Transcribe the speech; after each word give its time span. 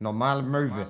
Normale 0.00 0.42
Möwe. 0.42 0.86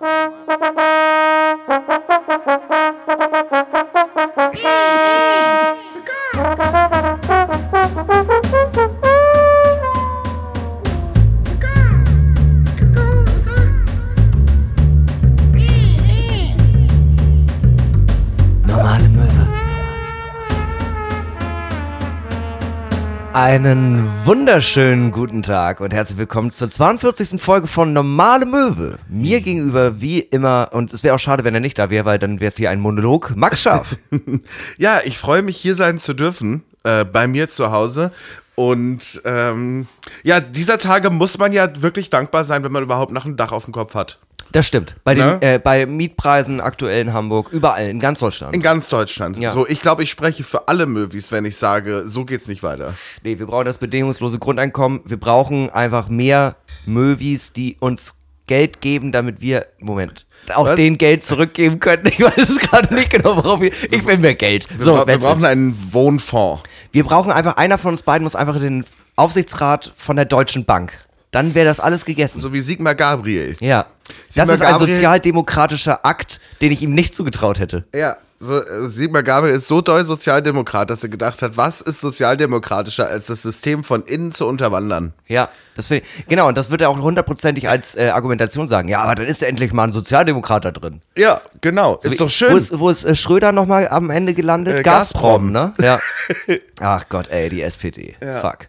Einen 23.47 24.11
wunderschönen 24.25 25.13
guten 25.13 25.45
Tag 25.45 25.79
und 25.79 25.95
herzlich 25.95 26.19
willkommen 26.19 26.51
zur 26.51 26.69
42. 26.69 27.41
Folge 27.41 27.69
von 27.69 27.93
Normale 27.93 28.45
Möwe. 28.45 28.99
Mir 29.09 29.41
gegenüber 29.41 30.01
wie 30.01 30.19
immer, 30.19 30.71
und 30.73 30.93
es 30.93 31.05
wäre 31.05 31.15
auch 31.15 31.21
schade, 31.21 31.45
wenn 31.45 31.55
er 31.55 31.61
nicht 31.61 31.79
da 31.79 31.89
wäre, 31.89 32.05
weil 32.07 32.19
dann 32.19 32.41
wäre 32.41 32.49
es 32.49 32.57
hier 32.57 32.71
ein 32.71 32.81
Monolog. 32.81 33.37
Max 33.37 33.63
Schaff. 33.63 33.95
Ja, 34.79 34.99
ich 35.05 35.17
freue 35.17 35.43
mich, 35.43 35.59
hier 35.59 35.77
sein 35.77 35.99
zu 35.99 36.13
dürfen, 36.13 36.65
äh, 36.83 37.05
bei 37.05 37.29
mir 37.29 37.47
zu 37.47 37.71
Hause. 37.71 38.11
Und 38.57 39.23
ähm, 39.25 39.87
ja, 40.25 40.41
dieser 40.41 40.79
Tage 40.79 41.11
muss 41.11 41.39
man 41.39 41.53
ja 41.53 41.71
wirklich 41.81 42.11
dankbar 42.11 42.43
sein, 42.43 42.65
wenn 42.65 42.73
man 42.73 42.83
überhaupt 42.83 43.13
noch 43.13 43.27
ein 43.27 43.37
Dach 43.37 43.53
auf 43.53 43.67
dem 43.67 43.73
Kopf 43.73 43.95
hat. 43.95 44.19
Das 44.53 44.67
stimmt. 44.67 44.97
Bei, 45.05 45.15
den, 45.15 45.27
Ne? 45.27 45.39
äh, 45.43 45.59
bei 45.59 45.87
Mietpreisen 45.87 46.61
aktuell 46.61 47.01
in 47.03 47.13
Hamburg, 47.13 47.49
überall, 47.53 47.89
in 47.89 48.01
ganz 48.01 48.21
Deutschland. 48.21 48.55
In 48.55 48.63
ganz 48.63 48.89
Deutschland. 48.89 49.39
Ja. 49.39 49.51
So, 49.51 49.67
ich 49.67 49.81
glaube, 49.83 50.03
ich 50.03 50.11
spreche 50.11 50.45
für 50.45 50.69
alle 50.69 50.87
Movies, 50.87 51.31
wenn 51.33 51.45
ich 51.45 51.57
sage, 51.57 52.05
so 52.07 52.25
geht's 52.25 52.49
nicht 52.49 52.63
weiter. 52.63 52.95
Nee, 53.23 53.39
wir 53.39 53.47
brauchen 53.47 53.65
das 53.67 53.79
bedingungslose 53.79 54.39
Grundeinkommen. 54.39 55.01
Wir 55.05 55.19
brauchen 55.19 55.69
einfach 55.71 56.09
mehr 56.09 56.57
Movies, 56.87 57.53
die 57.53 57.77
uns 57.81 58.15
Geld 58.47 58.81
geben, 58.81 59.11
damit 59.11 59.41
wir, 59.41 59.67
Moment, 59.81 60.25
auch 60.55 60.67
Was? 60.67 60.77
denen 60.77 60.99
Geld 60.99 61.25
zurückgeben 61.25 61.81
können. 61.81 62.07
Ich 62.07 62.21
weiß 62.21 62.49
es 62.49 62.59
gerade 62.61 62.95
nicht 62.95 63.11
genau, 63.11 63.37
worauf 63.37 63.61
wir, 63.61 63.73
ich 63.91 64.07
will 64.07 64.19
mehr 64.19 64.35
Geld. 64.37 64.69
Wir, 64.77 64.85
So, 64.85 64.93
bra 64.95 65.07
wir 65.07 65.19
brauchen 65.19 65.45
einen 65.45 65.77
Wohnfonds. 65.93 66.63
wir 66.93 67.03
brauchen 67.05 67.33
einfach, 67.33 67.57
einer 67.57 67.77
von 67.79 67.91
uns 67.93 68.03
beiden 68.03 68.23
muss 68.23 68.37
einfach 68.37 68.55
in 68.57 68.63
den 68.63 68.85
Aufsichtsrat 69.17 69.93
von 69.97 70.15
der 70.17 70.27
Deutschen 70.27 70.65
Bank. 70.65 70.93
Dann 71.33 71.55
wäre 71.57 71.67
das 71.67 71.81
alles 71.81 72.05
gegessen. 72.05 72.39
So 72.39 72.53
wie 72.53 72.61
Sigmar 72.61 72.95
Gabriel. 72.95 73.57
ja. 73.61 73.87
Das 74.35 74.49
Sigmar 74.49 74.55
ist 74.55 74.63
ein 74.63 74.79
sozialdemokratischer 74.79 76.05
Akt, 76.05 76.41
den 76.61 76.73
ich 76.73 76.83
ihm 76.83 76.95
nicht 76.95 77.15
zugetraut 77.15 77.59
hätte. 77.59 77.85
Ja, 77.95 78.17
so, 78.39 78.59
äh, 78.59 78.89
Sigmar 78.89 79.23
Gabriel 79.23 79.55
ist 79.55 79.67
so 79.67 79.81
doll 79.81 80.05
Sozialdemokrat, 80.05 80.91
dass 80.91 81.03
er 81.03 81.09
gedacht 81.09 81.41
hat, 81.41 81.57
was 81.57 81.81
ist 81.81 82.01
sozialdemokratischer, 82.01 83.07
als 83.09 83.27
das 83.27 83.43
System 83.43 83.83
von 83.83 84.03
innen 84.03 84.31
zu 84.31 84.47
unterwandern? 84.47 85.15
Ja, 85.27 85.49
das 85.75 85.87
finde 85.87 86.05
ich, 86.05 86.27
genau, 86.27 86.49
und 86.49 86.59
das 86.59 86.71
wird 86.71 86.83
er 86.83 86.91
auch 86.91 86.99
hundertprozentig 86.99 87.69
als 87.69 87.95
äh, 87.95 88.11
Argumentation 88.11 88.69
sagen. 88.69 88.89
Ja, 88.89 89.01
aber 89.03 89.15
dann 89.15 89.27
ist 89.27 89.41
ja 89.41 89.49
endlich 89.49 89.73
mal 89.73 89.85
ein 89.85 89.93
Sozialdemokrat 89.93 90.67
da 90.67 90.71
drin. 90.71 91.01
Ja, 91.17 91.41
genau. 91.63 91.99
Ist 92.03 92.21
doch 92.21 92.31
schön. 92.31 92.53
Wo 92.53 92.57
ist, 92.57 92.79
wo 92.79 92.91
ist 92.91 93.05
äh, 93.05 93.17
Schröder 93.17 93.53
nochmal 93.53 93.89
am 93.89 94.11
Ende 94.11 94.35
gelandet? 94.35 94.77
Äh, 94.77 94.83
Gazprom, 94.83 95.53
Gazprom. 95.53 95.75
ne? 95.79 95.99
Ja. 96.47 96.57
Ach 96.81 97.09
Gott, 97.09 97.29
ey, 97.29 97.49
die 97.49 97.63
SPD. 97.63 98.17
Fuck. 98.43 98.69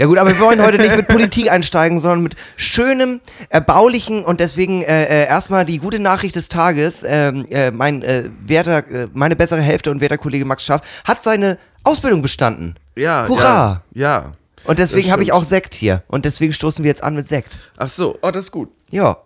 Ja 0.00 0.06
gut, 0.06 0.16
aber 0.16 0.30
wir 0.30 0.38
wollen 0.38 0.62
heute 0.62 0.78
nicht 0.78 0.96
mit 0.96 1.08
Politik 1.08 1.50
einsteigen, 1.52 2.00
sondern 2.00 2.22
mit 2.22 2.34
schönem, 2.56 3.20
erbaulichen 3.50 4.24
und 4.24 4.40
deswegen 4.40 4.80
äh, 4.80 5.04
äh, 5.04 5.26
erstmal 5.26 5.66
die 5.66 5.76
gute 5.76 5.98
Nachricht 5.98 6.36
des 6.36 6.48
Tages. 6.48 7.04
Ähm, 7.06 7.44
äh, 7.50 7.70
mein 7.70 8.00
äh, 8.02 8.30
werter, 8.46 8.78
äh, 8.88 9.08
meine 9.12 9.36
bessere 9.36 9.60
Hälfte 9.60 9.90
und 9.90 10.00
werter 10.00 10.16
Kollege 10.16 10.46
Max 10.46 10.64
Schaff 10.64 10.80
hat 11.04 11.22
seine 11.22 11.58
Ausbildung 11.84 12.22
bestanden. 12.22 12.76
ja, 12.96 13.26
Hurra! 13.28 13.82
Ja, 13.92 14.08
ja. 14.22 14.32
Und 14.64 14.78
deswegen 14.78 15.12
habe 15.12 15.22
ich 15.22 15.32
auch 15.32 15.44
Sekt 15.44 15.74
hier. 15.74 16.02
Und 16.08 16.24
deswegen 16.24 16.54
stoßen 16.54 16.82
wir 16.82 16.88
jetzt 16.88 17.04
an 17.04 17.14
mit 17.14 17.26
Sekt. 17.26 17.60
Ach 17.76 17.90
so, 17.90 18.18
oh, 18.22 18.30
das 18.30 18.46
ist 18.46 18.52
gut. 18.52 18.70
Ja. 18.88 19.18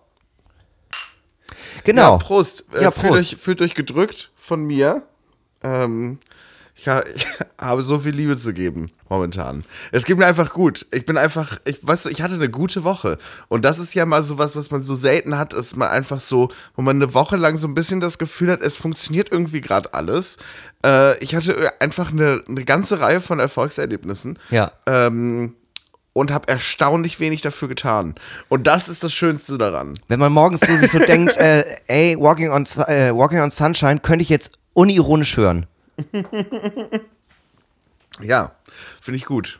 Genau. 1.84 2.14
Ja, 2.14 2.18
Prost. 2.18 2.64
Äh, 2.74 2.82
Ja, 2.82 2.90
Fühlt, 2.90 3.12
Prost. 3.12 3.32
euch, 3.32 3.36
fühlt 3.40 3.62
euch 3.62 3.76
gedrückt 3.76 4.32
von 4.34 4.64
mir. 4.64 5.04
Ähm, 5.62 6.18
ich, 6.76 6.88
ha 6.88 7.02
ich 7.14 7.26
habe 7.60 7.82
so 7.82 8.00
viel 8.00 8.12
Liebe 8.12 8.36
zu 8.36 8.52
geben 8.52 8.90
momentan. 9.08 9.64
Es 9.92 10.04
geht 10.04 10.18
mir 10.18 10.26
einfach 10.26 10.52
gut. 10.52 10.86
Ich 10.92 11.06
bin 11.06 11.16
einfach, 11.16 11.58
ich 11.64 11.78
weißt 11.82 12.06
du, 12.06 12.10
ich 12.10 12.22
hatte 12.22 12.34
eine 12.34 12.50
gute 12.50 12.84
Woche. 12.84 13.18
Und 13.48 13.64
das 13.64 13.78
ist 13.78 13.94
ja 13.94 14.06
mal 14.06 14.22
sowas, 14.22 14.56
was 14.56 14.70
man 14.70 14.82
so 14.82 14.94
selten 14.94 15.38
hat, 15.38 15.52
ist 15.52 15.76
man 15.76 15.88
einfach 15.88 16.20
so, 16.20 16.50
wo 16.74 16.82
man 16.82 16.96
eine 16.96 17.14
Woche 17.14 17.36
lang 17.36 17.56
so 17.56 17.68
ein 17.68 17.74
bisschen 17.74 18.00
das 18.00 18.18
Gefühl 18.18 18.50
hat, 18.50 18.60
es 18.60 18.76
funktioniert 18.76 19.30
irgendwie 19.30 19.60
gerade 19.60 19.94
alles. 19.94 20.38
Äh, 20.84 21.18
ich 21.18 21.34
hatte 21.34 21.80
einfach 21.80 22.10
eine, 22.10 22.42
eine 22.48 22.64
ganze 22.64 23.00
Reihe 23.00 23.20
von 23.20 23.38
Erfolgserlebnissen. 23.38 24.38
Ja. 24.50 24.72
Ähm, 24.86 25.54
und 26.16 26.30
habe 26.32 26.46
erstaunlich 26.48 27.18
wenig 27.18 27.42
dafür 27.42 27.66
getan. 27.68 28.14
Und 28.48 28.68
das 28.68 28.88
ist 28.88 29.02
das 29.02 29.12
Schönste 29.12 29.58
daran. 29.58 29.98
Wenn 30.06 30.20
man 30.20 30.32
morgens 30.32 30.60
so 30.60 30.76
sich 30.76 30.92
so 30.92 31.00
denkt, 31.00 31.36
äh, 31.38 31.64
ey, 31.88 32.16
Walking 32.18 32.50
on, 32.50 32.64
äh, 32.86 33.12
Walking 33.12 33.40
on 33.40 33.50
Sunshine 33.50 33.98
könnte 33.98 34.22
ich 34.22 34.28
jetzt 34.28 34.52
unironisch 34.74 35.36
hören. 35.36 35.66
Ja, 38.22 38.52
finde 39.00 39.16
ich 39.16 39.24
gut. 39.24 39.58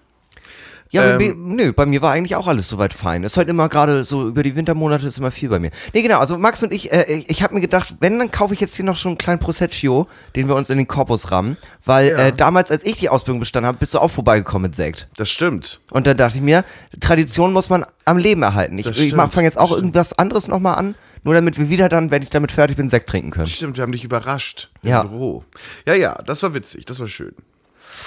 Ja, 0.91 1.19
Ähm. 1.19 1.56
nö, 1.56 1.72
bei 1.72 1.87
mir 1.87 2.03
war 2.03 2.12
eigentlich 2.12 2.37
auch 2.37 2.47
alles 2.47 2.69
soweit 2.69 2.95
fein. 2.95 3.25
Ist 3.25 3.37
halt 3.37 3.49
immer 3.49 3.69
gerade 3.69 4.05
so 4.05 4.28
über 4.28 4.44
die 4.44 4.55
Wintermonate 4.55 5.09
ist 5.09 5.19
immer 5.19 5.33
viel 5.33 5.49
bei 5.49 5.59
mir. 5.59 5.73
Nee, 5.93 6.03
genau, 6.03 6.21
also 6.21 6.39
Max 6.39 6.62
und 6.62 6.73
ich, 6.73 6.93
äh, 6.93 7.12
ich, 7.12 7.31
ich 7.31 7.43
habe 7.43 7.53
mir 7.55 7.61
gedacht, 7.61 7.97
wenn, 7.99 8.17
dann 8.17 8.31
kaufe 8.31 8.55
ich 8.55 8.61
jetzt 8.61 8.77
hier 8.77 8.84
noch 8.84 8.97
schon 8.97 9.11
einen 9.12 9.19
kleinen 9.19 9.41
Proseccio, 9.41 10.06
den 10.37 10.47
wir 10.47 10.55
uns 10.55 10.71
in 10.71 10.77
den 10.78 10.87
Korpus 10.87 11.33
rammen. 11.33 11.56
Weil 11.84 12.11
Ja. 12.11 12.19
äh, 12.28 12.33
damals, 12.33 12.71
als 12.71 12.84
ich 12.87 12.97
die 12.97 13.09
Ausbildung 13.09 13.41
bestanden 13.41 13.67
habe, 13.67 13.78
bist 13.78 13.93
du 13.94 13.99
auch 13.99 14.11
vorbeigekommen 14.11 14.62
mit 14.69 14.77
Sekt. 14.77 15.09
Das 15.17 15.28
stimmt. 15.31 15.81
Und 15.91 16.06
dann 16.06 16.17
dachte 16.17 16.37
ich 16.37 16.43
mir, 16.44 16.65
Tradition 17.00 17.53
muss 17.53 17.69
man 17.71 17.84
am 18.05 18.19
Leben 18.19 18.43
erhalten. 18.43 18.78
Ich, 18.78 18.87
ich 18.87 19.15
fange 19.15 19.43
jetzt 19.43 19.59
auch 19.59 19.73
irgendwas 19.73 20.17
anderes 20.17 20.47
nochmal 20.47 20.77
an, 20.77 20.94
nur 21.25 21.35
damit 21.35 21.59
wir 21.59 21.69
wieder 21.71 21.89
dann, 21.89 22.11
wenn 22.11 22.23
ich 22.23 22.31
damit 22.31 22.53
fertig 22.53 22.77
bin, 22.77 22.89
Sekt 22.89 23.09
trinken 23.11 23.31
können. 23.31 23.49
Stimmt, 23.49 23.77
wir 23.77 23.83
haben 23.83 23.93
dich 23.93 24.05
überrascht 24.05 24.71
im 24.83 24.91
Ja. 24.91 25.03
Büro. 25.03 25.45
Ja, 25.87 25.95
ja, 25.95 26.15
das 26.23 26.43
war 26.43 26.55
witzig, 26.55 26.85
das 26.85 27.01
war 27.01 27.09
schön. 27.09 27.35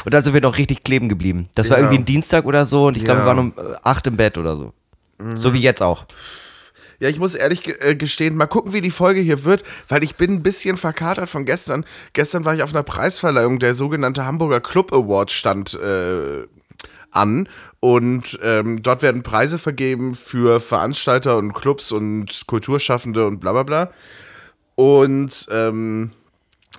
Und 0.06 0.14
dann 0.14 0.24
sind 0.24 0.34
wir 0.34 0.42
noch 0.42 0.58
richtig 0.58 0.84
kleben 0.84 1.10
geblieben. 1.10 1.50
Das 1.56 1.70
war 1.70 1.78
Ja. 1.78 1.84
irgendwie 1.84 2.00
ein 2.02 2.06
Dienstag 2.06 2.46
oder 2.46 2.66
so 2.66 2.88
und 2.88 2.96
ich 2.98 3.04
glaube, 3.04 3.20
wir 3.22 3.24
Ja. 3.24 3.28
waren 3.28 3.40
um 3.40 3.54
äh, 3.58 3.76
acht 3.84 4.06
im 4.08 4.16
Bett 4.18 4.38
oder 4.38 4.56
so. 4.56 4.74
So 5.36 5.52
wie 5.54 5.60
jetzt 5.62 5.82
auch. 5.82 6.06
Ja, 7.00 7.10
ich 7.10 7.18
muss 7.20 7.34
ehrlich 7.36 7.68
äh, 7.84 7.96
gestehen, 7.96 8.36
mal 8.36 8.46
gucken, 8.48 8.74
wie 8.74 8.82
die 8.82 8.92
Folge 8.92 9.20
hier 9.20 9.44
wird, 9.44 9.64
weil 9.88 10.04
ich 10.04 10.16
bin 10.16 10.32
ein 10.32 10.44
bisschen 10.44 10.78
verkatert 10.78 11.30
von 11.30 11.46
gestern. 11.46 11.86
Gestern 12.14 12.46
war 12.46 12.54
ich 12.56 12.62
auf 12.64 12.72
einer 12.72 12.84
Preisverleihung, 12.84 13.60
der 13.60 13.74
sogenannte 13.76 14.26
Hamburger 14.26 14.62
Club 14.62 14.94
Award 14.94 15.32
stand 15.32 15.74
äh, 15.76 16.44
an 17.12 17.48
und 17.88 18.38
ähm, 18.44 18.84
dort 18.84 19.02
werden 19.02 19.24
Preise 19.24 19.58
vergeben 19.58 20.14
für 20.14 20.60
Veranstalter 20.60 21.38
und 21.38 21.54
Clubs 21.54 21.94
und 21.94 22.46
Kulturschaffende 22.46 23.26
und 23.26 23.40
bla 23.40 23.54
bla 23.54 23.64
bla. 23.64 23.92
Und 24.76 25.48
ähm, 25.50 26.12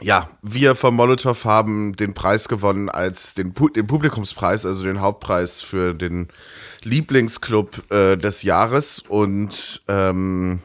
ja, 0.03 0.29
wir 0.43 0.75
vom 0.75 0.97
Molotow 0.97 1.47
haben 1.47 1.97
den 1.97 2.13
Preis 2.13 2.47
gewonnen 2.47 2.91
als 2.91 3.33
den, 3.33 3.55
Pu 3.55 3.71
den 3.71 3.87
Publikumspreis, 3.87 4.67
also 4.67 4.85
den 4.85 5.01
Hauptpreis 5.01 5.63
für 5.63 5.95
den 5.95 6.29
Lieblingsclub 6.83 7.91
äh, 7.91 8.17
des 8.19 8.43
Jahres. 8.43 9.03
Und 9.09 9.81
ähm, 9.89 10.59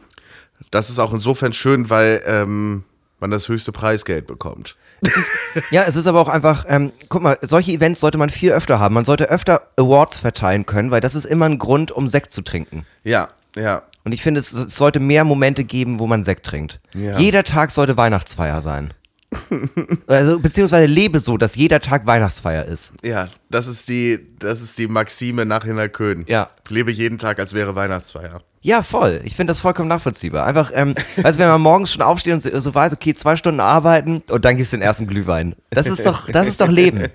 das 0.71 0.89
ist 0.89 0.99
auch 0.99 1.13
insofern 1.13 1.53
schön, 1.53 1.89
weil 1.89 2.21
ähm, 2.25 2.83
man 3.21 3.31
das 3.31 3.47
höchste 3.47 3.71
Preisgeld 3.71 4.27
bekommt. 4.27 4.75
Ja, 5.71 5.83
es 5.83 5.95
ist 5.95 6.07
aber 6.07 6.19
auch 6.19 6.29
einfach, 6.29 6.65
ähm, 6.67 6.91
guck 7.09 7.21
mal, 7.21 7.37
solche 7.41 7.71
Events 7.71 7.99
sollte 7.99 8.17
man 8.17 8.29
viel 8.29 8.51
öfter 8.51 8.79
haben. 8.79 8.95
Man 8.95 9.05
sollte 9.05 9.29
öfter 9.29 9.61
Awards 9.77 10.19
verteilen 10.19 10.65
können, 10.65 10.91
weil 10.91 11.01
das 11.01 11.15
ist 11.15 11.25
immer 11.25 11.45
ein 11.45 11.59
Grund, 11.59 11.91
um 11.91 12.07
Sekt 12.07 12.31
zu 12.31 12.41
trinken. 12.41 12.85
Ja, 13.03 13.27
ja. 13.55 13.83
Und 14.03 14.11
ich 14.13 14.21
finde, 14.23 14.39
es, 14.39 14.51
es 14.51 14.75
sollte 14.75 14.99
mehr 14.99 15.23
Momente 15.23 15.63
geben, 15.63 15.99
wo 15.99 16.07
man 16.07 16.23
Sekt 16.23 16.45
trinkt. 16.45 16.79
Ja. 16.95 17.19
Jeder 17.19 17.43
Tag 17.43 17.71
sollte 17.71 17.97
Weihnachtsfeier 17.97 18.61
sein. 18.61 18.93
Also, 20.07 20.39
beziehungsweise 20.39 20.85
lebe 20.85 21.19
so, 21.19 21.37
dass 21.37 21.55
jeder 21.55 21.79
Tag 21.79 22.05
Weihnachtsfeier 22.05 22.65
ist. 22.65 22.91
Ja, 23.03 23.27
das 23.49 23.67
ist 23.67 23.89
die, 23.89 24.19
das 24.39 24.61
ist 24.61 24.77
die 24.77 24.87
Maxime 24.87 25.45
nach 25.45 25.63
Hinnerkön. 25.63 26.25
Ja. 26.27 26.49
Ich 26.63 26.69
lebe 26.69 26.91
jeden 26.91 27.17
Tag, 27.17 27.39
als 27.39 27.53
wäre 27.53 27.75
Weihnachtsfeier. 27.75 28.41
Ja, 28.61 28.81
voll. 28.81 29.19
Ich 29.25 29.35
finde 29.35 29.51
das 29.51 29.59
vollkommen 29.59 29.89
nachvollziehbar. 29.89 30.45
Einfach, 30.45 30.71
ähm, 30.73 30.95
weißt 31.17 31.37
du, 31.37 31.43
wenn 31.43 31.49
man 31.49 31.61
morgens 31.61 31.91
schon 31.91 32.01
aufsteht 32.01 32.33
und 32.33 32.41
so, 32.41 32.59
so 32.59 32.73
weiß, 32.73 32.93
okay, 32.93 33.13
zwei 33.13 33.35
Stunden 33.35 33.59
arbeiten 33.59 34.23
und 34.29 34.45
dann 34.45 34.55
gehst 34.55 34.71
du 34.71 34.77
den 34.77 34.83
ersten 34.83 35.05
Glühwein. 35.05 35.55
Das 35.69 35.85
ist 35.85 36.05
doch, 36.05 36.29
das 36.29 36.47
ist 36.47 36.61
doch 36.61 36.69
Leben. 36.69 37.09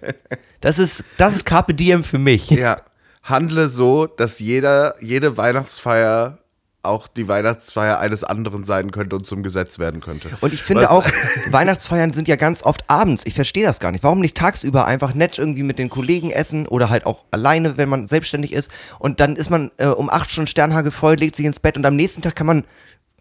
Das 0.61 0.79
ist, 0.79 1.05
das 1.17 1.37
ist 1.37 1.47
Carpe 1.47 1.73
Diem 1.73 2.03
für 2.05 2.19
mich. 2.19 2.51
Ja, 2.51 2.83
handle 3.23 3.69
so, 3.69 4.07
dass 4.07 4.41
jeder, 4.41 4.95
jede 5.01 5.37
Weihnachtsfeier 5.37 6.39
auch 6.83 7.09
die 7.09 7.29
Weihnachtsfeier 7.29 7.99
eines 7.99 8.25
anderen 8.25 8.65
sein 8.65 8.91
könnte 8.91 9.17
und 9.17 9.27
zum 9.27 9.43
Gesetz 9.43 9.79
werden 9.79 10.01
könnte. 10.01 10.31
Und 10.41 10.55
ich 10.55 10.63
finde 10.63 10.85
Was- 10.85 10.91
auch, 10.91 11.07
Weihnachtsfeiern 11.51 12.13
sind 12.13 12.29
ja 12.29 12.37
ganz 12.37 12.63
oft 12.63 12.85
abends. 12.89 13.25
Ich 13.27 13.35
verstehe 13.35 13.65
das 13.65 13.81
gar 13.81 13.93
nicht. 13.93 14.05
Warum 14.05 14.21
nicht 14.21 14.37
tagsüber 14.37 14.87
einfach 14.87 15.15
nett 15.15 15.39
irgendwie 15.39 15.65
mit 15.65 15.79
den 15.79 15.91
Kollegen 15.91 16.31
essen 16.31 16.67
oder 16.67 16.89
halt 16.89 17.05
auch 17.05 17.25
alleine, 17.31 17.77
wenn 17.77 17.89
man 17.89 18.07
selbstständig 18.07 18.53
ist. 18.53 18.71
Und 18.99 19.21
dann 19.21 19.37
ist 19.37 19.51
man 19.51 19.71
äh, 19.79 19.87
um 19.87 20.09
acht 20.09 20.31
Stunden 20.31 20.47
Sternhage 20.47 20.91
voll, 20.91 21.17
legt 21.17 21.35
sich 21.37 21.47
ins 21.47 21.61
Bett 21.61 21.77
und 21.77 21.85
am 21.85 21.97
nächsten 21.97 22.23
Tag 22.23 22.37
kann 22.37 22.47
man 22.47 22.65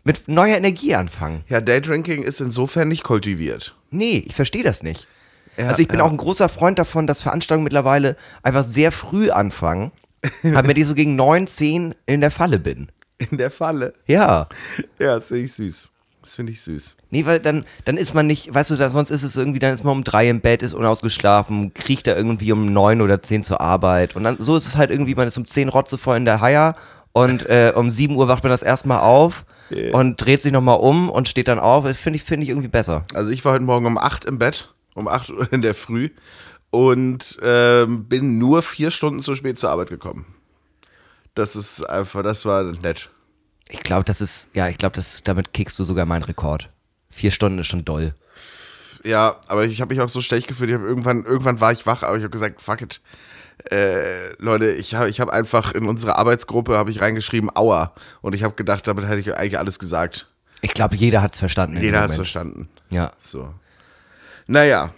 mit 0.03 0.27
neuer 0.27 0.56
Energie 0.56 0.95
anfangen. 0.95 1.44
Ja, 1.50 1.60
Daydrinking 1.60 2.24
ist 2.24 2.39
insofern 2.39 2.88
nicht 2.88 3.03
kultiviert. 3.03 3.75
Nee, 3.92 4.24
ich 4.25 4.36
verstehe 4.36 4.63
das 4.63 4.81
nicht. 4.83 5.07
Ja, 5.57 5.68
also 5.68 5.81
ich 5.81 5.88
bin 5.88 6.00
ja. 6.00 6.06
auch 6.06 6.12
ein 6.12 6.18
großer 6.18 6.50
Freund 6.50 6.80
davon, 6.80 7.07
dass 7.07 7.24
Veranstaltungen 7.24 7.63
mittlerweile 7.63 8.15
einfach 8.44 8.63
sehr 8.63 8.92
früh 8.92 9.31
anfangen, 9.31 9.92
damit 10.44 10.77
ich 10.77 10.86
so 10.86 10.94
gegen 10.94 11.15
neun, 11.15 11.48
zehn 11.48 11.95
in 12.06 12.21
der 12.21 12.31
Falle 12.31 12.60
bin. 12.60 12.88
In 13.18 13.38
der 13.38 13.52
Falle. 13.52 13.94
Ja. 14.06 14.48
Ja, 15.00 15.19
das 15.19 15.30
finde 15.30 15.44
ich 15.44 15.54
süß. 15.54 15.90
Das 16.22 16.36
finde 16.36 16.52
ich 16.52 16.62
süß. 16.62 16.98
Nee, 17.10 17.25
weil 17.25 17.40
dann, 17.40 17.66
dann 17.86 17.96
ist 17.96 18.14
man 18.14 18.28
nicht, 18.28 18.54
weißt 18.54 18.72
du, 18.72 18.75
da, 18.75 18.90
sonst 18.90 19.12
ist 19.12 19.24
es 19.24 19.36
irgendwie, 19.38 19.60
dann 19.60 19.74
ist 19.74 19.84
man 19.84 19.94
um 19.94 20.04
drei 20.04 20.28
im 20.28 20.42
Bett, 20.42 20.62
ist 20.62 20.74
unausgeschlafen, 20.74 21.74
kriecht 21.74 22.06
da 22.06 22.16
irgendwie 22.16 22.52
um 22.52 22.66
neun 22.66 23.02
oder 23.02 23.22
zehn 23.22 23.44
zur 23.44 23.62
Arbeit. 23.62 24.16
Und 24.16 24.24
dann, 24.25 24.38
so 24.40 24.58
ist 24.58 24.66
es 24.66 24.75
halt 24.75 24.92
irgendwie, 24.92 25.16
man 25.16 25.28
ist 25.28 25.38
um 25.38 25.46
zehn 25.46 25.69
rotzevoll 25.69 26.18
in 26.18 26.25
der 26.25 26.42
Haier 26.42 26.75
und 27.14 27.46
äh, 27.48 27.72
um 27.75 27.90
sieben 27.90 28.16
Uhr 28.18 28.28
wacht 28.28 28.44
man 28.44 28.52
das 28.52 28.64
erstmal 28.64 29.00
auf 29.00 29.46
Yeah. 29.70 29.98
und 29.98 30.16
dreht 30.16 30.42
sich 30.42 30.54
nochmal 30.54 30.80
um 30.80 31.10
und 31.10 31.28
steht 31.28 31.50
dann 31.50 31.60
auf. 31.60 31.84
Finde 31.98 32.16
ich, 32.16 32.24
finde 32.24 32.44
ich 32.46 32.50
irgendwie 32.52 32.70
besser. 32.70 33.04
Also 33.13 33.34
ich 33.34 33.44
war 33.44 33.52
heute 33.54 33.66
Morgen 33.66 33.86
um 33.86 33.98
8 33.98 34.24
im 34.24 34.40
Bett, 34.40 34.74
um 34.96 35.10
8 35.10 35.31
Uhr 35.31 35.52
in 35.52 35.62
der 35.62 35.74
Früh 35.74 36.10
und 36.70 37.38
ähm, 37.44 38.06
bin 38.06 38.38
nur 38.38 38.62
vier 38.62 38.92
Stunden 38.92 39.22
zu 39.22 39.36
spät 39.36 39.60
zur 39.60 39.70
Arbeit 39.70 39.90
gekommen. 39.90 40.25
Das 41.38 41.56
ist 41.56 41.88
einfach, 41.88 42.24
das 42.24 42.45
war 42.45 42.63
nett. 42.63 43.12
Ich 43.69 43.81
glaube, 43.81 44.04
das 44.06 44.22
ist, 44.22 44.50
ja, 44.54 44.69
ich 44.69 44.78
glaube, 44.80 44.95
das, 44.95 45.22
damit 45.24 45.54
kickst 45.54 45.78
du 45.78 45.84
sogar 45.84 46.07
meinen 46.07 46.24
Rekord. 46.24 46.69
Vier 47.12 47.30
Stunden 47.30 47.60
ist 47.60 47.68
schon 47.68 47.86
doll. 47.86 48.16
Ja, 49.04 49.39
aber 49.48 49.66
ich 49.66 49.80
habe 49.80 49.94
mich 49.94 50.01
auch 50.04 50.10
so 50.10 50.19
schlecht 50.19 50.48
gefühlt. 50.48 50.72
Ich 50.72 50.75
hab 50.75 50.81
irgendwann, 50.81 51.25
irgendwann 51.25 51.62
war 51.62 51.72
ich 51.72 51.86
wach, 51.86 52.01
aber 52.01 52.18
ich 52.18 52.24
habe 52.24 52.31
gesagt, 52.31 52.60
fuck 52.60 52.81
it. 52.81 53.01
Äh, 53.69 54.34
Leute, 54.42 54.72
ich 54.72 54.95
habe 54.95 55.10
ich 55.10 55.19
hab 55.19 55.30
einfach 55.30 55.74
in 55.74 55.88
unsere 55.88 56.18
Arbeitsgruppe 56.18 56.75
habe 56.75 56.89
ich 56.89 57.01
reingeschrieben 57.01 57.56
Aua 57.56 57.94
und 58.22 58.34
ich 58.34 58.44
habe 58.44 58.56
gedacht, 58.56 58.88
damit 58.88 59.06
hätte 59.07 59.19
ich 59.19 59.36
eigentlich 59.36 59.60
alles 59.60 59.78
gesagt. 59.78 60.28
Ich 60.62 60.74
glaube, 60.74 60.95
jeder 60.95 61.22
hat 61.22 61.34
es 61.34 61.39
verstanden. 61.39 61.78
Jeder 61.80 62.01
hat 62.01 62.10
es 62.10 62.16
verstanden. 62.16 62.68
Ja. 62.89 63.12
So. 63.19 63.54
Naja. 64.48 64.92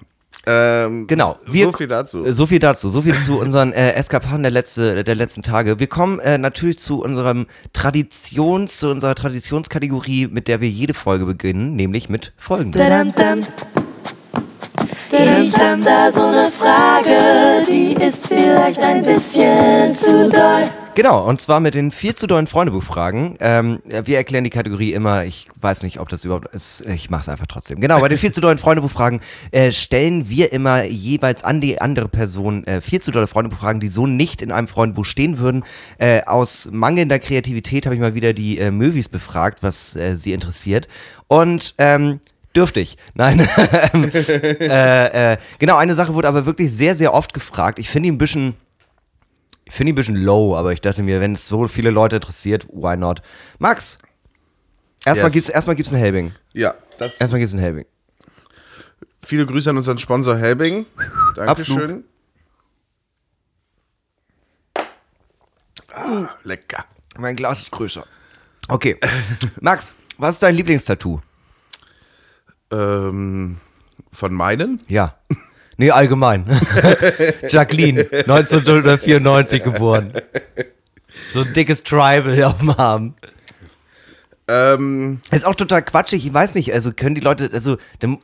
Ähm, 0.51 1.05
Genau. 1.07 1.37
So 1.45 1.53
Wir- 1.53 1.73
viel 1.73 1.87
dazu. 1.87 2.31
So 2.31 2.47
viel 2.47 2.59
dazu, 2.59 2.89
so 2.89 3.01
viel 3.03 3.15
zu 3.17 3.39
unseren 3.39 3.71
äh, 3.71 3.91
Eskapaden 3.93 4.41
der, 4.41 4.51
letzte, 4.51 5.03
der 5.03 5.13
letzten 5.15 5.43
Tage. 5.43 5.79
Wir 5.79 5.87
kommen 5.87 6.19
äh, 6.19 6.37
natürlich 6.39 6.79
zu 6.79 7.03
unserem 7.03 7.45
Traditions, 7.73 8.77
zu 8.79 8.89
unserer 8.89 9.13
Traditionskategorie, 9.15 10.27
mit 10.27 10.47
der 10.47 10.59
wir 10.61 10.69
jede 10.69 10.93
Folge 10.95 11.25
beginnen, 11.25 11.75
nämlich 11.75 12.09
mit 12.09 12.33
folgendem. 12.37 12.81
Dam. 15.11 15.43
Ich 15.43 15.57
hab 15.57 15.83
da 15.83 16.11
so 16.11 16.23
eine 16.23 16.51
Frage, 16.51 17.65
die 17.71 17.93
ist 17.93 18.27
vielleicht 18.27 18.81
ein 18.81 19.03
bisschen 19.03 19.91
zu 19.93 20.29
doll. 20.29 20.69
Genau, 20.95 21.25
und 21.25 21.39
zwar 21.39 21.61
mit 21.61 21.75
den 21.75 21.91
viel 21.91 22.13
zu 22.13 22.27
dollen 22.27 22.45
Freundebuchfragen. 22.45 23.37
Ähm, 23.39 23.79
wir 23.85 24.17
erklären 24.17 24.43
die 24.43 24.49
Kategorie 24.49 24.91
immer, 24.91 25.23
ich 25.23 25.47
weiß 25.55 25.83
nicht, 25.83 25.99
ob 25.99 26.09
das 26.09 26.25
überhaupt 26.25 26.53
ist, 26.53 26.81
ich 26.81 27.09
mach's 27.09 27.29
einfach 27.29 27.47
trotzdem. 27.47 27.79
Genau, 27.79 28.01
bei 28.01 28.09
den 28.09 28.17
viel 28.17 28.33
zu 28.33 28.41
dollen 28.41 28.57
Freundebuchfragen 28.57 29.21
äh, 29.51 29.71
stellen 29.71 30.29
wir 30.29 30.51
immer 30.51 30.83
jeweils 30.83 31.43
an 31.43 31.61
die 31.61 31.79
andere 31.79 32.09
Person 32.09 32.65
äh, 32.65 32.81
viel 32.81 33.01
zu 33.01 33.11
dolle 33.11 33.27
Freundebuchfragen, 33.27 33.79
die 33.79 33.87
so 33.87 34.07
nicht 34.07 34.41
in 34.41 34.51
einem 34.51 34.67
Freundebuch 34.67 35.05
stehen 35.05 35.39
würden. 35.39 35.63
Äh, 35.99 36.23
aus 36.25 36.67
mangelnder 36.71 37.19
Kreativität 37.19 37.85
habe 37.85 37.95
ich 37.95 38.01
mal 38.01 38.15
wieder 38.15 38.33
die 38.33 38.57
äh, 38.57 38.69
Möwis 38.69 39.07
befragt, 39.07 39.63
was 39.63 39.95
äh, 39.95 40.15
sie 40.17 40.33
interessiert. 40.33 40.87
Und 41.27 41.75
ähm, 41.77 42.19
Dürftig. 42.55 42.97
Nein. 43.13 43.47
Ähm, 43.93 44.11
äh, 44.13 45.33
äh, 45.33 45.37
genau, 45.59 45.77
eine 45.77 45.95
Sache 45.95 46.13
wurde 46.13 46.27
aber 46.27 46.45
wirklich 46.45 46.71
sehr, 46.73 46.95
sehr 46.95 47.13
oft 47.13 47.33
gefragt. 47.33 47.79
Ich 47.79 47.89
finde 47.89 48.07
ihn 48.07 48.15
ein 48.15 48.17
bisschen, 48.17 48.55
ich 49.65 49.73
finde 49.73 49.89
ihn 49.91 49.93
ein 49.93 49.95
bisschen 49.95 50.15
low, 50.15 50.55
aber 50.55 50.73
ich 50.73 50.81
dachte 50.81 51.03
mir, 51.03 51.21
wenn 51.21 51.33
es 51.33 51.47
so 51.47 51.67
viele 51.67 51.91
Leute 51.91 52.17
interessiert, 52.17 52.67
why 52.71 52.97
not? 52.97 53.21
Max, 53.59 53.99
erstmal 55.05 55.27
Yes. 55.27 55.33
gibt's, 55.33 55.49
erstmal 55.49 55.75
gibt's 55.75 55.91
einen 55.93 56.01
Helbing. 56.01 56.33
ja, 56.53 56.73
das 56.97 57.17
Erstmal 57.17 57.39
gibt's 57.39 57.53
einen 57.53 57.61
Helbing. 57.63 57.85
Viele 59.21 59.45
Grüße 59.45 59.69
an 59.69 59.77
unseren 59.77 59.97
Sponsor 59.97 60.35
Helbing. 60.37 60.85
Dankeschön. 61.35 62.03
Ah, 65.93 66.29
lecker. 66.43 66.85
Mein 67.17 67.35
Glas 67.35 67.61
ist 67.61 67.71
größer. 67.71 68.05
Okay. 68.69 68.97
Max, 69.61 69.93
was 70.17 70.35
ist 70.35 70.43
dein 70.43 70.55
Lieblingstattoo? 70.55 71.21
Ähm, 72.71 73.57
von 74.11 74.33
meinen? 74.33 74.81
Ja. 74.87 75.15
Nee, 75.77 75.91
allgemein. 75.91 76.45
Jacqueline, 77.49 78.01
1994 78.11 79.63
geboren. 79.63 80.11
So 81.31 81.41
ein 81.41 81.53
dickes 81.53 81.83
Tribal 81.83 82.33
hier 82.33 82.49
auf 82.49 82.59
dem 82.59 82.71
Arm. 82.71 83.13
Ähm, 84.49 85.21
Ist 85.31 85.45
auch 85.45 85.55
total 85.55 85.83
quatschig, 85.83 86.25
ich 86.25 86.33
weiß 86.33 86.55
nicht, 86.55 86.73
also 86.73 86.91
können 86.91 87.15
die 87.15 87.21
Leute, 87.21 87.51
also, 87.53 87.77
dann, 87.99 88.17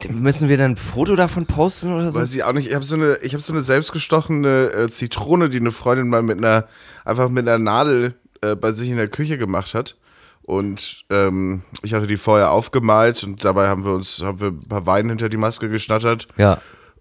dann 0.00 0.20
müssen 0.20 0.48
wir 0.48 0.56
dann 0.56 0.72
ein 0.72 0.76
Foto 0.76 1.16
davon 1.16 1.46
posten 1.46 1.92
oder 1.92 2.12
so? 2.12 2.18
weiß 2.18 2.34
ich 2.34 2.44
auch 2.44 2.52
nicht. 2.52 2.68
Ich 2.68 2.74
habe 2.74 2.84
so 2.84 2.94
eine, 2.94 3.16
ich 3.22 3.34
habe 3.34 3.42
so 3.42 3.52
eine 3.52 3.60
selbstgestochene 3.62 4.70
äh, 4.70 4.88
Zitrone, 4.88 5.50
die 5.50 5.58
eine 5.58 5.72
Freundin 5.72 6.08
mal 6.08 6.22
mit 6.22 6.38
einer, 6.38 6.68
einfach 7.04 7.28
mit 7.28 7.48
einer 7.48 7.58
Nadel 7.58 8.14
äh, 8.40 8.54
bei 8.54 8.72
sich 8.72 8.88
in 8.88 8.96
der 8.96 9.08
Küche 9.08 9.36
gemacht 9.36 9.74
hat. 9.74 9.96
Und 10.44 11.04
ähm, 11.10 11.62
ich 11.82 11.94
hatte 11.94 12.06
die 12.06 12.16
vorher 12.16 12.50
aufgemalt 12.50 13.22
und 13.22 13.44
dabei 13.44 13.68
haben 13.68 13.84
wir 13.84 13.92
uns, 13.92 14.20
haben 14.22 14.40
wir 14.40 14.48
ein 14.48 14.68
paar 14.68 14.86
Wein 14.86 15.08
hinter 15.08 15.28
die 15.28 15.36
Maske 15.36 15.68
geschnattert. 15.68 16.28
Ja. 16.36 16.60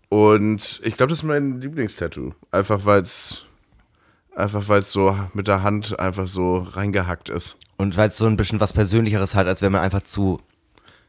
Und 0.09 0.79
ich 0.83 0.97
glaube, 0.97 1.09
das 1.09 1.19
ist 1.19 1.23
mein 1.23 1.61
Lieblingstattoo. 1.61 2.33
Einfach 2.51 2.85
weil 2.85 3.01
es 3.01 3.45
einfach 4.35 4.67
weil 4.69 4.79
es 4.79 4.91
so 4.91 5.17
mit 5.33 5.47
der 5.47 5.63
Hand 5.63 5.99
einfach 5.99 6.27
so 6.27 6.59
reingehackt 6.59 7.29
ist. 7.29 7.57
Und 7.77 7.97
weil 7.97 8.09
es 8.09 8.17
so 8.17 8.27
ein 8.27 8.37
bisschen 8.37 8.59
was 8.59 8.73
Persönlicheres 8.73 9.35
hat, 9.35 9.47
als 9.47 9.61
wenn 9.61 9.71
man 9.71 9.81
einfach 9.81 10.01
zu, 10.01 10.39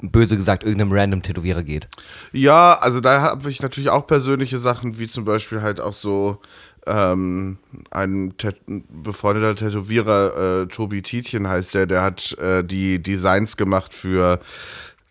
böse 0.03 0.37
gesagt, 0.37 0.65
irgendeinem 0.65 0.93
random 0.93 1.23
Tätowierer 1.23 1.63
geht. 1.63 1.89
Ja, 2.33 2.75
also 2.75 3.01
da 3.01 3.23
habe 3.23 3.49
ich 3.51 3.63
natürlich 3.63 3.91
auch 3.91 4.07
persönliche 4.07 4.59
Sachen, 4.59 4.99
wie 4.99 5.09
zum 5.09 5.25
Beispiel 5.25 5.63
halt 5.63 5.81
auch 5.81 5.93
so 5.93 6.41
ähm, 6.87 7.59
ein 7.91 8.35
Tat 8.37 8.57
befreundeter 8.67 9.55
Tätowierer, 9.55 10.63
äh, 10.63 10.67
Tobi 10.67 11.03
Tietjen 11.03 11.49
heißt 11.49 11.75
der, 11.75 11.87
der 11.87 12.03
hat 12.03 12.37
äh, 12.39 12.65
die 12.65 13.01
Designs 13.01 13.57
gemacht 13.57 13.95
für 13.95 14.41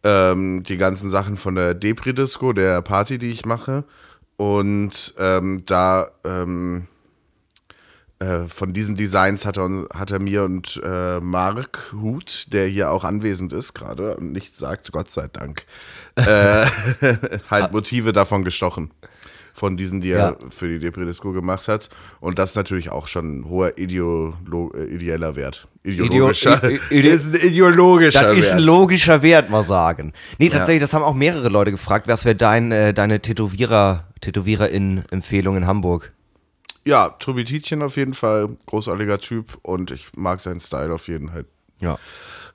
ähm, 0.03 0.63
die 0.63 0.77
ganzen 0.77 1.09
Sachen 1.09 1.37
von 1.37 1.55
der 1.55 1.73
Depri-Disco, 1.73 2.53
der 2.53 2.81
Party, 2.81 3.17
die 3.17 3.29
ich 3.29 3.45
mache. 3.45 3.85
Und 4.37 5.13
ähm, 5.17 5.63
da 5.65 6.09
ähm, 6.25 6.87
äh, 8.21 8.47
von 8.47 8.71
diesen 8.73 8.95
Designs 8.95 9.45
hat 9.45 9.57
er, 9.57 9.85
hat 9.93 10.11
er 10.11 10.19
mir 10.19 10.43
und 10.43 10.79
äh, 10.83 11.19
Mark 11.19 11.93
Huth, 11.99 12.45
der 12.53 12.67
hier 12.67 12.91
auch 12.91 13.03
anwesend 13.03 13.51
ist 13.53 13.73
gerade 13.73 14.15
und 14.17 14.31
nichts 14.31 14.57
sagt, 14.59 14.91
Gott 14.91 15.09
sei 15.09 15.27
Dank, 15.27 15.65
äh, 16.15 16.65
halt 17.49 17.71
Motive 17.71 18.13
davon 18.13 18.43
gestochen. 18.43 18.91
Von 19.53 19.75
diesen, 19.75 19.99
die 19.99 20.11
er 20.11 20.37
Ja. 20.41 20.49
für 20.49 20.69
die 20.69 20.79
Depri-Disco 20.79 21.33
gemacht 21.33 21.67
hat. 21.67 21.89
Und 22.21 22.39
das 22.39 22.51
ist 22.51 22.55
natürlich 22.55 22.89
auch 22.89 23.07
schon 23.07 23.39
ein 23.41 23.49
hoher 23.49 23.77
Ideolo 23.77 24.71
ideeller 24.89 25.35
Wert. 25.35 25.67
Ideologischer. 25.83 26.63
Ide- 26.63 26.79
ide- 26.89 27.09
ist 27.09 27.35
ein 27.35 27.41
ideologischer 27.49 28.21
Das 28.29 28.37
ist 28.37 28.51
ein 28.51 28.57
Wert. 28.59 28.65
logischer 28.65 29.21
Wert, 29.23 29.49
mal 29.49 29.65
sagen. 29.65 30.13
Nee, 30.37 30.47
tatsächlich, 30.47 30.79
das 30.81 30.93
haben 30.93 31.03
auch 31.03 31.13
mehrere 31.13 31.49
Leute 31.49 31.71
gefragt. 31.71 32.07
Was 32.07 32.23
wäre 32.23 32.35
dein, 32.35 32.71
äh, 32.71 32.93
deine 32.93 33.19
Tätowierer, 33.21 34.05
Tätowiererin-Empfehlung 34.21 35.57
in 35.57 35.67
Hamburg? 35.67 36.13
Ja, 36.85 37.09
Tobi 37.19 37.43
Tietjen 37.45 37.81
auf 37.83 37.95
jeden 37.97 38.13
Fall. 38.13 38.47
Großartiger 38.65 39.19
Typ. 39.19 39.57
Und 39.61 39.91
ich 39.91 40.07
mag 40.15 40.39
seinen 40.39 40.59
Style 40.59 40.93
auf 40.93 41.07
jeden 41.07 41.29
Fall 41.29 41.45
Ja. 41.79 41.97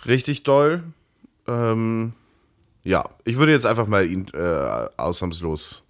richtig 0.07 0.43
doll. 0.43 0.83
Ähm, 1.47 2.13
ja, 2.83 3.05
ich 3.25 3.37
würde 3.37 3.53
jetzt 3.53 3.67
einfach 3.67 3.87
mal 3.87 4.05
ihn 4.07 4.27
äh, 4.35 4.89
ausnahmslos. 4.97 5.85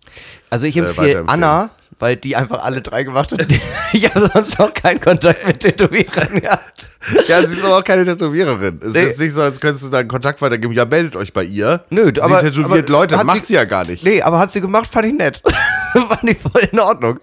Also 0.50 0.66
ich 0.66 0.76
Äh, 0.76 0.80
empfehle 0.80 0.96
weiterempfehlen. 1.08 1.28
Anna, 1.28 1.70
weil 1.98 2.16
die 2.16 2.36
einfach 2.36 2.62
alle 2.62 2.82
drei 2.82 3.04
gemacht 3.04 3.32
hat. 3.32 3.46
ich 3.92 4.14
habe 4.14 4.30
sonst 4.32 4.60
auch 4.60 4.72
keinen 4.74 5.00
Kontakt 5.00 5.46
mit 5.46 5.60
Tätowierern 5.60 6.40
gehabt. 6.40 6.88
Ja, 7.28 7.40
sie 7.46 7.54
ist 7.54 7.64
aber 7.64 7.78
auch 7.78 7.84
keine 7.84 8.04
Tätowiererin. 8.04 8.80
Es 8.82 8.88
ist 8.88 8.94
Nee. 8.94 9.02
jetzt 9.04 9.20
nicht 9.20 9.32
so, 9.32 9.40
als 9.40 9.60
könntest 9.60 9.84
du 9.84 9.90
da 9.90 9.98
einen 9.98 10.08
Kontakt 10.08 10.42
weitergeben. 10.42 10.72
Ja, 10.74 10.84
meldet 10.84 11.14
euch 11.14 11.32
bei 11.32 11.44
ihr. 11.44 11.84
Nö, 11.90 12.10
sie 12.12 12.20
aber- 12.20 12.40
tätowiert 12.40 12.88
aber 12.88 12.98
Leute, 12.98 13.16
hat 13.16 13.26
macht 13.26 13.40
sie- 13.42 13.46
sie, 13.46 13.54
ja 13.54 13.64
gar 13.64 13.84
nicht. 13.84 14.02
Nee, 14.04 14.22
aber 14.22 14.40
hat 14.40 14.50
sie 14.50 14.60
gemacht, 14.60 14.90
fand 14.90 15.06
ich 15.06 15.12
nett. 15.14 15.40
fand 15.92 16.24
ich 16.24 16.38
voll 16.38 16.62
in 16.72 16.80
Ordnung. 16.80 17.20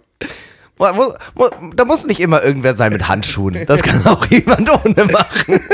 Da 0.77 1.85
muss 1.85 2.05
nicht 2.05 2.19
immer 2.19 2.43
irgendwer 2.43 2.75
sein 2.75 2.91
mit 2.91 3.07
Handschuhen. 3.07 3.65
Das 3.65 3.81
kann 3.81 4.05
auch 4.07 4.25
jemand 4.27 4.69
ohne 4.85 5.05
machen. 5.05 5.59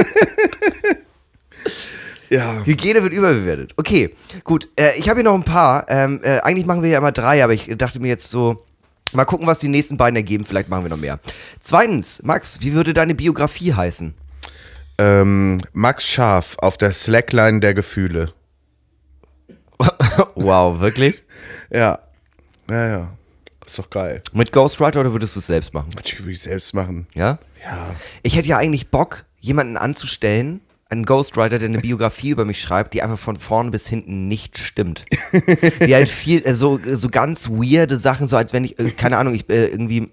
Ja. 2.30 2.64
Hygiene 2.64 3.02
wird 3.02 3.14
überbewertet. 3.14 3.74
Okay, 3.76 4.16
gut. 4.44 4.70
Äh, 4.76 4.92
ich 4.98 5.10
habe 5.10 5.18
hier 5.18 5.24
noch 5.24 5.34
ein 5.34 5.44
paar. 5.44 5.86
Ähm, 5.90 6.20
äh, 6.24 6.40
eigentlich 6.42 6.66
machen 6.66 6.84
wir 6.84 6.90
ja 6.90 7.00
immer 7.00 7.12
drei, 7.12 7.44
aber 7.44 7.54
ich 7.54 7.76
dachte 7.76 8.00
mir 8.00 8.08
jetzt 8.08 8.30
so, 8.30 8.64
mal 9.14 9.26
gucken, 9.26 9.48
was 9.48 9.60
die 9.60 9.68
nächsten 9.68 9.98
beiden 9.98 10.16
ergeben. 10.16 10.46
Vielleicht 10.46 10.70
machen 10.70 10.84
wir 10.84 10.90
noch 10.90 10.98
mehr. 10.98 11.20
Zweitens, 11.60 12.22
Max, 12.24 12.62
wie 12.62 12.74
würde 12.74 12.94
deine 12.94 13.16
Biografie 13.16 13.74
heißen? 13.74 14.14
Ähm, 15.00 15.62
Max 15.74 16.08
Scharf 16.08 16.58
auf 16.60 16.78
der 16.78 16.92
Slackline 16.92 17.62
der 17.62 17.74
Gefühle. 17.74 18.34
wow, 20.36 20.80
wirklich? 20.80 21.24
Ja. 21.72 22.00
Ja, 22.70 22.88
ja. 22.88 23.19
Ist 23.70 23.78
doch 23.78 23.92
geil. 23.92 24.24
Mit 24.34 24.52
Ghostwriter 24.52 25.00
oder 25.00 25.14
würdest 25.14 25.36
du 25.36 25.40
es 25.42 25.46
selbst 25.46 25.76
machen? 25.76 25.92
Natürlich 25.94 26.22
würde 26.24 26.32
ich 26.32 26.42
selbst 26.42 26.74
machen. 26.74 27.06
Ja? 27.14 27.38
Ja. 27.64 27.96
Ich 28.24 28.36
hätte 28.36 28.48
ja 28.48 28.58
eigentlich 28.58 28.90
Bock, 28.90 29.26
jemanden 29.40 29.78
anzustellen, 29.78 30.62
einen 30.90 31.06
Ghostwriter, 31.06 31.60
der 31.60 31.70
eine 31.70 31.78
Biografie 31.78 32.32
über 32.32 32.46
mich 32.46 32.60
schreibt, 32.60 32.96
die 32.96 33.04
einfach 33.04 33.20
von 33.20 33.36
vorn 33.36 33.70
bis 33.70 33.88
hinten 33.88 34.28
nicht 34.28 34.58
stimmt. 34.58 35.06
die 35.86 35.94
halt 35.94 36.10
viel, 36.10 36.44
äh, 36.48 36.56
so, 36.56 36.80
so 36.84 37.10
ganz 37.10 37.48
weirde 37.48 38.00
Sachen, 38.00 38.28
so 38.28 38.38
als 38.38 38.54
wenn 38.54 38.64
ich, 38.64 38.80
äh, 38.80 38.90
keine 38.90 39.18
Ahnung, 39.18 39.36
ich 39.36 39.48
äh, 39.52 39.68
irgendwie 39.68 40.10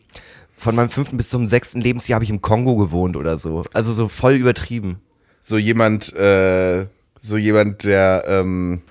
von 0.54 0.76
meinem 0.76 0.90
fünften 0.90 1.16
bis 1.16 1.30
zum 1.30 1.46
sechsten 1.46 1.80
Lebensjahr 1.80 2.16
habe 2.16 2.25
ich 2.25 2.30
im 2.30 2.42
Kongo 2.42 2.76
gewohnt 2.76 3.16
oder 3.16 3.38
so. 3.38 3.64
Also 3.72 3.94
so 3.94 4.08
voll 4.08 4.34
übertrieben. 4.34 5.00
So 5.40 5.56
jemand, 5.56 6.14
äh, 6.14 6.88
so 7.22 7.38
jemand, 7.38 7.84
der 7.84 8.25
ähm, 8.28 8.82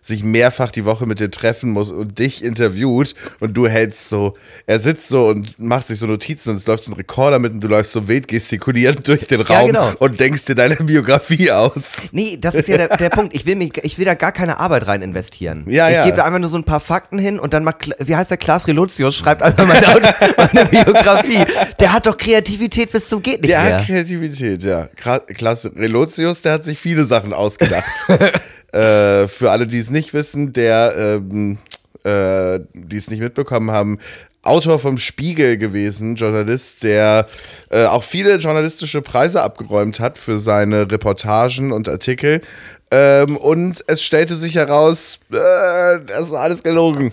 sich 0.00 0.22
mehrfach 0.22 0.70
die 0.70 0.84
Woche 0.84 1.06
mit 1.06 1.20
dir 1.20 1.30
treffen 1.30 1.70
muss 1.70 1.90
und 1.90 2.18
dich 2.18 2.42
interviewt 2.44 3.14
und 3.40 3.54
du 3.54 3.68
hältst 3.68 4.08
so, 4.08 4.36
er 4.66 4.78
sitzt 4.78 5.08
so 5.08 5.28
und 5.28 5.58
macht 5.58 5.86
sich 5.86 5.98
so 5.98 6.06
Notizen 6.06 6.50
und 6.50 6.56
es 6.56 6.66
läuft 6.66 6.84
so 6.84 6.92
ein 6.92 6.96
Rekorder 6.96 7.38
mit 7.38 7.52
und 7.52 7.60
du 7.60 7.68
läufst 7.68 7.92
so 7.92 8.08
wild 8.08 8.28
gestikulierend 8.28 9.06
durch 9.06 9.26
den 9.26 9.40
Ja, 9.40 9.46
Raum 9.46 9.66
genau. 9.68 9.92
und 9.98 10.18
denkst 10.20 10.44
dir 10.46 10.54
deine 10.54 10.76
Biografie 10.76 11.50
aus. 11.50 12.10
Nee, 12.12 12.38
das 12.40 12.54
ist 12.54 12.68
ja 12.68 12.76
der, 12.76 12.96
der 12.96 13.10
Punkt. 13.10 13.34
Ich 13.34 13.46
will, 13.46 13.56
mich, 13.56 13.72
ich 13.82 13.98
will 13.98 14.04
da 14.04 14.14
gar 14.14 14.32
keine 14.32 14.58
Arbeit 14.58 14.86
rein 14.86 15.02
investieren. 15.02 15.64
Ja, 15.68 15.88
ich 15.88 15.94
ja. 15.94 16.04
gebe 16.04 16.16
da 16.16 16.24
einfach 16.24 16.38
nur 16.38 16.48
so 16.50 16.56
ein 16.56 16.64
paar 16.64 16.80
Fakten 16.80 17.18
hin 17.18 17.38
und 17.38 17.52
dann 17.52 17.64
macht, 17.64 17.90
wie 17.98 18.16
heißt 18.16 18.30
der, 18.30 18.38
Klaas 18.38 18.66
Relotius, 18.66 19.14
schreibt 19.14 19.42
einfach 19.42 19.66
meine, 19.66 19.86
meine 20.36 20.64
Biografie. 20.66 21.44
Der 21.80 21.92
hat 21.92 22.06
doch 22.06 22.16
Kreativität 22.16 22.90
bis 22.92 23.08
zum 23.08 23.22
geht 23.22 23.42
nicht 23.42 23.52
Der 23.52 23.62
mehr. 23.62 23.78
hat 23.78 23.86
Kreativität, 23.86 24.62
ja. 24.62 24.88
Klasse. 25.34 25.72
Relotius, 25.76 26.42
der 26.42 26.52
hat 26.54 26.64
sich 26.64 26.78
viele 26.78 27.04
Sachen 27.04 27.32
ausgedacht. 27.32 27.84
äh, 28.72 29.26
für 29.28 29.50
alle, 29.50 29.66
die 29.66 29.78
es 29.78 29.90
nicht 29.90 30.14
wissen, 30.14 30.52
der, 30.52 30.94
ähm, 30.96 31.58
äh, 32.04 32.60
die 32.74 32.96
es 32.96 33.10
nicht 33.10 33.20
mitbekommen 33.20 33.70
haben, 33.70 33.98
Autor 34.42 34.78
vom 34.78 34.98
Spiegel 34.98 35.58
gewesen, 35.58 36.14
Journalist, 36.14 36.82
der 36.84 37.26
äh, 37.70 37.84
auch 37.84 38.02
viele 38.04 38.36
journalistische 38.36 39.02
Preise 39.02 39.42
abgeräumt 39.42 40.00
hat 40.00 40.16
für 40.16 40.38
seine 40.38 40.90
Reportagen 40.90 41.72
und 41.72 41.88
Artikel. 41.88 42.40
Ähm, 42.90 43.36
und 43.36 43.84
es 43.88 44.02
stellte 44.02 44.36
sich 44.36 44.54
heraus, 44.54 45.18
äh, 45.30 45.34
das 46.06 46.30
war 46.30 46.40
alles 46.40 46.62
gelogen. 46.62 47.12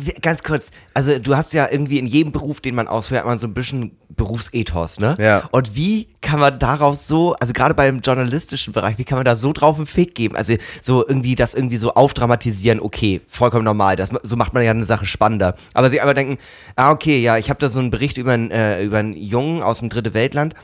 Wie- 0.00 0.14
ganz 0.20 0.42
kurz, 0.42 0.70
also 0.94 1.16
du 1.20 1.36
hast 1.36 1.52
ja 1.52 1.68
irgendwie 1.70 1.98
in 2.00 2.06
jedem 2.06 2.32
Beruf, 2.32 2.60
den 2.60 2.74
man 2.74 2.88
ausführt, 2.88 3.24
man 3.24 3.38
so 3.38 3.46
ein 3.46 3.54
bisschen 3.54 3.96
Berufsethos, 4.16 4.98
ne? 4.98 5.14
Ja. 5.18 5.48
Und 5.50 5.76
wie 5.76 6.08
kann 6.20 6.40
man 6.40 6.58
daraus 6.58 7.06
so, 7.06 7.34
also 7.34 7.52
gerade 7.52 7.74
beim 7.74 8.00
journalistischen 8.00 8.72
Bereich, 8.72 8.98
wie 8.98 9.04
kann 9.04 9.18
man 9.18 9.24
da 9.24 9.36
so 9.36 9.52
drauf 9.52 9.76
einen 9.76 9.86
Fick 9.86 10.14
geben? 10.14 10.36
Also 10.36 10.54
so 10.82 11.06
irgendwie 11.06 11.34
das 11.34 11.54
irgendwie 11.54 11.76
so 11.76 11.94
aufdramatisieren, 11.94 12.80
okay, 12.80 13.20
vollkommen 13.26 13.64
normal, 13.64 13.96
das, 13.96 14.10
so 14.22 14.36
macht 14.36 14.54
man 14.54 14.62
ja 14.62 14.70
eine 14.70 14.84
Sache 14.84 15.06
spannender. 15.06 15.54
Aber 15.74 15.90
sie 15.90 16.00
aber 16.00 16.14
denken, 16.14 16.38
ah 16.76 16.90
okay, 16.90 17.20
ja, 17.20 17.36
ich 17.36 17.50
habe 17.50 17.60
da 17.60 17.68
so 17.68 17.78
einen 17.78 17.90
Bericht 17.90 18.18
über 18.18 18.32
einen, 18.32 18.50
äh, 18.50 18.82
über 18.82 18.98
einen 18.98 19.14
Jungen 19.14 19.62
aus 19.62 19.80
dem 19.80 19.88
Dritte 19.88 20.14
Weltland. 20.14 20.54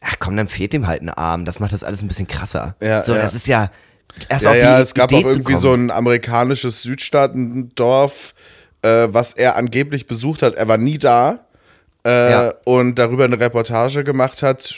Ach 0.00 0.16
komm, 0.18 0.36
dann 0.36 0.48
fehlt 0.48 0.72
dem 0.72 0.86
halt 0.86 1.02
ein 1.02 1.10
Arm. 1.10 1.44
Das 1.44 1.60
macht 1.60 1.72
das 1.72 1.84
alles 1.84 2.02
ein 2.02 2.08
bisschen 2.08 2.26
krasser. 2.26 2.74
Ja, 2.80 3.02
so, 3.02 3.14
ja. 3.14 3.22
das 3.22 3.34
ist 3.34 3.46
ja 3.46 3.70
erst 4.28 4.44
Ja, 4.44 4.50
auf 4.50 4.56
die 4.56 4.62
ja, 4.62 4.80
es 4.80 4.94
gab 4.94 5.12
Idee 5.12 5.24
auch 5.24 5.28
irgendwie 5.28 5.54
so 5.56 5.74
ein 5.74 5.90
amerikanisches 5.90 6.82
Südstaatendorf, 6.82 8.34
äh, 8.82 9.08
was 9.10 9.34
er 9.34 9.56
angeblich 9.56 10.06
besucht 10.06 10.42
hat. 10.42 10.54
Er 10.54 10.68
war 10.68 10.78
nie 10.78 10.98
da. 10.98 11.46
Äh, 12.04 12.30
Ja. 12.30 12.54
Und 12.64 12.98
darüber 12.98 13.24
eine 13.24 13.38
Reportage 13.38 14.04
gemacht 14.04 14.42
hat. 14.42 14.74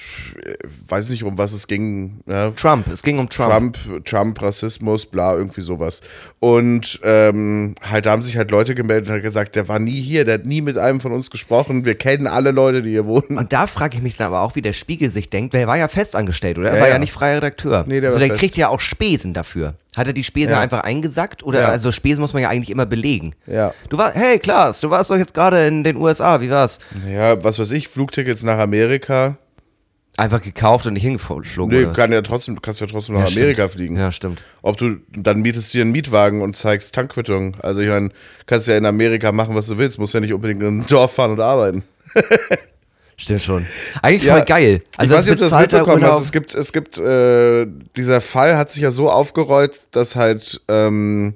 Weiß 0.88 1.09
nicht, 1.09 1.23
um 1.25 1.38
was 1.38 1.52
es 1.52 1.67
ging. 1.67 2.21
Ja, 2.26 2.50
Trump, 2.50 2.88
es 2.88 3.02
ging 3.02 3.19
um 3.19 3.29
Trump. 3.29 3.76
Trump, 3.85 4.05
Trump, 4.07 4.43
Rassismus, 4.43 5.07
bla, 5.07 5.35
irgendwie 5.35 5.61
sowas. 5.61 6.00
Und 6.41 6.99
ähm, 7.05 7.75
halt, 7.88 8.07
da 8.07 8.11
haben 8.12 8.23
sich 8.23 8.37
halt 8.37 8.50
Leute 8.50 8.75
gemeldet 8.75 9.09
und 9.09 9.14
hat 9.17 9.23
gesagt, 9.23 9.55
der 9.57 9.69
war 9.69 9.79
nie 9.79 10.00
hier, 10.00 10.25
der 10.25 10.35
hat 10.35 10.47
nie 10.47 10.61
mit 10.61 10.79
einem 10.79 11.00
von 11.00 11.12
uns 11.12 11.31
gesprochen. 11.31 11.85
Wir 11.85 11.95
kennen 11.95 12.26
alle 12.26 12.50
Leute, 12.50 12.83
die 12.83 12.91
hier 12.91 13.07
wohnen. 13.07 13.38
Und 13.38 13.52
da 13.52 13.67
frage 13.67 13.97
ich 13.97 14.02
mich 14.02 14.17
dann 14.17 14.26
aber 14.29 14.41
auch, 14.41 14.57
wie 14.57 14.62
der 14.62 14.73
Spiegel 14.73 15.11
sich 15.11 15.31
denkt, 15.31 15.55
weil 15.55 15.61
er 15.62 15.67
war 15.69 15.79
ja 15.79 15.88
festangestellt, 15.88 16.59
oder? 16.59 16.71
Er 16.71 16.75
Ja, 16.76 16.81
war 16.81 16.88
ja 16.88 16.95
ja. 16.95 16.99
nicht 16.99 17.12
freier 17.12 17.37
Redakteur. 17.37 17.85
Nee, 17.87 18.00
der 18.00 18.09
also 18.11 18.19
der 18.19 18.29
fest. 18.29 18.41
kriegt 18.41 18.57
ja 18.57 18.69
auch 18.69 18.81
Spesen 18.81 19.33
dafür. 19.33 19.75
Hat 19.97 20.07
er 20.07 20.13
die 20.15 20.25
Spesen 20.25 20.53
Ja. 20.53 20.61
einfach 20.61 20.81
eingesackt? 20.81 21.43
Oder 21.43 21.61
Ja. 21.63 21.69
also 21.69 21.93
Spesen 21.93 22.23
muss 22.23 22.33
man 22.33 22.43
ja 22.43 22.49
eigentlich 22.49 22.71
immer 22.71 22.87
belegen. 22.87 23.35
Ja. 23.47 23.75
Du 23.91 23.99
war, 23.99 24.13
hey 24.13 24.39
Klaas, 24.39 24.81
du 24.81 24.89
warst 24.91 25.11
doch 25.11 25.17
jetzt 25.19 25.35
gerade 25.35 25.67
in 25.67 25.85
den 25.85 25.97
USA, 25.97 26.41
wie 26.41 26.51
war's? 26.51 26.79
Ja, 27.09 27.43
was 27.45 27.59
weiß 27.59 27.71
ich, 27.73 27.89
Flugtickets 27.89 28.43
nach 28.43 28.59
Amerika. 28.59 29.37
Einfach 30.19 30.43
gekauft 30.43 30.87
und 30.87 30.93
nicht 30.93 31.03
hingeflogen. 31.05 31.69
Nee, 31.69 31.87
kann 31.95 32.13
ja 32.13 32.21
trotzdem, 32.21 32.55
du 32.55 32.61
kannst 32.61 32.83
ja 32.83 32.87
trotzdem 32.87 33.15
nach 33.17 33.29
Ja, 33.31 33.35
Amerika 33.37 33.63
stimmt. 33.63 33.73
fliegen. 33.73 33.97
Ja, 33.97 34.13
stimmt. 34.13 34.43
Ob 34.61 34.77
du 34.77 34.97
dann 35.17 35.41
mietest 35.41 35.73
dir 35.73 35.81
einen 35.83 35.93
Mietwagen 35.93 36.43
und 36.43 36.55
zeigst 36.55 36.95
Tankquittung. 36.95 37.57
Also 37.63 37.81
ich 37.81 37.89
meine, 37.89 38.11
kannst 38.47 38.69
ja 38.69 38.77
in 38.77 38.85
Amerika 38.85 39.33
machen, 39.33 39.55
was 39.55 39.69
du 39.69 39.79
willst, 39.79 39.99
musst 39.99 40.13
ja 40.13 40.21
nicht 40.21 40.35
unbedingt 40.35 40.61
in 40.63 40.81
ein 40.81 40.87
Dorf 40.87 41.15
fahren 41.15 41.31
und 41.33 41.41
arbeiten. 41.41 41.83
Stimmt 43.23 43.43
schon. 43.43 43.67
Eigentlich 44.02 44.25
Ja, 44.25 44.35
voll 44.35 44.45
geil. 44.45 44.83
Also 44.97 45.12
ich 45.12 45.19
weiß 45.19 45.26
nicht, 45.26 45.35
ob 45.35 45.38
du 45.38 45.50
das 45.50 45.61
mitbekommen 45.61 46.02
hast. 46.02 46.21
Es 46.25 46.33
gibt, 46.33 46.55
es 46.55 46.73
gibt, 46.73 46.99
äh, 46.99 47.67
dieser 47.97 48.21
Fall 48.21 48.57
hat 48.57 48.69
sich 48.69 48.83
ja 48.83 48.91
so 48.91 49.09
aufgerollt, 49.09 49.79
dass 49.93 50.17
halt 50.17 50.61
ähm, 50.67 51.35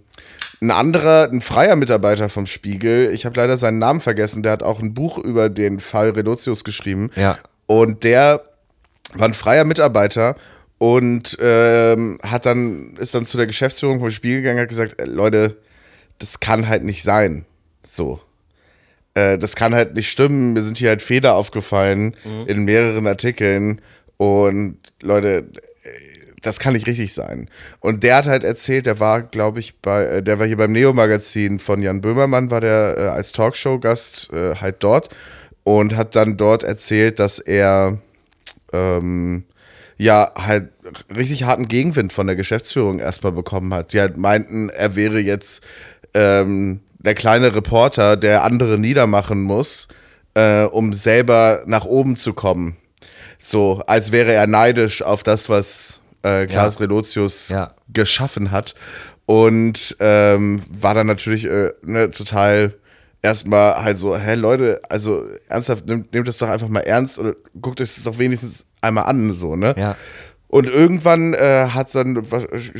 ein 0.60 0.72
anderer, 0.72 1.30
ein 1.30 1.40
freier 1.42 1.76
Mitarbeiter 1.76 2.28
vom 2.28 2.46
Spiegel, 2.46 3.12
ich 3.12 3.24
habe 3.24 3.38
leider 3.38 3.56
seinen 3.56 3.78
Namen 3.78 4.00
vergessen, 4.00 4.42
der 4.42 4.52
hat 4.52 4.62
auch 4.64 4.80
ein 4.80 4.94
Buch 4.94 5.18
über 5.18 5.48
den 5.48 5.78
Fall 5.78 6.10
Relotius 6.10 6.64
geschrieben. 6.64 7.10
Ja. 7.14 7.38
Und 7.66 8.02
der 8.02 8.42
war 9.14 9.28
ein 9.28 9.34
freier 9.34 9.64
Mitarbeiter 9.64 10.34
und 10.78 11.38
ähm, 11.40 12.18
hat 12.22 12.46
dann, 12.46 12.96
ist 12.96 13.14
dann 13.14 13.26
zu 13.26 13.36
der 13.36 13.46
Geschäftsführung 13.46 14.00
vom 14.00 14.10
Spiegel 14.10 14.38
gegangen 14.38 14.58
und 14.58 14.62
hat 14.62 14.68
gesagt, 14.70 15.00
äh, 15.00 15.04
Leute, 15.04 15.56
das 16.18 16.40
kann 16.40 16.66
halt 16.66 16.82
nicht 16.82 17.04
sein. 17.04 17.44
So. 17.84 18.20
Äh, 19.16 19.38
das 19.38 19.56
kann 19.56 19.74
halt 19.74 19.94
nicht 19.94 20.10
stimmen. 20.10 20.52
Mir 20.52 20.62
sind 20.62 20.78
hier 20.78 20.90
halt 20.90 21.02
Fehler 21.02 21.34
aufgefallen 21.34 22.14
in 22.46 22.64
mehreren 22.64 23.06
Artikeln. 23.06 23.80
Und 24.18 24.78
Leute, 25.00 25.48
äh, 25.82 25.88
das 26.42 26.60
kann 26.60 26.74
nicht 26.74 26.86
richtig 26.86 27.14
sein. 27.14 27.48
Und 27.80 28.02
der 28.02 28.16
hat 28.16 28.26
halt 28.26 28.44
erzählt, 28.44 28.86
der 28.86 29.00
war, 29.00 29.22
glaube 29.22 29.58
ich, 29.60 29.80
bei, 29.80 30.04
äh, 30.04 30.22
der 30.22 30.38
war 30.38 30.46
hier 30.46 30.58
beim 30.58 30.72
Neo-Magazin 30.72 31.58
von 31.58 31.82
Jan 31.82 32.02
Böhmermann, 32.02 32.50
war 32.50 32.60
der 32.60 32.96
äh, 32.98 33.02
als 33.08 33.32
Talkshow-Gast 33.32 34.32
äh, 34.32 34.56
halt 34.56 34.76
dort 34.80 35.08
und 35.64 35.96
hat 35.96 36.14
dann 36.14 36.36
dort 36.36 36.62
erzählt, 36.62 37.18
dass 37.18 37.38
er 37.38 37.98
ähm, 38.72 39.44
ja 39.96 40.30
halt 40.36 40.68
richtig 41.14 41.44
harten 41.44 41.68
Gegenwind 41.68 42.12
von 42.12 42.26
der 42.26 42.36
Geschäftsführung 42.36 42.98
erstmal 42.98 43.32
bekommen 43.32 43.72
hat. 43.72 43.94
Die 43.94 44.00
halt 44.00 44.18
meinten, 44.18 44.68
er 44.68 44.94
wäre 44.94 45.20
jetzt 45.20 45.62
ähm, 46.12 46.80
der 47.06 47.14
kleine 47.14 47.54
Reporter, 47.54 48.16
der 48.16 48.44
andere 48.44 48.78
niedermachen 48.78 49.40
muss, 49.42 49.88
äh, 50.34 50.64
um 50.64 50.92
selber 50.92 51.62
nach 51.64 51.86
oben 51.86 52.16
zu 52.16 52.34
kommen. 52.34 52.76
So, 53.38 53.82
als 53.86 54.12
wäre 54.12 54.32
er 54.32 54.46
neidisch 54.46 55.02
auf 55.02 55.22
das, 55.22 55.48
was 55.48 56.02
äh, 56.22 56.46
Klaas 56.46 56.74
Ja. 56.76 56.80
Relotius 56.80 57.48
Ja. 57.48 57.70
geschaffen 57.92 58.50
hat. 58.50 58.74
Und 59.24 59.96
ähm, 60.00 60.60
war 60.68 60.94
dann 60.94 61.06
natürlich 61.06 61.44
äh, 61.46 61.72
ne, 61.82 62.10
total 62.10 62.74
erstmal 63.22 63.82
halt 63.82 63.98
so, 63.98 64.16
hä 64.16 64.34
Leute, 64.34 64.80
also 64.88 65.26
ernsthaft, 65.48 65.86
nehmt, 65.86 66.12
nehmt 66.12 66.28
das 66.28 66.38
doch 66.38 66.48
einfach 66.48 66.68
mal 66.68 66.80
ernst 66.80 67.18
oder 67.18 67.34
guckt 67.60 67.80
euch 67.80 67.94
das 67.94 68.04
doch 68.04 68.18
wenigstens 68.18 68.66
einmal 68.80 69.04
an, 69.04 69.34
so, 69.34 69.56
ne? 69.56 69.74
Ja. 69.76 69.96
Und 70.56 70.70
irgendwann 70.70 71.34
äh, 71.34 71.66
hat 71.74 71.94
dann 71.94 72.22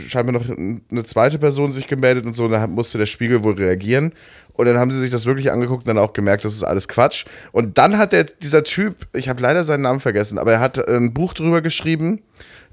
scheinbar 0.08 0.32
noch 0.32 0.48
eine 0.48 1.04
zweite 1.04 1.38
Person 1.38 1.72
sich 1.72 1.86
gemeldet 1.86 2.24
und 2.24 2.34
so, 2.34 2.46
und 2.46 2.52
dann 2.52 2.70
musste 2.70 2.96
der 2.96 3.04
Spiegel 3.04 3.44
wohl 3.44 3.52
reagieren. 3.52 4.14
Und 4.54 4.64
dann 4.64 4.78
haben 4.78 4.90
sie 4.90 4.98
sich 4.98 5.10
das 5.10 5.26
wirklich 5.26 5.52
angeguckt 5.52 5.86
und 5.86 5.88
dann 5.94 5.98
auch 6.02 6.14
gemerkt, 6.14 6.46
das 6.46 6.54
ist 6.54 6.62
alles 6.62 6.88
Quatsch. 6.88 7.26
Und 7.52 7.76
dann 7.76 7.98
hat 7.98 8.12
der, 8.12 8.24
dieser 8.24 8.62
Typ, 8.62 9.06
ich 9.12 9.28
habe 9.28 9.42
leider 9.42 9.62
seinen 9.62 9.82
Namen 9.82 10.00
vergessen, 10.00 10.38
aber 10.38 10.52
er 10.52 10.60
hat 10.60 10.88
ein 10.88 11.12
Buch 11.12 11.34
drüber 11.34 11.60
geschrieben, 11.60 12.22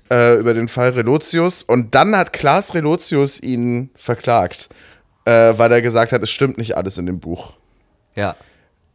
äh, 0.10 0.36
über 0.40 0.54
den 0.54 0.70
Fall 0.70 0.92
Relotius. 0.92 1.64
Und 1.64 1.94
dann 1.96 2.16
hat 2.16 2.32
Klaas 2.32 2.74
Relotius 2.74 3.42
ihn 3.42 3.90
verklagt, 3.96 4.70
äh, 5.26 5.54
weil 5.58 5.70
er 5.74 5.82
gesagt 5.82 6.14
hat, 6.14 6.24
es 6.24 6.32
stimmt 6.32 6.58
nicht 6.58 6.78
alles 6.78 6.98
in 6.98 7.08
dem 7.08 7.20
Buch 7.20 7.56
Ja. 8.16 8.38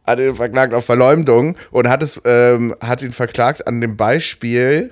hat 0.07 0.17
ihn 0.17 0.33
verklagt 0.33 0.73
auf 0.73 0.85
Verleumdung 0.85 1.55
und 1.69 1.87
hat 1.87 2.01
es 2.01 2.19
ähm, 2.25 2.75
hat 2.81 3.03
ihn 3.03 3.11
verklagt 3.11 3.67
an 3.67 3.79
dem 3.79 3.95
Beispiel, 3.95 4.89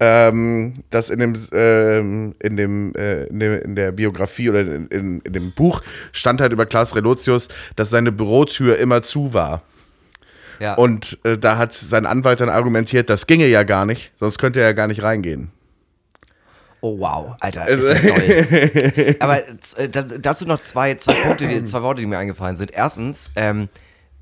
ähm, 0.00 0.74
dass 0.90 1.10
in 1.10 1.18
dem 1.18 1.34
ähm, 1.52 2.34
in 2.40 2.56
dem, 2.56 2.94
äh, 2.94 3.24
in 3.24 3.38
dem 3.40 3.60
in 3.62 3.74
der 3.76 3.92
Biografie 3.92 4.48
oder 4.50 4.60
in, 4.60 4.86
in, 4.88 5.20
in 5.20 5.32
dem 5.32 5.52
Buch 5.52 5.82
stand 6.12 6.40
halt 6.40 6.52
über 6.52 6.66
Klaas 6.66 6.94
Relotius, 6.94 7.48
dass 7.76 7.90
seine 7.90 8.12
Bürotür 8.12 8.78
immer 8.78 9.02
zu 9.02 9.34
war. 9.34 9.62
Ja. 10.60 10.74
Und 10.74 11.18
äh, 11.24 11.38
da 11.38 11.56
hat 11.56 11.72
sein 11.72 12.06
Anwalt 12.06 12.40
dann 12.40 12.48
argumentiert, 12.48 13.10
das 13.10 13.26
ginge 13.26 13.46
ja 13.46 13.62
gar 13.62 13.86
nicht, 13.86 14.12
sonst 14.16 14.38
könnte 14.38 14.60
er 14.60 14.66
ja 14.66 14.72
gar 14.72 14.88
nicht 14.88 15.02
reingehen. 15.02 15.50
Oh 16.80 16.98
wow, 17.00 17.34
Alter, 17.40 17.66
ist 17.66 17.82
das 17.84 18.00
toll. 18.02 19.16
Aber 19.18 19.38
äh, 19.76 19.88
da- 19.88 20.02
dazu 20.02 20.46
noch 20.46 20.60
zwei, 20.60 20.94
zwei 20.94 21.14
Punkte, 21.14 21.48
die, 21.48 21.64
zwei 21.64 21.82
Worte, 21.82 22.00
die 22.00 22.06
mir 22.06 22.18
eingefallen 22.18 22.54
sind. 22.56 22.70
Erstens, 22.70 23.32
ähm, 23.34 23.68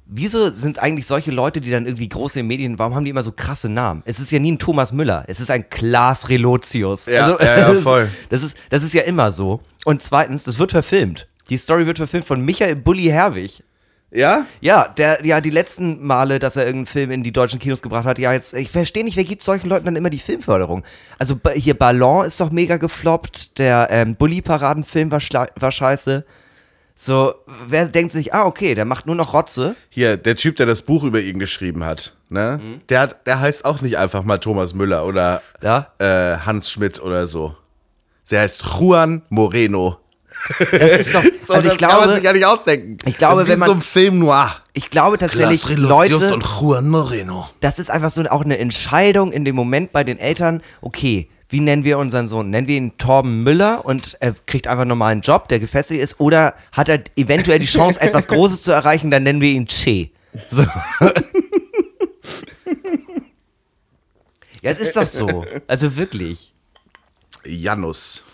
wieso 0.06 0.48
sind 0.50 0.78
eigentlich 0.78 1.06
solche 1.06 1.30
Leute, 1.30 1.60
die 1.60 1.70
dann 1.70 1.86
irgendwie 1.86 2.08
große 2.08 2.40
in 2.40 2.46
Medien, 2.46 2.78
warum 2.78 2.94
haben 2.94 3.04
die 3.04 3.10
immer 3.10 3.22
so 3.22 3.32
krasse 3.32 3.68
Namen? 3.68 4.02
Es 4.04 4.20
ist 4.20 4.30
ja 4.30 4.38
nie 4.38 4.52
ein 4.52 4.58
Thomas 4.58 4.92
Müller, 4.92 5.24
es 5.26 5.40
ist 5.40 5.50
ein 5.50 5.68
Klaas 5.68 6.28
Relotius. 6.28 7.08
Also, 7.08 7.38
Ja, 7.38 7.44
ja, 7.44 7.58
ja, 7.58 7.68
ist- 7.68 7.82
voll. 7.82 8.08
Das 8.28 8.42
ist, 8.42 8.56
das 8.70 8.82
ist 8.82 8.94
ja 8.94 9.02
immer 9.02 9.30
so. 9.30 9.60
Und 9.84 10.02
zweitens, 10.02 10.44
das 10.44 10.58
wird 10.58 10.70
verfilmt. 10.72 11.28
Die 11.50 11.56
Story 11.58 11.86
wird 11.86 11.98
verfilmt 11.98 12.26
von 12.26 12.40
Michael 12.40 12.76
Bulli 12.76 13.04
Herwig. 13.04 13.62
Ja? 14.12 14.46
Ja, 14.60 14.88
der, 14.96 15.24
ja, 15.26 15.40
die 15.40 15.50
letzten 15.50 16.04
Male, 16.06 16.38
dass 16.38 16.56
er 16.56 16.64
irgendeinen 16.64 16.86
Film 16.86 17.10
in 17.10 17.22
die 17.22 17.32
deutschen 17.32 17.58
Kinos 17.58 17.82
gebracht 17.82 18.04
hat, 18.04 18.18
ja, 18.18 18.32
jetzt, 18.32 18.54
ich 18.54 18.70
verstehe 18.70 19.04
nicht, 19.04 19.16
wer 19.16 19.24
gibt 19.24 19.42
solchen 19.42 19.68
Leuten 19.68 19.84
dann 19.84 19.96
immer 19.96 20.10
die 20.10 20.18
Filmförderung? 20.20 20.84
Also 21.18 21.38
hier 21.54 21.74
Ballon 21.74 22.24
ist 22.24 22.40
doch 22.40 22.50
mega 22.50 22.76
gefloppt, 22.76 23.58
der 23.58 23.88
ähm, 23.90 24.14
Bully-Paraden-Film 24.16 25.10
war, 25.10 25.20
war 25.56 25.72
scheiße. 25.72 26.24
So, 26.98 27.34
wer 27.68 27.86
denkt 27.86 28.12
sich, 28.12 28.32
ah, 28.34 28.44
okay, 28.44 28.74
der 28.74 28.86
macht 28.86 29.06
nur 29.06 29.14
noch 29.14 29.34
Rotze. 29.34 29.76
Hier, 29.90 30.16
der 30.16 30.34
Typ, 30.34 30.56
der 30.56 30.64
das 30.66 30.82
Buch 30.82 31.04
über 31.04 31.20
ihn 31.20 31.38
geschrieben 31.38 31.84
hat, 31.84 32.16
ne? 32.30 32.58
Mhm. 32.62 32.80
Der, 32.88 33.00
hat, 33.00 33.26
der 33.26 33.38
heißt 33.40 33.64
auch 33.66 33.82
nicht 33.82 33.98
einfach 33.98 34.22
mal 34.24 34.38
Thomas 34.38 34.72
Müller 34.74 35.04
oder 35.04 35.42
Ja. 35.62 35.88
äh, 35.98 36.38
Hans 36.38 36.70
Schmidt 36.70 37.00
oder 37.00 37.26
so. 37.26 37.54
Der 38.30 38.40
heißt 38.40 38.64
Juan 38.80 39.22
Moreno. 39.28 39.98
Das 40.70 41.00
ist 41.00 41.14
doch, 41.14 41.22
So, 41.42 41.54
also 41.54 41.68
das 41.68 41.74
ich 41.74 41.78
kann 41.80 41.90
man 41.90 41.98
glaube, 41.98 42.14
sich 42.14 42.24
ja 42.24 42.32
nicht 42.32 42.44
ausdenken. 42.46 42.96
ich 43.06 43.18
glaube, 43.18 43.40
das 43.42 43.48
wenn 43.48 43.58
man- 43.58 43.66
so 43.66 43.72
einem 43.72 43.82
Film 43.82 44.18
noir. 44.18 44.56
ich 44.72 44.90
glaube 44.90 45.18
tatsächlich, 45.18 45.76
Leute, 45.76 46.16
und 46.34 46.44
Juan 46.60 46.88
Moreno. 46.88 47.48
das 47.60 47.78
ist 47.78 47.90
einfach 47.90 48.10
so 48.10 48.22
auch 48.24 48.44
eine 48.44 48.58
Entscheidung 48.58 49.32
in 49.32 49.44
dem 49.44 49.54
Moment 49.56 49.92
bei 49.92 50.02
den 50.02 50.18
Eltern, 50.18 50.62
okay, 50.82 51.28
wie 51.48 51.60
nennen 51.60 51.84
wir 51.84 51.98
unseren 51.98 52.26
Sohn? 52.26 52.50
Nennen 52.50 52.66
wir 52.66 52.76
ihn 52.76 52.98
Torben 52.98 53.42
Müller 53.44 53.84
und 53.84 54.16
er 54.20 54.34
kriegt 54.46 54.66
einfach 54.66 54.84
nochmal 54.84 55.12
einen 55.12 55.20
Job, 55.20 55.48
der 55.48 55.60
gefestigt 55.60 56.02
ist, 56.02 56.18
oder 56.18 56.54
hat 56.72 56.88
er 56.88 57.00
eventuell 57.16 57.58
die 57.58 57.66
Chance, 57.66 58.00
etwas 58.02 58.26
Großes 58.28 58.62
zu 58.62 58.72
erreichen, 58.72 59.10
dann 59.10 59.22
nennen 59.22 59.40
wir 59.40 59.50
ihn 59.50 59.66
Che. 59.66 60.10
So. 60.50 60.62
ja, 60.62 61.12
es 64.62 64.80
ist 64.80 64.96
doch 64.96 65.06
so. 65.06 65.44
Also 65.66 65.96
wirklich. 65.96 66.52
Janus. 67.44 68.24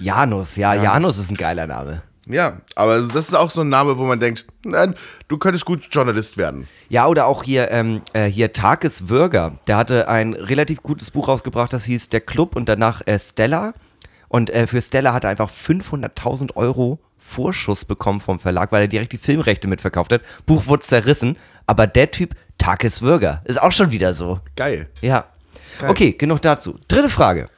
Janus, 0.00 0.56
ja, 0.56 0.74
Janus 0.74 1.18
ist 1.18 1.30
ein 1.30 1.36
geiler 1.36 1.66
Name. 1.66 2.02
Ja, 2.28 2.58
aber 2.74 3.00
das 3.00 3.28
ist 3.28 3.34
auch 3.34 3.50
so 3.50 3.62
ein 3.62 3.70
Name, 3.70 3.96
wo 3.96 4.04
man 4.04 4.20
denkt, 4.20 4.46
nein, 4.64 4.94
du 5.28 5.38
könntest 5.38 5.64
gut 5.64 5.88
Journalist 5.90 6.36
werden. 6.36 6.68
Ja, 6.90 7.06
oder 7.06 7.26
auch 7.26 7.42
hier, 7.42 7.70
ähm, 7.70 8.02
äh, 8.12 8.26
hier 8.26 8.52
Takes 8.52 9.08
Würger. 9.08 9.58
Der 9.66 9.76
hatte 9.76 10.08
ein 10.08 10.34
relativ 10.34 10.82
gutes 10.82 11.10
Buch 11.10 11.28
rausgebracht, 11.28 11.72
das 11.72 11.84
hieß 11.84 12.10
Der 12.10 12.20
Club 12.20 12.54
und 12.54 12.68
danach 12.68 13.06
äh, 13.06 13.18
Stella. 13.18 13.72
Und 14.28 14.50
äh, 14.50 14.66
für 14.66 14.82
Stella 14.82 15.14
hat 15.14 15.24
er 15.24 15.30
einfach 15.30 15.50
500.000 15.50 16.54
Euro 16.56 17.00
Vorschuss 17.16 17.84
bekommen 17.84 18.20
vom 18.20 18.38
Verlag, 18.38 18.72
weil 18.72 18.82
er 18.82 18.88
direkt 18.88 19.12
die 19.12 19.18
Filmrechte 19.18 19.66
mitverkauft 19.66 20.12
hat. 20.12 20.22
Buch 20.44 20.66
wurde 20.66 20.82
zerrissen, 20.82 21.36
aber 21.66 21.86
der 21.86 22.10
Typ, 22.10 22.34
Takes 22.58 23.02
Würger, 23.02 23.42
ist 23.44 23.60
auch 23.60 23.72
schon 23.72 23.90
wieder 23.90 24.14
so. 24.14 24.40
Geil. 24.56 24.90
Ja. 25.00 25.26
Okay, 25.86 26.12
genug 26.12 26.42
dazu. 26.42 26.76
Dritte 26.88 27.08
Frage. 27.08 27.48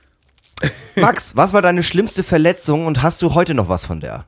Max, 0.97 1.37
was 1.37 1.53
war 1.53 1.63
deine 1.63 1.83
schlimmste 1.83 2.23
Verletzung 2.23 2.87
und 2.87 3.03
hast 3.03 3.23
du 3.23 3.35
heute 3.35 3.55
noch 3.55 3.69
was 3.69 3.87
von 3.87 4.01
der? 4.01 4.27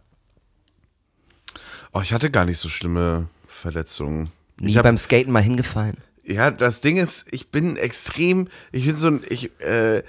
Oh, 1.92 2.00
ich 2.02 2.12
hatte 2.12 2.30
gar 2.30 2.44
nicht 2.44 2.58
so 2.58 2.68
schlimme 2.68 3.28
Verletzungen. 3.46 4.30
Nie 4.58 4.70
Ich 4.70 4.76
hab, 4.76 4.84
beim 4.84 4.98
Skaten 4.98 5.32
mal 5.32 5.42
hingefallen? 5.42 5.98
ja, 6.24 6.50
das 6.50 6.80
Ding 6.80 6.96
ist, 6.96 7.26
ich 7.30 7.50
bin 7.50 7.76
extrem, 7.76 8.48
ich 8.70 8.86
bin 8.86 8.96
so 8.96 9.08
ein, 9.08 9.20
ich 9.28 9.50
äh, 9.60 10.02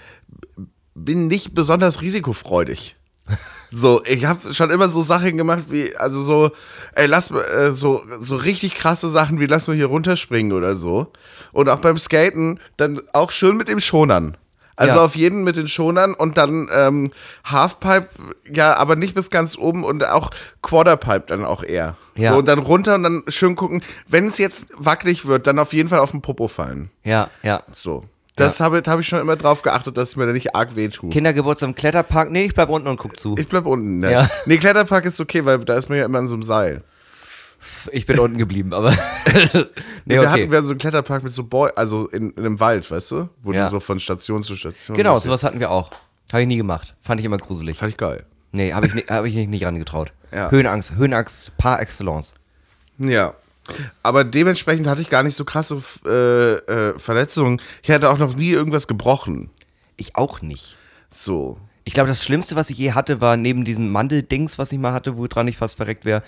bin 0.96 1.28
nicht 1.28 1.54
besonders 1.54 2.02
risikofreudig. 2.02 2.96
So, 3.76 4.04
ich 4.06 4.26
habe 4.26 4.54
schon 4.54 4.70
immer 4.70 4.88
so 4.88 5.02
Sachen 5.02 5.36
gemacht 5.36 5.64
wie, 5.72 5.96
also 5.96 6.22
so, 6.22 6.52
ey, 6.94 7.08
lass 7.08 7.32
äh, 7.32 7.74
so, 7.74 8.04
so 8.22 8.36
richtig 8.36 8.76
krasse 8.76 9.10
Sachen 9.10 9.40
wie, 9.40 9.48
lass 9.48 9.68
mal 9.68 9.76
hier 9.76 9.88
runterspringen 9.88 10.52
oder 10.52 10.76
so. 10.76 11.12
Und 11.54 11.70
auch 11.70 11.80
beim 11.80 11.98
Skaten 11.98 12.60
dann 12.78 13.02
auch 13.14 13.32
schön 13.32 13.58
mit 13.58 13.70
dem 13.70 13.80
Schonern. 13.80 14.38
Also 14.76 14.98
Ja. 14.98 15.06
auf 15.06 15.16
jeden 15.16 15.44
mit 15.44 15.56
den 15.56 15.68
Schonern 15.68 16.14
und 16.14 16.38
dann 16.38 16.68
ähm, 16.72 17.12
Halfpipe, 17.44 18.08
ja, 18.52 18.76
aber 18.76 18.96
nicht 18.96 19.14
bis 19.16 19.30
ganz 19.30 19.58
oben 19.58 19.84
und 19.84 20.06
auch 20.08 20.32
Quarterpipe 20.62 21.26
dann 21.28 21.46
auch 21.46 21.64
eher. 21.64 21.96
Ja. 22.16 22.32
So, 22.34 22.40
und 22.40 22.48
dann 22.48 22.60
runter 22.60 22.96
und 22.96 23.04
dann 23.04 23.24
schön 23.28 23.56
gucken, 23.56 23.84
wenn 24.08 24.28
es 24.28 24.38
jetzt 24.38 24.68
wackelig 24.76 25.26
wird, 25.26 25.48
dann 25.48 25.60
auf 25.60 25.74
jeden 25.74 25.90
Fall 25.90 26.00
auf 26.00 26.12
den 26.12 26.22
Popo 26.22 26.48
fallen. 26.48 26.90
Ja, 27.04 27.30
ja. 27.42 27.64
So. 27.72 28.06
Das 28.36 28.60
habe 28.60 28.82
hab 28.88 29.00
ich 29.00 29.08
schon 29.08 29.20
immer 29.20 29.36
drauf 29.36 29.62
geachtet, 29.62 29.96
dass 29.96 30.10
es 30.10 30.16
mir 30.16 30.26
da 30.26 30.32
nicht 30.32 30.56
arg 30.56 30.76
wehtut. 30.76 31.12
Kindergeburtstag 31.12 31.70
im 31.70 31.76
Kletterpark? 31.76 32.32
Nee, 32.32 32.46
ich 32.46 32.56
bleib 32.56 32.70
unten 32.70 32.88
und 32.88 32.98
guck 32.98 33.20
zu. 33.20 33.36
Ich 33.38 33.48
bleib 33.48 33.68
unten, 33.68 34.00
ne? 34.00 34.12
Ja. 34.12 34.30
Nee, 34.48 34.58
Kletterpark 34.58 35.06
ist 35.06 35.20
okay, 35.20 35.46
weil 35.46 35.60
da 35.60 35.76
ist 35.76 35.90
man 35.90 36.00
ja 36.00 36.06
immer 36.06 36.18
in 36.18 36.28
so 36.28 36.34
einem 36.34 36.42
Seil. 36.42 36.84
Ich 37.92 38.06
bin 38.06 38.20
unten 38.20 38.38
geblieben, 38.38 38.74
aber. 38.74 38.92
nee, 40.06 40.16
Wir 40.16 40.22
okay. 40.22 40.28
hatten 40.30 40.52
wir 40.52 40.64
so 40.64 40.72
einen 40.72 40.80
Kletterpark 40.80 41.24
mit 41.24 41.34
so 41.34 41.44
Boy, 41.44 41.72
also 41.76 42.08
in, 42.08 42.32
in 42.32 42.40
einem 42.46 42.60
Wald, 42.60 42.90
weißt 42.90 43.12
du? 43.12 43.30
Wo 43.42 43.52
Ja. 43.54 43.66
du 43.66 43.70
so 43.72 43.80
von 43.80 44.00
Station 44.00 44.44
zu 44.44 44.56
Station. 44.56 44.96
Genau, 44.98 45.20
sowas 45.20 45.44
hatten 45.44 45.60
wir 45.60 45.72
auch. 45.72 45.92
Habe 46.32 46.42
ich 46.44 46.48
nie 46.48 46.58
gemacht. 46.58 46.96
Fand 47.02 47.20
ich 47.20 47.26
immer 47.26 47.38
gruselig. 47.38 47.78
Fand 47.78 47.92
ich 47.92 47.98
geil. 47.98 48.26
Nee, 48.52 48.74
habe 48.74 48.88
ich, 48.88 48.94
ni- 48.94 49.02
hab 49.08 49.26
ich 49.26 49.36
nicht, 49.36 49.50
nicht 49.50 49.66
rangetraut. 49.66 50.14
Ja. 50.32 50.50
Höhenangst, 50.52 50.96
Höhenangst 50.96 51.56
par 51.58 51.80
excellence. 51.82 52.34
Ja. 52.98 53.34
Aber 54.04 54.24
dementsprechend 54.24 54.88
hatte 54.88 55.02
ich 55.02 55.10
gar 55.10 55.24
nicht 55.24 55.36
so 55.36 55.46
krasse 55.46 55.78
äh, 56.06 56.72
äh, 56.72 57.00
Verletzungen. 57.00 57.62
Ich 57.82 57.92
hatte 57.92 58.10
auch 58.10 58.18
noch 58.18 58.36
nie 58.36 58.50
irgendwas 58.50 58.88
gebrochen. 58.88 59.50
Ich 59.96 60.16
auch 60.16 60.42
nicht. 60.42 60.76
So. 61.10 61.58
Ich 61.86 61.94
glaube, 61.94 62.10
das 62.10 62.24
Schlimmste, 62.24 62.56
was 62.56 62.70
ich 62.70 62.78
je 62.78 62.94
hatte, 62.94 63.22
war 63.22 63.38
neben 63.38 63.66
diesem 63.66 63.90
Mandeldings, 63.92 64.58
was 64.58 64.72
ich 64.72 64.80
mal 64.80 64.94
hatte, 64.94 65.18
woran 65.18 65.48
ich 65.48 65.58
fast 65.58 65.76
verreckt 65.78 66.06
wäre, 66.06 66.24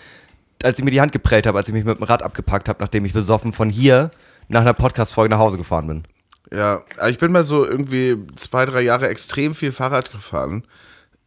als 0.63 0.79
ich 0.79 0.85
mir 0.85 0.91
die 0.91 1.01
Hand 1.01 1.11
geprellt 1.11 1.47
habe, 1.47 1.57
als 1.57 1.67
ich 1.67 1.73
mich 1.73 1.83
mit 1.85 1.97
dem 1.99 2.03
Rad 2.03 2.23
abgepackt 2.23 2.69
habe, 2.69 2.81
nachdem 2.81 3.05
ich 3.05 3.13
besoffen 3.13 3.53
von 3.53 3.69
hier 3.69 4.11
nach 4.47 4.61
einer 4.61 4.73
Podcast-Folge 4.73 5.29
nach 5.33 5.39
Hause 5.39 5.57
gefahren 5.57 5.87
bin. 5.87 6.03
Ja, 6.51 6.83
ich 7.07 7.17
bin 7.17 7.31
mal 7.31 7.43
so 7.43 7.65
irgendwie 7.65 8.17
zwei, 8.35 8.65
drei 8.65 8.81
Jahre 8.81 9.07
extrem 9.09 9.55
viel 9.55 9.71
Fahrrad 9.71 10.11
gefahren. 10.11 10.63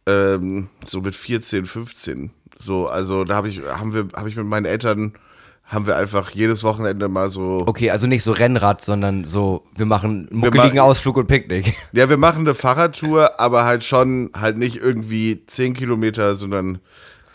Ähm, 0.05 0.69
so 0.85 1.01
mit 1.01 1.15
14, 1.15 1.65
15. 1.65 2.31
So, 2.57 2.87
also 2.87 3.23
da 3.25 3.35
habe 3.35 3.49
ich, 3.49 3.61
haben 3.61 3.93
wir, 3.93 4.07
habe 4.15 4.29
ich 4.29 4.35
mit 4.35 4.45
meinen 4.45 4.65
Eltern, 4.65 5.13
haben 5.65 5.85
wir 5.85 5.97
einfach 5.97 6.31
jedes 6.31 6.63
Wochenende 6.63 7.09
mal 7.09 7.29
so. 7.29 7.63
Okay, 7.67 7.91
also 7.91 8.07
nicht 8.07 8.23
so 8.23 8.31
Rennrad, 8.31 8.83
sondern 8.83 9.23
so, 9.25 9.65
wir 9.75 9.85
machen 9.85 10.27
einen 10.31 10.39
muckeligen 10.39 10.77
machen- 10.77 10.79
Ausflug 10.79 11.17
und 11.17 11.27
Picknick. 11.27 11.75
Ja, 11.91 12.09
wir 12.09 12.17
machen 12.17 12.39
eine 12.39 12.55
Fahrradtour, 12.55 13.39
aber 13.39 13.65
halt 13.65 13.83
schon, 13.83 14.31
halt 14.35 14.57
nicht 14.57 14.77
irgendwie 14.77 15.45
10 15.45 15.73
Kilometer, 15.73 16.33
sondern 16.33 16.79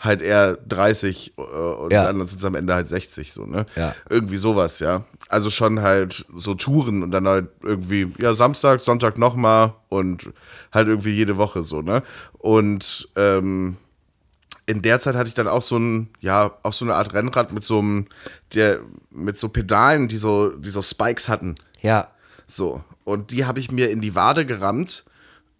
halt 0.05 0.21
eher 0.21 0.55
30 0.67 1.33
äh, 1.37 1.41
und 1.41 1.91
Ja. 1.91 2.05
dann 2.05 2.25
sind 2.25 2.39
es 2.39 2.45
am 2.45 2.55
Ende 2.55 2.73
halt 2.73 2.87
60 2.87 3.33
so, 3.33 3.45
ne? 3.45 3.65
Ja. 3.75 3.93
Irgendwie 4.09 4.37
sowas, 4.37 4.79
ja. 4.79 5.03
Also 5.29 5.49
schon 5.49 5.81
halt 5.81 6.25
so 6.35 6.53
Touren 6.55 7.03
und 7.03 7.11
dann 7.11 7.27
halt 7.27 7.47
irgendwie, 7.63 8.13
ja, 8.19 8.33
Samstag, 8.33 8.81
Sonntag 8.81 9.17
nochmal 9.17 9.73
und 9.89 10.29
halt 10.71 10.87
irgendwie 10.87 11.11
jede 11.13 11.37
Woche 11.37 11.61
so, 11.63 11.81
ne? 11.81 12.03
Und 12.37 13.09
ähm, 13.15 13.77
in 14.67 14.81
der 14.81 14.99
Zeit 14.99 15.15
hatte 15.15 15.27
ich 15.27 15.35
dann 15.35 15.47
auch 15.47 15.61
so 15.61 15.77
ein, 15.77 16.09
ja, 16.21 16.51
auch 16.63 16.73
so 16.73 16.85
eine 16.85 16.95
Art 16.95 17.13
Rennrad 17.13 17.51
mit 17.53 17.63
so 17.63 17.79
einem, 17.79 18.07
der, 18.53 18.79
mit 19.11 19.37
so 19.37 19.49
Pedalen, 19.49 20.07
die 20.07 20.17
so, 20.17 20.49
die 20.51 20.71
so 20.71 20.81
Spikes 20.81 21.29
hatten. 21.29 21.55
Ja. 21.81 22.09
So, 22.47 22.83
und 23.03 23.31
die 23.31 23.45
habe 23.45 23.59
ich 23.59 23.71
mir 23.71 23.89
in 23.91 24.01
die 24.01 24.15
Wade 24.15 24.45
gerammt. 24.45 25.05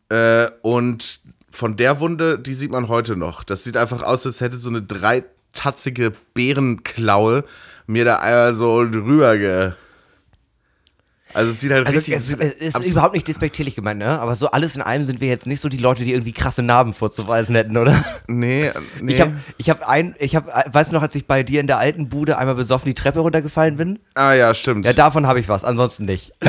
Äh, 0.10 0.48
und 0.62 1.20
von 1.56 1.78
der 1.78 2.00
Wunde, 2.00 2.38
die 2.38 2.54
sieht 2.54 2.72
man 2.72 2.90
heute 2.90 3.16
noch. 3.16 3.44
Das 3.44 3.64
sieht 3.64 3.78
einfach 3.78 4.04
aus, 4.04 4.26
als 4.26 4.42
hätte 4.42 4.58
so 4.58 4.70
eine 4.70 4.82
dreitatzige 4.82 6.12
Bärenklaue 6.34 7.46
mir 7.88 8.06
da 8.06 8.18
einmal 8.18 8.54
so 8.54 8.84
drüber 8.84 9.38
ge. 9.38 9.72
Also 11.36 11.52
es 11.52 11.60
sieht 11.60 11.72
halt 11.72 11.86
Also 11.86 11.98
richtig 12.00 12.16
es, 12.16 12.28
sieht 12.28 12.40
es 12.40 12.76
ist 12.76 12.92
überhaupt 12.92 13.14
nicht 13.14 13.28
despektierlich 13.28 13.76
gemeint, 13.76 14.00
ne? 14.00 14.20
Aber 14.20 14.36
so 14.36 14.50
alles 14.52 14.76
in 14.76 14.82
allem 14.82 15.04
sind 15.04 15.20
wir 15.22 15.28
jetzt 15.28 15.48
nicht 15.48 15.60
so 15.60 15.68
die 15.70 15.78
Leute, 15.78 16.04
die 16.06 16.14
irgendwie 16.14 16.32
krasse 16.32 16.64
Narben 16.64 16.94
vorzuweisen 16.94 17.56
hätten, 17.56 17.76
oder? 17.78 18.06
Nee, 18.28 18.72
nee. 19.02 19.14
Ich 19.14 19.22
habe 19.22 19.34
ich 19.58 19.70
hab 19.70 19.88
ein, 19.88 20.16
ich 20.18 20.36
habe, 20.36 20.50
weißt 20.72 20.92
du 20.92 20.96
noch, 20.96 21.02
als 21.02 21.14
ich 21.16 21.28
bei 21.28 21.44
dir 21.44 21.60
in 21.60 21.68
der 21.68 21.78
alten 21.78 22.08
Bude 22.10 22.38
einmal 22.38 22.56
besoffen 22.56 22.88
die 22.90 22.96
Treppe 22.96 23.20
runtergefallen 23.20 23.78
bin? 23.78 24.00
ah 24.16 24.34
ja, 24.34 24.54
stimmt. 24.54 24.86
Ja, 24.86 24.94
davon 24.94 25.28
habe 25.28 25.40
ich 25.42 25.50
was, 25.50 25.64
ansonsten 25.66 26.06
nicht. 26.06 26.32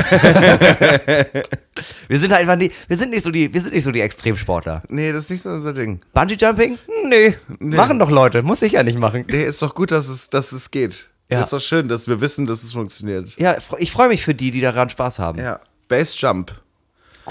wir 2.07 2.19
sind 2.19 2.31
halt 2.31 2.41
einfach 2.41 2.55
nicht, 2.55 2.73
wir 2.87 2.97
sind 2.97 3.09
nicht 3.11 3.23
so 3.23 3.31
die, 3.31 3.53
wir 3.53 3.61
sind 3.61 3.73
nicht 3.73 3.83
so 3.83 3.91
die 3.91 4.01
Extremsportler. 4.01 4.83
nee, 4.89 5.11
das 5.11 5.23
ist 5.23 5.29
nicht 5.31 5.41
so 5.41 5.49
unser 5.49 5.73
Ding. 5.73 5.99
Bungee 6.13 6.37
Jumping? 6.39 6.77
Hm, 6.85 7.09
Nee, 7.09 7.35
machen 7.59 7.99
doch 7.99 8.11
Leute, 8.11 8.41
muss 8.41 8.61
ich 8.61 8.73
ja 8.73 8.83
nicht 8.83 8.99
machen. 8.99 9.25
Nee, 9.29 9.43
ist 9.43 9.61
doch 9.61 9.73
gut, 9.75 9.91
dass 9.91 10.09
es, 10.09 10.29
dass 10.29 10.51
es 10.51 10.71
geht. 10.71 11.07
Ja. 11.29 11.41
Ist 11.41 11.51
doch 11.51 11.59
schön, 11.59 11.89
dass 11.89 12.07
wir 12.07 12.21
wissen, 12.21 12.45
dass 12.47 12.63
es 12.63 12.71
funktioniert. 12.73 13.35
Ja, 13.37 13.55
ich 13.79 13.91
freue 13.91 14.07
mich 14.07 14.23
für 14.23 14.33
die, 14.33 14.51
die 14.51 14.61
daran 14.61 14.89
Spaß 14.89 15.19
haben. 15.19 15.39
Ja. 15.39 15.59
Base-Jump. 15.89 16.51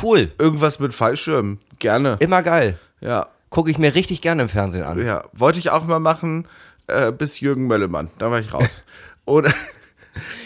Cool, 0.03 0.33
Irgendwas 0.39 0.79
mit 0.79 0.93
Fallschirm. 0.93 1.59
Gerne. 1.79 2.17
immer 2.21 2.43
geil. 2.43 2.79
Ja. 3.01 3.29
Gucke 3.49 3.71
ich 3.71 3.79
mir 3.79 3.95
richtig 3.95 4.21
gerne 4.23 4.43
im 4.43 4.49
Fernsehen 4.49 4.83
an. 4.83 5.03
Ja, 5.05 5.25
wollte 5.33 5.59
ich 5.59 5.71
auch 5.71 5.85
mal 5.87 6.01
machen, 6.01 6.47
äh, 6.89 7.13
bis 7.13 7.41
Jürgen 7.41 7.67
Möllemann. 7.67 8.11
Da 8.19 8.31
war 8.31 8.41
ich 8.41 8.53
raus. 8.53 8.83
oder 9.25 9.51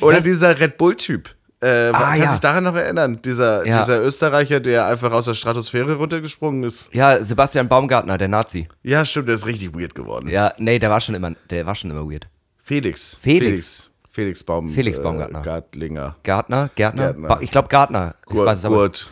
oder 0.01 0.21
dieser 0.21 0.59
Red 0.59 0.77
Bull-Typ. 0.79 1.31
Äh, 1.63 1.91
Ah, 1.93 1.93
kannst 2.13 2.25
ja. 2.25 2.31
dich 2.33 2.41
daran 2.41 2.65
noch 2.65 2.75
erinnern? 2.75 3.21
Dieser, 3.23 3.67
Ja. 3.67 3.81
dieser 3.81 4.01
Österreicher, 4.03 4.61
der 4.61 4.87
einfach 4.87 5.13
aus 5.13 5.27
der 5.27 5.35
Stratosphäre 5.35 5.95
runtergesprungen 5.97 6.63
ist. 6.63 6.89
Ja, 6.93 7.23
Sebastian 7.23 7.69
Baumgartner, 7.69 8.17
der 8.19 8.29
Nazi. 8.29 8.67
Ja, 8.83 9.05
stimmt, 9.05 9.29
der 9.29 9.35
ist 9.35 9.47
richtig 9.47 9.75
weird 9.75 9.95
geworden. 9.95 10.29
Ja, 10.29 10.53
nee, 10.59 10.79
der 10.79 10.91
war 10.91 11.01
schon 11.01 11.15
immer, 11.15 11.33
der 11.51 11.67
war 11.67 11.75
schon 11.75 11.91
immer 11.91 12.09
weird. 12.11 12.29
Felix. 12.71 13.19
Felix. 13.21 13.51
Felix, 13.51 13.91
Felix 14.11 14.45
Baum. 14.45 14.71
Felix 14.71 15.03
Baumgartner. 15.03 15.41
Äh, 15.41 15.43
Gartlinger. 15.43 16.15
Gartner, 16.23 16.71
Gärtner, 16.77 17.07
Gärtner. 17.07 17.29
Ba 17.29 17.39
ich 17.41 17.51
glaube 17.51 17.67
Gartner. 17.67 18.15
Ich 18.29 18.33
Gurt. 18.33 18.47
weiß. 18.47 18.63
Gurt. 18.63 19.09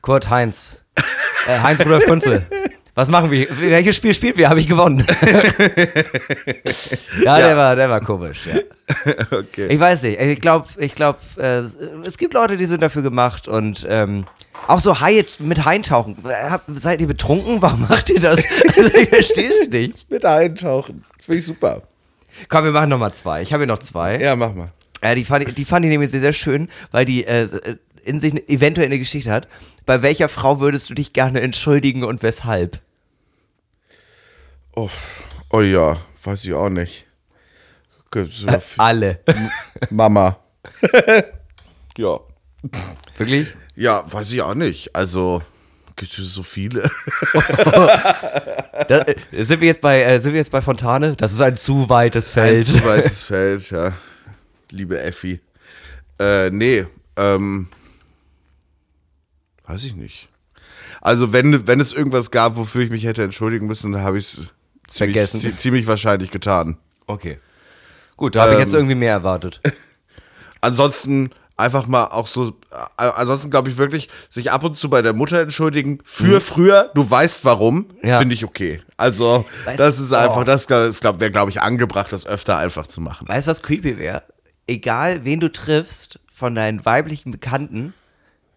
Kurt 0.00 0.30
Heinz. 0.30 0.78
Äh, 1.46 1.58
Heinz 1.62 1.84
Rudolf 1.84 2.06
Kunze. 2.06 2.46
Was 2.94 3.10
machen 3.10 3.30
wir? 3.30 3.46
Welches 3.60 3.96
Spiel 3.96 4.14
spielt 4.14 4.38
wir? 4.38 4.48
Habe 4.48 4.60
ich 4.60 4.66
gewonnen. 4.68 5.04
ja, 7.24 7.36
Der, 7.36 7.56
war, 7.58 7.76
der 7.76 7.90
war 7.90 8.00
komisch. 8.00 8.46
Ja. 8.46 8.60
Okay. 9.30 9.66
Ich 9.68 9.78
weiß 9.80 10.02
nicht. 10.04 10.18
Ich 10.20 10.40
glaube, 10.40 10.66
ich 10.78 10.94
glaub, 10.94 11.18
äh, 11.36 11.58
es 12.06 12.16
gibt 12.16 12.32
Leute, 12.32 12.56
die 12.56 12.64
sind 12.64 12.82
dafür 12.82 13.02
gemacht 13.02 13.48
und 13.48 13.84
ähm, 13.86 14.24
Auch 14.66 14.80
so 14.80 15.00
Haie 15.00 15.26
mit 15.40 15.66
Heintauchen. 15.66 16.16
Äh, 16.24 16.58
Seid 16.72 17.02
ihr 17.02 17.06
betrunken? 17.06 17.60
Warum 17.60 17.82
macht 17.82 18.08
ihr 18.08 18.20
das? 18.20 18.42
Also, 18.76 18.94
ich 18.94 19.08
verstehe 19.10 19.50
es 19.50 19.68
nicht. 19.68 20.10
Mit 20.10 20.24
eintauchen. 20.24 21.04
Finde 21.20 21.38
ich 21.38 21.44
super. 21.46 21.82
Komm, 22.48 22.64
wir 22.64 22.72
machen 22.72 22.90
noch 22.90 22.98
mal 22.98 23.12
zwei. 23.12 23.42
Ich 23.42 23.52
habe 23.52 23.62
hier 23.62 23.68
noch 23.68 23.78
zwei. 23.78 24.20
Ja, 24.20 24.36
mach 24.36 24.54
mal. 24.54 24.72
Äh, 25.00 25.14
die, 25.14 25.24
fand 25.24 25.48
ich, 25.48 25.54
die 25.54 25.64
fand 25.64 25.84
ich 25.84 25.90
nämlich 25.90 26.10
sehr, 26.10 26.20
sehr 26.20 26.32
schön, 26.32 26.68
weil 26.90 27.04
die 27.04 27.24
äh, 27.24 27.48
in 28.04 28.18
sich 28.18 28.48
eventuell 28.48 28.86
eine 28.86 28.98
Geschichte 28.98 29.30
hat. 29.30 29.48
Bei 29.86 30.02
welcher 30.02 30.28
Frau 30.28 30.60
würdest 30.60 30.88
du 30.90 30.94
dich 30.94 31.12
gerne 31.12 31.40
entschuldigen 31.40 32.04
und 32.04 32.22
weshalb? 32.22 32.80
Oh, 34.74 34.90
oh 35.50 35.60
ja, 35.60 35.98
weiß 36.22 36.44
ich 36.44 36.54
auch 36.54 36.70
nicht. 36.70 37.06
Äh, 38.14 38.60
alle. 38.76 39.20
Mama. 39.90 40.38
ja. 41.98 42.20
Wirklich? 43.16 43.54
Ja, 43.74 44.04
weiß 44.10 44.32
ich 44.32 44.42
auch 44.42 44.54
nicht. 44.54 44.94
Also, 44.94 45.42
gibt 45.96 46.18
es 46.18 46.34
so 46.34 46.42
viele. 46.42 46.90
Da, 48.88 49.00
äh, 49.02 49.44
sind, 49.44 49.60
wir 49.60 49.68
jetzt 49.68 49.80
bei, 49.80 50.02
äh, 50.02 50.20
sind 50.20 50.32
wir 50.32 50.38
jetzt 50.40 50.50
bei 50.52 50.60
Fontane? 50.60 51.16
Das 51.16 51.32
ist 51.32 51.40
ein 51.40 51.56
zu 51.56 51.88
weites 51.88 52.28
Ein 52.30 52.32
Feld. 52.32 52.66
zu 52.66 52.84
weites 52.84 53.22
Feld, 53.24 53.70
ja. 53.70 53.92
Liebe 54.70 55.00
Effi. 55.00 55.40
Äh, 56.18 56.50
nee, 56.50 56.86
ähm. 57.16 57.68
Weiß 59.66 59.84
ich 59.84 59.94
nicht. 59.94 60.28
Also, 61.00 61.32
wenn, 61.32 61.66
wenn 61.66 61.80
es 61.80 61.92
irgendwas 61.92 62.30
gab, 62.30 62.56
wofür 62.56 62.82
ich 62.82 62.90
mich 62.90 63.04
hätte 63.04 63.22
entschuldigen 63.22 63.66
müssen, 63.66 63.92
dann 63.92 64.02
habe 64.02 64.18
ich 64.18 64.24
es 64.38 64.48
ziemlich, 64.88 65.16
zie- 65.30 65.54
ziemlich 65.56 65.86
wahrscheinlich 65.86 66.30
getan. 66.30 66.76
Okay. 67.06 67.38
Gut, 68.16 68.34
da 68.36 68.42
habe 68.42 68.52
ich 68.54 68.58
jetzt 68.58 68.70
Ähm. 68.72 68.80
irgendwie 68.80 68.94
mehr 68.96 69.12
erwartet. 69.12 69.60
Ansonsten 70.60 71.30
einfach 71.56 71.86
mal 71.86 72.06
auch 72.06 72.26
so, 72.26 72.48
äh, 72.70 73.02
ansonsten 73.04 73.50
glaube 73.50 73.70
ich 73.70 73.76
wirklich, 73.76 74.08
sich 74.28 74.50
ab 74.50 74.64
und 74.64 74.76
zu 74.76 74.90
bei 74.90 75.02
der 75.02 75.12
Mutter 75.12 75.40
entschuldigen 75.40 76.00
für 76.04 76.40
früher, 76.40 76.90
du 76.94 77.08
weißt 77.08 77.44
warum, 77.44 77.86
Mhm. 78.02 78.08
Ja. 78.08 78.18
finde 78.18 78.34
ich 78.34 78.44
okay. 78.44 78.82
Also, 78.96 79.44
Weißt 79.64 79.78
das 79.78 79.98
ist 79.98 80.12
einfach, 80.12 80.38
oh. 80.42 80.44
das, 80.44 80.66
das 80.66 81.00
glaub, 81.00 81.20
wäre, 81.20 81.30
glaube 81.30 81.50
ich, 81.50 81.60
angebracht, 81.60 82.12
das 82.12 82.26
öfter 82.26 82.56
einfach 82.58 82.86
zu 82.86 83.00
machen. 83.00 83.28
Weißt 83.28 83.46
du, 83.46 83.50
was 83.50 83.62
creepy 83.62 83.98
wäre? 83.98 84.22
Egal, 84.66 85.24
wen 85.24 85.40
du 85.40 85.50
triffst, 85.50 86.18
von 86.32 86.54
deinen 86.54 86.84
weiblichen 86.84 87.30
Bekannten, 87.30 87.94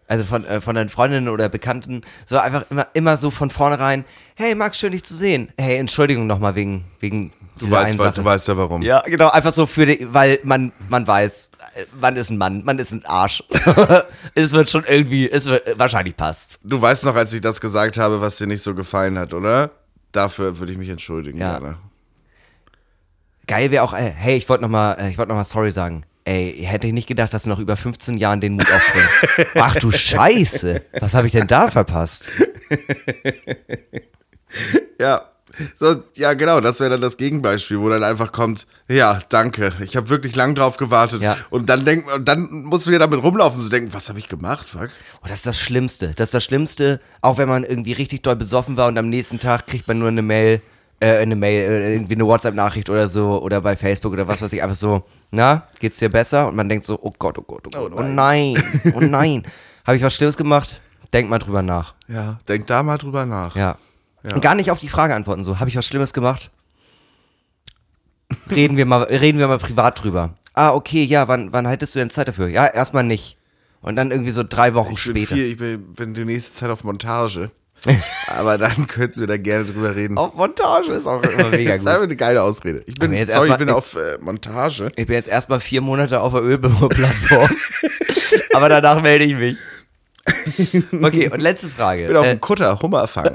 also 0.08 0.24
von, 0.24 0.44
äh, 0.44 0.60
von 0.60 0.74
deinen 0.74 0.88
Freundinnen 0.88 1.28
oder 1.28 1.48
Bekannten, 1.48 2.02
so 2.26 2.38
einfach 2.38 2.64
immer, 2.70 2.88
immer 2.94 3.16
so 3.16 3.30
von 3.30 3.50
vornherein, 3.50 4.04
hey 4.34 4.54
Max, 4.54 4.78
schön 4.78 4.92
dich 4.92 5.04
zu 5.04 5.14
sehen. 5.14 5.50
Hey, 5.56 5.76
Entschuldigung 5.76 6.26
nochmal 6.26 6.54
wegen, 6.54 6.84
wegen 6.98 7.32
Du 7.58 7.70
weißt, 7.70 7.98
Sache. 7.98 8.12
du 8.14 8.24
weißt 8.24 8.48
ja 8.48 8.56
warum. 8.56 8.82
Ja, 8.82 9.00
genau, 9.00 9.30
einfach 9.30 9.52
so 9.52 9.66
für 9.66 9.84
die, 9.84 10.06
weil 10.12 10.38
man, 10.44 10.72
man 10.88 11.06
weiß, 11.06 11.50
äh, 11.74 11.84
man 12.00 12.16
ist 12.16 12.30
ein 12.30 12.38
Mann, 12.38 12.64
man 12.64 12.78
ist 12.78 12.92
ein 12.92 13.04
Arsch. 13.04 13.42
es 14.34 14.52
wird 14.52 14.70
schon 14.70 14.84
irgendwie, 14.86 15.28
es 15.28 15.46
wird, 15.46 15.66
äh, 15.66 15.78
wahrscheinlich 15.78 16.16
passt's. 16.16 16.58
Du 16.62 16.80
weißt 16.80 17.04
noch, 17.04 17.16
als 17.16 17.32
ich 17.32 17.40
das 17.40 17.60
gesagt 17.60 17.98
habe, 17.98 18.20
was 18.20 18.36
dir 18.36 18.46
nicht 18.46 18.62
so 18.62 18.74
gefallen 18.74 19.18
hat, 19.18 19.34
oder? 19.34 19.70
Dafür 20.12 20.58
würde 20.58 20.72
ich 20.72 20.78
mich 20.78 20.88
entschuldigen. 20.88 21.38
Ja. 21.38 21.58
Gerne. 21.58 21.78
Geil 23.46 23.70
wäre 23.70 23.82
auch, 23.82 23.92
äh, 23.92 24.12
hey, 24.14 24.36
ich 24.36 24.48
wollte 24.48 24.62
nochmal, 24.62 24.96
äh, 25.00 25.10
ich 25.10 25.18
wollte 25.18 25.30
nochmal 25.30 25.44
sorry 25.44 25.72
sagen. 25.72 26.04
Ey, 26.28 26.62
hätte 26.62 26.86
ich 26.86 26.92
nicht 26.92 27.06
gedacht, 27.06 27.32
dass 27.32 27.44
du 27.44 27.48
nach 27.48 27.58
über 27.58 27.74
15 27.74 28.18
Jahren 28.18 28.42
den 28.42 28.52
Mut 28.52 28.66
aufbringst. 28.70 29.48
Ach 29.54 29.74
du 29.76 29.90
Scheiße, 29.90 30.82
was 31.00 31.14
habe 31.14 31.26
ich 31.26 31.32
denn 31.32 31.46
da 31.46 31.68
verpasst? 31.68 32.26
Ja. 35.00 35.30
So, 35.76 36.02
ja, 36.16 36.32
genau, 36.32 36.60
das 36.60 36.80
wäre 36.80 36.90
dann 36.90 37.00
das 37.00 37.16
Gegenbeispiel, 37.16 37.78
wo 37.78 37.88
dann 37.88 38.02
einfach 38.02 38.32
kommt, 38.32 38.66
ja, 38.88 39.20
danke, 39.28 39.74
ich 39.80 39.96
habe 39.96 40.08
wirklich 40.08 40.34
lang 40.34 40.54
drauf 40.56 40.76
gewartet. 40.76 41.22
Ja. 41.22 41.36
Und 41.50 41.68
dann 41.68 41.84
denk, 41.84 42.06
dann 42.24 42.48
muss 42.64 42.88
wir 42.88 42.98
damit 42.98 43.22
rumlaufen 43.22 43.60
so 43.60 43.68
denken, 43.68 43.92
was 43.92 44.08
habe 44.08 44.18
ich 44.18 44.28
gemacht, 44.28 44.68
fuck? 44.68 44.88
Oh, 45.22 45.28
das 45.28 45.38
ist 45.38 45.46
das 45.46 45.60
Schlimmste. 45.60 46.14
Das 46.16 46.28
ist 46.28 46.34
das 46.34 46.44
Schlimmste, 46.44 47.00
auch 47.20 47.38
wenn 47.38 47.48
man 47.48 47.62
irgendwie 47.62 47.92
richtig 47.92 48.22
doll 48.22 48.34
besoffen 48.34 48.76
war 48.76 48.88
und 48.88 48.98
am 48.98 49.08
nächsten 49.08 49.38
Tag 49.38 49.66
kriegt 49.66 49.86
man 49.86 49.98
nur 50.00 50.08
eine 50.08 50.22
Mail, 50.22 50.60
äh, 51.00 51.18
eine 51.18 51.36
Mail, 51.36 51.70
äh, 51.70 51.94
irgendwie 51.94 52.14
eine 52.14 52.26
WhatsApp-Nachricht 52.26 52.90
oder 52.90 53.08
so 53.08 53.40
oder 53.42 53.60
bei 53.60 53.76
Facebook 53.76 54.12
oder 54.12 54.26
was 54.28 54.42
weiß 54.42 54.52
ich, 54.52 54.62
einfach 54.62 54.76
so, 54.76 55.04
na, 55.30 55.64
geht's 55.80 55.98
dir 55.98 56.08
besser? 56.08 56.48
Und 56.48 56.56
man 56.56 56.68
denkt 56.68 56.84
so, 56.86 56.98
oh 57.00 57.12
Gott, 57.18 57.38
oh 57.38 57.42
Gott, 57.42 57.66
oh 57.66 57.70
Gott, 57.70 57.92
oh 57.94 58.02
nein, 58.02 58.62
oh 58.94 59.00
nein. 59.00 59.44
Habe 59.86 59.96
ich 59.96 60.02
was 60.02 60.14
Schlimmes 60.14 60.36
gemacht? 60.36 60.80
Denk 61.12 61.30
mal 61.30 61.38
drüber 61.38 61.62
nach. 61.62 61.94
Ja, 62.08 62.38
denk 62.48 62.66
da 62.66 62.82
mal 62.82 62.98
drüber 62.98 63.24
nach. 63.26 63.56
Ja. 63.56 63.76
Ja. 64.24 64.34
Und 64.34 64.42
gar 64.42 64.54
nicht 64.54 64.70
auf 64.70 64.80
die 64.80 64.88
Frage 64.88 65.14
antworten, 65.14 65.44
so, 65.44 65.60
habe 65.60 65.70
ich 65.70 65.76
was 65.76 65.86
Schlimmes 65.86 66.12
gemacht? 66.12 66.50
Reden 68.50 68.76
wir 68.76 68.84
mal, 68.84 69.04
reden 69.04 69.38
wir 69.38 69.48
mal 69.48 69.58
privat 69.58 70.02
drüber. 70.02 70.34
Ah, 70.52 70.72
okay, 70.74 71.04
ja, 71.04 71.28
wann, 71.28 71.52
wann 71.52 71.66
hättest 71.66 71.94
du 71.94 72.00
denn 72.00 72.10
Zeit 72.10 72.28
dafür? 72.28 72.48
Ja, 72.48 72.66
erstmal 72.66 73.04
nicht. 73.04 73.38
Und 73.80 73.96
dann 73.96 74.10
irgendwie 74.10 74.32
so 74.32 74.42
drei 74.42 74.74
Wochen 74.74 74.94
Ich 74.94 75.04
bin, 75.04 75.16
später. 75.16 75.34
viel, 75.36 75.44
ich 75.52 75.56
bin, 75.56 75.94
bin 75.94 76.14
die 76.14 76.24
nächste 76.24 76.52
Zeit 76.52 76.70
auf 76.70 76.82
Montage. 76.84 77.50
Aber 78.28 78.58
dann 78.58 78.86
könnten 78.86 79.20
wir 79.20 79.26
da 79.26 79.36
gerne 79.36 79.64
drüber 79.64 79.94
reden. 79.96 80.18
Auf 80.18 80.34
Montage 80.34 80.92
ist 80.92 81.06
auch 81.06 81.22
immer 81.22 81.48
mega 81.50 81.70
das 81.72 81.78
ist 81.80 81.84
gut. 81.84 81.88
einfach 81.88 82.02
eine 82.04 82.16
geile 82.16 82.42
Ausrede. 82.42 82.82
Ich 82.86 82.94
bin, 82.96 83.12
jetzt 83.12 83.32
sorry, 83.32 83.46
ich 83.46 83.50
erstmal- 83.50 83.58
bin 83.66 83.70
auf 83.74 83.94
äh, 83.96 84.18
Montage. 84.20 84.88
Ich 84.96 85.06
bin 85.06 85.16
jetzt 85.16 85.28
erstmal 85.28 85.60
vier 85.60 85.80
Monate 85.80 86.20
auf 86.20 86.32
der 86.32 86.42
Ölplattform. 86.42 87.50
Aber 88.54 88.68
danach 88.68 89.02
melde 89.02 89.24
ich 89.24 89.34
mich. 89.36 89.56
Okay, 91.02 91.30
und 91.30 91.40
letzte 91.40 91.68
Frage. 91.68 92.02
Ich 92.02 92.08
bin 92.08 92.16
auf 92.16 92.26
Äh, 92.26 92.30
dem 92.34 92.40
Kutter 92.40 92.78
Hummer 92.82 93.08
fangen. 93.08 93.34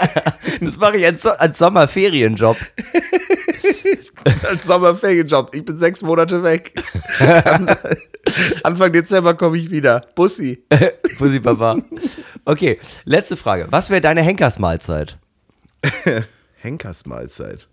das 0.60 0.76
mache 0.78 0.96
ich 0.98 1.04
als, 1.04 1.26
als 1.26 1.58
Sommerferienjob. 1.58 2.56
als 4.48 4.66
Sommerferienjob. 4.66 5.54
Ich 5.54 5.64
bin 5.64 5.76
sechs 5.76 6.02
Monate 6.02 6.42
weg. 6.42 6.74
Anfang 8.62 8.92
Dezember 8.92 9.34
komme 9.34 9.56
ich 9.56 9.70
wieder. 9.70 10.06
Bussi. 10.14 10.64
Pussy 11.18 11.40
Papa. 11.40 11.78
Okay, 12.44 12.78
letzte 13.04 13.36
Frage. 13.36 13.66
Was 13.70 13.90
wäre 13.90 14.00
deine 14.00 14.22
Henkersmahlzeit? 14.22 15.18
Henkersmahlzeit. 16.56 17.68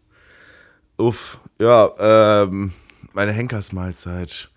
Uff, 0.97 1.39
ja, 1.59 1.89
ähm, 1.99 2.73
meine 3.13 3.31
Henkersmahlzeit. 3.31 4.49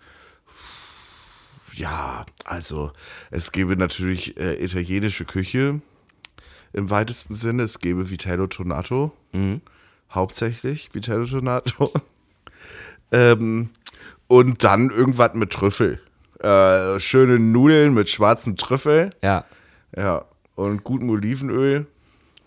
Ja, 1.73 2.25
also 2.45 2.91
es 3.29 3.51
gäbe 3.51 3.75
natürlich 3.75 4.37
äh, 4.37 4.63
italienische 4.63 5.25
Küche 5.25 5.81
im 6.73 6.89
weitesten 6.89 7.35
Sinne. 7.35 7.63
Es 7.63 7.79
gäbe 7.79 8.09
Vitello 8.09 8.47
Tonato. 8.47 9.11
Hauptsächlich 10.13 10.89
Vitello 10.93 11.25
Tonato. 11.25 11.91
ähm, 13.11 13.69
und 14.27 14.63
dann 14.63 14.89
irgendwas 14.89 15.33
mit 15.33 15.51
Trüffel. 15.51 15.99
Äh, 16.39 16.99
schöne 16.99 17.39
Nudeln 17.39 17.93
mit 17.93 18.09
schwarzem 18.09 18.55
Trüffel. 18.57 19.11
Ja. 19.21 19.45
Ja, 19.95 20.25
und 20.55 20.83
gutem 20.83 21.09
Olivenöl. 21.09 21.85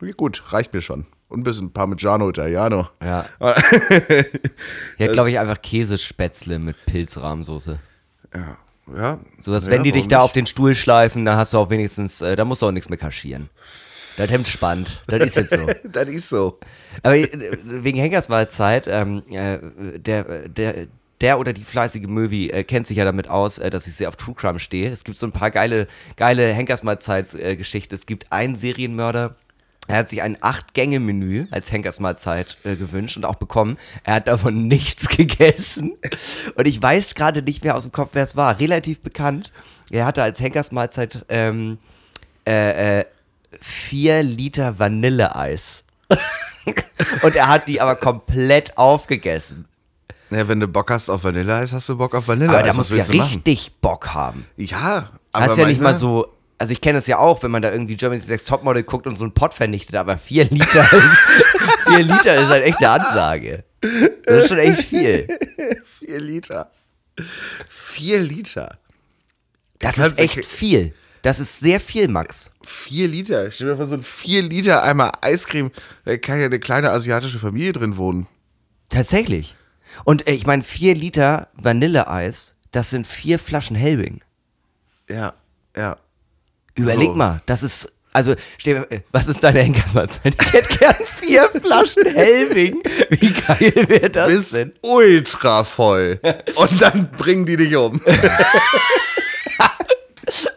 Ja, 0.01 0.13
gut, 0.17 0.43
reicht 0.53 0.73
mir 0.73 0.81
schon. 0.81 1.07
Und 1.29 1.41
ein 1.41 1.43
bisschen 1.43 1.73
Parmigiano 1.73 2.29
Italiano. 2.29 2.89
Ja. 3.03 3.27
Ja, 4.99 5.11
glaube 5.11 5.31
ich, 5.31 5.39
einfach 5.39 5.61
Käsespätzle 5.61 6.59
mit 6.59 6.77
Pilzrahmsoße. 6.87 7.79
Ja, 8.35 8.57
ja. 8.97 9.19
So, 9.41 9.53
dass 9.53 9.67
ja, 9.67 9.73
wenn 9.73 9.83
die 9.83 9.93
dich 9.93 10.07
da 10.07 10.19
nicht? 10.19 10.25
auf 10.25 10.33
den 10.33 10.47
Stuhl 10.47 10.75
schleifen, 10.75 11.25
dann 11.25 11.37
hast 11.37 11.53
du 11.53 11.59
auch 11.59 11.71
wenigstens, 11.71 12.21
äh, 12.21 12.37
da 12.37 12.45
musst 12.45 12.63
du 12.63 12.67
auch 12.67 12.73
nichts 12.73 12.89
mehr 12.89 12.99
kaschieren. 12.99 13.51
Das 14.17 14.31
Hemd 14.31 14.49
spannt. 14.49 15.03
Das 15.07 15.25
ist 15.25 15.37
jetzt 15.37 15.51
so. 15.51 15.67
Das 15.91 16.09
ist 16.09 16.29
so. 16.29 16.59
Aber 17.03 17.17
äh, 17.17 17.29
wegen 17.65 17.99
Henkersmahlzeit, 17.99 18.87
ähm, 18.87 19.23
äh, 19.31 19.59
der, 19.99 20.49
der, 20.49 20.87
der 21.21 21.39
oder 21.39 21.53
die 21.53 21.65
fleißige 21.65 22.07
Möwi 22.07 22.51
äh, 22.51 22.65
kennt 22.65 22.87
sich 22.87 22.97
ja 22.97 23.05
damit 23.05 23.29
aus, 23.29 23.59
äh, 23.59 23.71
dass 23.71 23.87
ich 23.87 23.95
sehr 23.95 24.09
auf 24.09 24.17
True 24.17 24.35
Crime 24.35 24.61
stehe. 24.61 24.91
Es 24.91 25.05
gibt 25.05 25.19
so 25.19 25.27
ein 25.27 25.33
paar 25.33 25.51
geile, 25.51 25.87
geile 26.17 26.53
Henkersmahlzeit-Geschichten. 26.53 27.95
es 27.95 28.07
gibt 28.07 28.31
einen 28.33 28.55
Serienmörder, 28.55 29.37
er 29.87 29.99
hat 29.99 30.09
sich 30.09 30.23
ein 30.23 30.39
Acht-Gänge-Menü 30.41 31.47
als 31.51 31.71
Henkersmahlzeit 31.71 32.57
äh, 32.65 32.75
gewünscht 32.77 33.19
und 33.19 33.27
auch 33.27 33.35
bekommen. 33.35 33.77
Er 34.03 34.15
hat 34.15 34.29
davon 34.29 34.67
nichts 34.69 35.09
gegessen. 35.09 35.97
Und 36.55 36.67
ich 36.67 36.81
weiß 36.81 37.15
gerade 37.15 37.43
nicht 37.43 37.65
mehr 37.65 37.77
aus 37.77 37.83
dem 37.83 37.93
Kopf, 37.93 38.11
wer 38.15 38.25
es 38.25 38.35
war. 38.35 38.59
Relativ 38.61 39.01
bekannt. 39.01 39.53
Er 39.91 40.07
hatte 40.07 40.23
als 40.23 40.41
Henkersmahlzeit 40.41 41.27
ähm, 41.29 41.79
äh, 42.47 43.01
äh, 43.01 43.05
vier 43.61 44.23
Liter 44.23 44.79
Vanilleeis. 44.79 45.85
und 47.23 47.37
er 47.37 47.49
hat 47.49 47.69
die 47.69 47.81
aber 47.81 47.97
komplett 47.97 48.77
aufgegessen. 48.79 49.67
Ja, 50.31 50.49
wenn 50.49 50.61
du 50.61 50.69
Bock 50.69 50.91
hast 50.91 51.11
auf 51.11 51.25
Vanilleeis, 51.25 51.73
hast 51.73 51.89
du 51.89 51.97
Bock 51.97 52.15
auf 52.15 52.29
Vanilleeis. 52.29 52.57
Aber 52.59 52.67
da 52.67 52.75
musst 52.75 52.91
du 52.91 52.97
ja 52.97 53.05
du 53.05 53.15
machen? 53.15 53.35
richtig 53.35 53.73
Bock 53.81 54.15
haben. 54.15 54.47
Ja, 54.57 55.11
aber 55.33 55.45
Hast 55.45 55.59
ja 55.59 55.67
nicht 55.67 55.81
mal 55.81 55.95
so. 55.95 56.29
Also 56.59 56.73
ich 56.73 56.81
kenne 56.81 56.99
es 56.99 57.07
ja 57.07 57.19
auch, 57.19 57.43
wenn 57.43 57.51
man 57.51 57.63
da 57.63 57.73
irgendwie 57.73 57.97
Germany's 57.97 58.29
Next 58.29 58.49
Topmodel 58.49 58.85
guckt 58.85 59.07
und 59.07 59.17
so 59.17 59.25
einen 59.25 59.35
Pott 59.35 59.55
vernichtet, 59.55 59.97
aber 59.97 60.17
vier 60.19 60.45
Liter 60.45 60.83
ist, 60.93 61.19
vier 61.87 62.03
Liter 62.03 62.37
ist 62.37 62.49
halt 62.49 62.65
echt 62.65 62.79
eine 62.79 62.91
Ansage. 62.91 63.65
Das 64.25 64.45
ist 64.45 64.49
schon 64.49 64.59
echt 64.59 64.83
viel. 64.83 65.29
Vier 65.85 66.21
Liter. 66.21 66.71
Vier 67.71 68.21
Liter. 68.21 68.79
Das 69.79 69.99
ist 69.99 70.19
echt 70.19 70.45
viel. 70.47 70.95
Das 71.25 71.41
ist 71.41 71.59
sehr 71.61 71.81
viel, 71.81 72.09
Max. 72.09 72.51
Vier 72.63 73.09
Liter. 73.09 73.51
Stell 73.51 73.69
dir 73.69 73.77
vor, 73.77 73.87
so 73.87 73.95
ein 73.95 74.03
vier 74.03 74.43
Liter 74.43 74.83
Eimer 74.83 75.11
Eiscreme. 75.23 75.71
Da 76.05 76.19
kann 76.19 76.39
ja 76.39 76.45
eine 76.45 76.61
kleine 76.61 76.91
asiatische 76.91 77.39
Familie 77.39 77.73
drin 77.73 77.97
wohnen. 77.97 78.27
Tatsächlich. 78.91 79.57
Und 80.05 80.29
äh, 80.29 80.33
ich 80.33 80.45
meine, 80.47 80.63
vier 80.63 80.95
Liter 80.95 81.49
Vanilleeis, 81.55 82.57
das 82.73 82.91
sind 82.91 83.07
vier 83.07 83.39
Flaschen 83.39 83.75
Helbing. 83.75 84.21
Ja, 85.09 85.33
ja. 85.75 85.97
Überleg 86.75 87.09
So. 87.09 87.15
mal, 87.15 87.41
das 87.47 87.63
ist. 87.63 87.91
Also, 88.13 88.33
äh, 88.67 89.01
was 89.11 89.27
ist 89.27 89.43
deine 89.43 89.61
Henkersmahlzeit? 89.63 90.35
Ich 90.41 90.53
hätte 90.53 90.77
gern 90.79 90.95
vier 91.07 91.49
Flaschen 91.63 92.05
Helving. 92.05 92.83
Wie 93.09 93.33
geil 93.33 93.73
wäre 93.89 94.11
das 94.11 94.29
Bist 94.29 94.55
denn? 94.57 94.75
ultra 94.83 95.65
voll. 95.65 96.21
Und 96.57 96.83
dann 96.83 97.11
bringen 97.13 97.47
die 97.47 97.57
dich 97.57 97.75
um. 97.77 97.99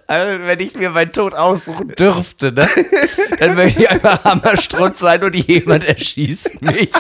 Also, 0.08 0.46
wenn 0.46 0.60
ich 0.60 0.76
mir 0.76 0.90
meinen 0.90 1.12
Tod 1.12 1.34
aussuchen 1.34 1.90
dürfte, 1.90 2.52
ne? 2.52 2.68
Dann 3.40 3.56
möchte 3.56 3.82
ich 3.82 3.90
einfach 3.90 4.24
Hammerstrutz 4.24 5.00
sein 5.00 5.24
und 5.24 5.36
jemand 5.36 5.84
erschießt 5.86 6.62
mich. 6.62 6.92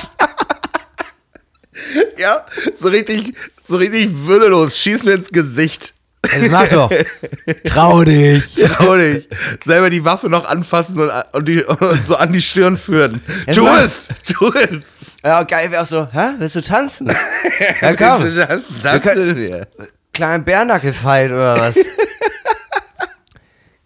Ja, 2.18 2.46
so 2.74 2.88
richtig, 2.90 3.34
so 3.68 3.78
richtig 3.78 4.10
würdelos. 4.12 4.78
Schieß 4.80 5.04
mir 5.06 5.14
ins 5.14 5.30
Gesicht. 5.30 5.94
Das 6.24 6.50
mach 6.50 6.68
doch. 6.68 6.92
Trau 7.64 8.04
dich. 8.04 8.56
Trau 8.56 8.96
dich. 8.98 9.30
Selber 9.64 9.90
die 9.90 10.04
Waffe 10.04 10.28
noch 10.30 10.46
anfassen 10.50 11.00
und, 11.00 11.12
und, 11.32 11.48
die, 11.48 11.64
und 11.64 12.06
so 12.06 12.16
an 12.18 12.34
die 12.34 12.42
Stirn 12.42 12.78
führen. 12.78 13.22
Es 13.46 13.56
Tu 13.56 13.64
war- 13.64 13.84
es! 13.84 14.10
Tu 14.28 14.52
es! 14.54 14.98
Ja, 15.24 15.44
geil 15.44 15.72
wäre 15.72 15.84
auch 15.84 15.86
so, 15.88 16.08
hä? 16.12 16.32
Willst 16.40 16.56
du 16.56 16.62
tanzen? 16.62 17.08
Ja, 17.82 17.96
komm. 17.96 18.28
Tanzen 18.82 19.38
wir. 19.38 19.68
Kleinen 20.14 20.44
Bärnackelfight 20.44 21.30
oder 21.32 21.58
was? 21.60 21.76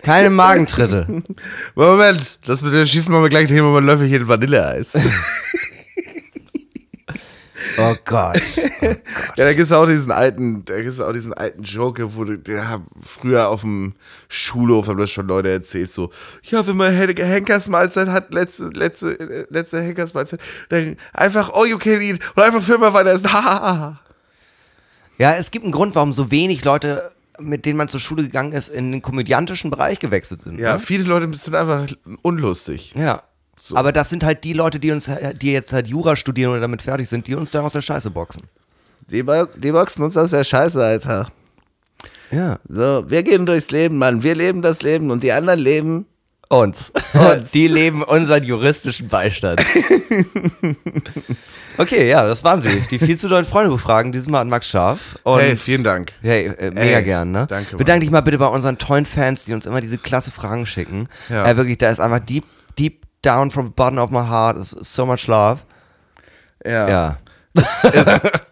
Keine 0.03 0.29
Magentritte. 0.29 1.23
Moment, 1.75 2.39
das 2.47 2.61
mit 2.63 2.73
dem 2.73 2.85
Schießen 2.85 3.11
machen 3.11 3.23
wir 3.23 3.29
gleich 3.29 3.49
hier 3.49 3.63
mal 3.63 3.77
ein 3.77 3.85
Löffelchen 3.85 4.27
Vanilleeis. 4.27 4.97
Oh 7.77 7.95
Gott. 8.05 8.41
Ja, 8.81 8.95
da 9.45 9.53
gibt's 9.53 9.71
auch 9.71 9.85
diesen 9.85 10.11
alten, 10.11 10.65
da 10.65 10.81
gibt's 10.81 10.99
auch 10.99 11.13
diesen 11.13 11.33
alten 11.33 11.63
Joke, 11.63 12.15
wo 12.15 12.25
du, 12.25 12.37
der 12.37 12.67
haben 12.67 12.87
früher 13.01 13.47
auf 13.47 13.61
dem 13.61 13.93
Schulhof 14.27 14.87
haben 14.87 14.97
das 14.99 15.11
schon 15.11 15.27
Leute 15.27 15.49
erzählt, 15.51 15.89
so, 15.89 16.11
ja, 16.43 16.65
wenn 16.67 16.75
man 16.75 16.93
Hen- 16.93 17.15
Henkersmahlzeit 17.15 18.09
hat, 18.09 18.33
letzte, 18.33 18.65
letzte, 18.73 19.45
letzte 19.49 19.81
Henkersmahlzeit, 19.81 20.41
dann 20.69 20.97
einfach 21.13 21.51
all 21.53 21.67
you 21.67 21.77
can 21.77 22.01
eat 22.01 22.19
und 22.35 22.43
einfach 22.43 22.67
immer 22.67 22.93
weiter 22.93 23.11
essen. 23.11 23.31
Ha, 23.31 23.41
ha, 23.43 23.61
ha, 23.61 23.77
ha. 23.79 23.99
Ja, 25.17 25.35
es 25.35 25.49
gibt 25.51 25.63
einen 25.63 25.71
Grund, 25.71 25.95
warum 25.95 26.11
so 26.13 26.29
wenig 26.31 26.65
Leute, 26.65 27.11
mit 27.41 27.65
denen 27.65 27.77
man 27.77 27.87
zur 27.87 27.99
Schule 27.99 28.23
gegangen 28.23 28.53
ist, 28.53 28.69
in 28.69 28.91
den 28.91 29.01
komödiantischen 29.01 29.69
Bereich 29.71 29.99
gewechselt 29.99 30.41
sind. 30.41 30.59
Ja, 30.59 30.73
ne? 30.73 30.79
viele 30.79 31.03
Leute 31.03 31.33
sind 31.37 31.55
einfach 31.55 31.87
unlustig. 32.21 32.93
Ja. 32.95 33.23
Aber 33.73 33.91
das 33.91 34.09
sind 34.09 34.23
halt 34.23 34.43
die 34.43 34.53
Leute, 34.53 34.79
die 34.79 34.91
uns, 34.91 35.09
die 35.39 35.51
jetzt 35.51 35.71
halt 35.71 35.87
Jura 35.87 36.15
studieren 36.15 36.51
oder 36.51 36.61
damit 36.61 36.81
fertig 36.81 37.07
sind, 37.07 37.27
die 37.27 37.35
uns 37.35 37.51
da 37.51 37.61
aus 37.61 37.73
der 37.73 37.81
Scheiße 37.81 38.09
boxen. 38.09 38.43
Die, 39.09 39.23
die 39.57 39.71
boxen 39.71 40.03
uns 40.03 40.17
aus 40.17 40.31
der 40.31 40.43
Scheiße, 40.43 40.83
Alter. 40.83 41.31
Ja. 42.31 42.59
So, 42.67 43.09
wir 43.09 43.23
gehen 43.23 43.45
durchs 43.45 43.71
Leben, 43.71 43.97
Mann. 43.97 44.23
Wir 44.23 44.35
leben 44.35 44.61
das 44.61 44.81
Leben 44.81 45.11
und 45.11 45.21
die 45.21 45.31
anderen 45.31 45.59
leben. 45.59 46.05
Uns. 46.51 46.91
Uns. 47.13 47.51
Die 47.51 47.69
leben 47.69 48.03
unseren 48.03 48.43
juristischen 48.43 49.07
Beistand. 49.07 49.61
okay, 51.77 52.09
ja, 52.09 52.25
das 52.25 52.43
waren 52.43 52.61
sie. 52.61 52.81
Die 52.91 52.99
viel 52.99 53.17
zu 53.17 53.29
neuen 53.29 53.45
Freunde-Fragen, 53.45 54.11
dieses 54.11 54.27
Mal 54.27 54.41
an 54.41 54.49
Max 54.49 54.67
Scharf. 54.67 54.99
Und 55.23 55.39
hey, 55.39 55.55
vielen 55.55 55.85
Dank. 55.85 56.11
Hey, 56.21 56.47
äh, 56.47 56.71
mega 56.71 56.97
Ey, 56.97 57.03
gern, 57.05 57.31
ne? 57.31 57.47
danke, 57.47 57.71
Mann. 57.71 57.77
Bedank 57.77 58.01
dich 58.01 58.11
mal 58.11 58.19
bitte 58.19 58.37
bei 58.37 58.47
unseren 58.47 58.77
tollen 58.77 59.05
Fans, 59.05 59.45
die 59.45 59.53
uns 59.53 59.65
immer 59.65 59.79
diese 59.79 59.97
klasse 59.97 60.29
Fragen 60.29 60.65
schicken. 60.65 61.07
Ja. 61.29 61.47
Äh, 61.47 61.55
wirklich, 61.55 61.77
da 61.77 61.89
ist 61.89 62.01
einfach 62.01 62.19
deep, 62.19 62.43
deep 62.77 63.05
down 63.21 63.49
from 63.49 63.67
the 63.67 63.73
bottom 63.73 63.99
of 63.99 64.09
my 64.09 64.27
heart 64.27 64.57
is 64.57 64.71
so 64.71 65.05
much 65.05 65.27
love. 65.27 65.61
Ja. 66.65 66.89
Ja. 66.89 67.17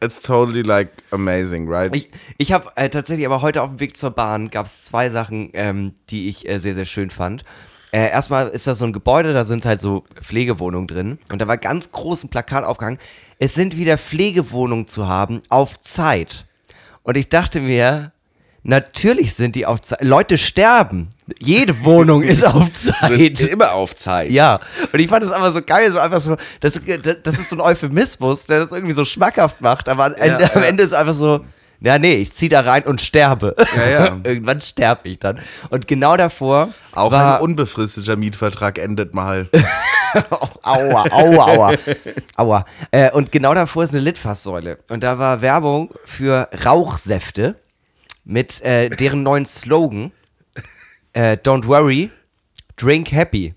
It's 0.01 0.21
totally 0.21 0.61
like 0.61 0.89
amazing, 1.11 1.67
right? 1.67 1.93
Ich, 1.93 2.09
ich 2.37 2.53
habe 2.53 2.71
äh, 2.77 2.89
tatsächlich 2.89 3.25
aber 3.25 3.41
heute 3.41 3.61
auf 3.61 3.69
dem 3.69 3.81
Weg 3.81 3.97
zur 3.97 4.11
Bahn 4.11 4.49
gab 4.49 4.67
es 4.67 4.83
zwei 4.83 5.09
Sachen, 5.09 5.49
ähm, 5.51 5.95
die 6.09 6.29
ich 6.29 6.47
äh, 6.47 6.59
sehr, 6.59 6.75
sehr 6.75 6.85
schön 6.85 7.09
fand. 7.09 7.43
Äh, 7.91 8.11
erstmal 8.11 8.47
ist 8.49 8.67
da 8.67 8.75
so 8.75 8.85
ein 8.85 8.93
Gebäude, 8.93 9.33
da 9.33 9.45
sind 9.45 9.65
halt 9.65 9.79
so 9.81 10.03
Pflegewohnungen 10.21 10.87
drin. 10.87 11.19
Und 11.31 11.41
da 11.41 11.47
war 11.47 11.57
ganz 11.57 11.91
groß 11.91 12.23
ein 12.25 12.29
Plakat 12.29 12.63
aufgehangen. 12.63 12.99
Es 13.39 13.55
sind 13.55 13.77
wieder 13.77 13.97
Pflegewohnungen 13.97 14.87
zu 14.87 15.07
haben 15.07 15.41
auf 15.49 15.79
Zeit. 15.81 16.45
Und 17.03 17.17
ich 17.17 17.29
dachte 17.29 17.61
mir, 17.61 18.11
natürlich 18.61 19.33
sind 19.33 19.55
die 19.55 19.65
auf 19.65 19.81
Zeit. 19.81 20.03
Leute 20.03 20.37
sterben. 20.37 21.09
Jede 21.39 21.83
Wohnung 21.83 22.21
ist 22.21 22.45
auf 22.45 22.71
Zeit. 22.73 23.37
Sind 23.37 23.41
immer 23.41 23.73
auf 23.73 23.95
Zeit. 23.95 24.29
Ja, 24.29 24.59
und 24.91 24.99
ich 24.99 25.07
fand 25.07 25.23
das 25.23 25.31
einfach 25.31 25.53
so 25.53 25.61
geil, 25.61 25.91
so 25.91 25.97
einfach 25.97 26.21
so, 26.21 26.35
das, 26.59 26.79
das 27.23 27.39
ist 27.39 27.49
so 27.49 27.55
ein 27.55 27.61
Euphemismus, 27.61 28.45
der 28.45 28.65
das 28.65 28.71
irgendwie 28.71 28.93
so 28.93 29.05
schmackhaft 29.05 29.61
macht, 29.61 29.89
aber 29.89 30.05
am 30.05 30.13
Ende, 30.13 30.43
Ja, 30.43 30.51
am 30.53 30.61
ja. 30.61 30.67
Ende 30.67 30.83
ist 30.83 30.93
einfach 30.93 31.15
so, 31.15 31.43
ja, 31.81 31.97
nee, 31.97 32.15
ich 32.15 32.33
zieh 32.33 32.49
da 32.49 32.61
rein 32.61 32.83
und 32.83 32.99
sterbe. 32.99 33.55
Ja, 33.75 33.89
ja. 33.89 34.17
Irgendwann 34.23 34.59
sterbe 34.59 35.07
ich 35.07 35.19
dann. 35.19 35.39
Und 35.69 35.87
genau 35.87 36.17
davor 36.17 36.73
Auch 36.93 37.11
war, 37.11 37.37
ein 37.37 37.41
unbefristeter 37.41 38.17
Mietvertrag 38.17 38.77
endet 38.77 39.13
mal. 39.13 39.49
aua, 40.63 41.05
aua, 41.11 41.45
aua, 41.45 41.73
aua. 42.35 42.65
Äh, 42.91 43.11
und 43.11 43.31
genau 43.31 43.53
davor 43.53 43.85
ist 43.85 43.93
eine 43.93 44.01
Litfaßsäule. 44.01 44.79
Und 44.89 45.03
da 45.03 45.19
war 45.19 45.41
Werbung 45.41 45.93
für 46.05 46.49
Rauchsäfte 46.65 47.55
mit 48.25 48.61
äh, 48.61 48.89
deren 48.89 49.23
neuen 49.23 49.45
Slogan, 49.45 50.11
äh, 51.13 51.37
Don't 51.37 51.65
worry, 51.67 52.11
drink 52.75 53.11
happy. 53.11 53.55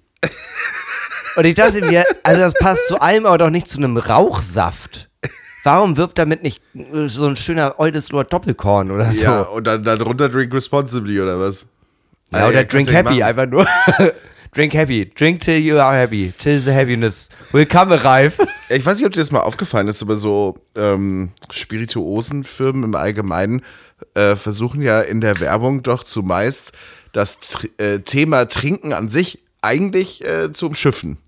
Und 1.35 1.45
ich 1.45 1.55
dachte 1.55 1.85
mir, 1.85 2.05
also 2.23 2.43
das 2.43 2.55
passt 2.55 2.89
zu 2.89 3.01
allem, 3.01 3.27
aber 3.27 3.39
doch 3.39 3.51
nicht 3.51 3.67
zu 3.67 3.79
einem 3.79 3.97
Rauchsaft. 3.97 5.09
Warum 5.65 5.97
wirbt 5.97 6.19
damit 6.19 6.43
nicht 6.43 6.61
äh, 6.75 7.09
so 7.09 7.27
ein 7.27 7.37
schöner 7.37 7.79
Oldesloher 7.79 8.25
Doppelkorn 8.25 8.91
oder 8.91 9.13
so? 9.13 9.23
Ja, 9.23 9.43
und 9.43 9.67
dann, 9.67 9.85
dann 9.85 10.01
runter 10.01 10.29
drink 10.29 10.53
responsibly 10.53 11.21
oder 11.21 11.39
was? 11.39 11.67
Ja, 12.33 12.47
Ah, 12.47 12.49
oder 12.49 12.65
kannst 12.65 12.89
drink 12.89 12.93
happy, 12.97 13.21
machen. 13.21 13.23
einfach 13.23 13.47
nur. 13.47 13.67
drink 14.55 14.75
happy. 14.75 15.11
Drink 15.15 15.41
till 15.41 15.59
you 15.59 15.79
are 15.79 15.97
happy. 15.97 16.33
Till 16.39 16.59
the 16.61 16.73
happiness 16.73 17.29
will 17.53 17.67
come 17.67 17.95
arrive. 17.95 18.35
Ich 18.71 18.87
weiß 18.87 18.97
nicht, 18.97 19.07
ob 19.07 19.13
dir 19.13 19.21
das 19.21 19.31
mal 19.31 19.41
aufgefallen 19.41 19.87
ist, 19.89 20.01
aber 20.03 20.17
so 20.17 20.57
ähm, 20.77 21.31
Spirituosenfirmen 21.51 22.85
im 22.85 22.95
Allgemeinen 22.95 23.63
äh, 24.15 24.35
versuchen 24.35 24.81
ja 24.81 25.01
in 25.03 25.21
der 25.21 25.41
Werbung 25.41 25.83
doch 25.83 26.05
zumeist 26.05 26.73
das 27.13 27.39
Tr 27.39 27.67
äh, 27.79 27.99
Thema 28.01 28.47
Trinken 28.49 28.95
an 28.95 29.09
sich 29.09 29.41
eigentlich 29.61 30.25
äh, 30.25 30.53
zu 30.53 30.67
umschiffen. 30.69 31.19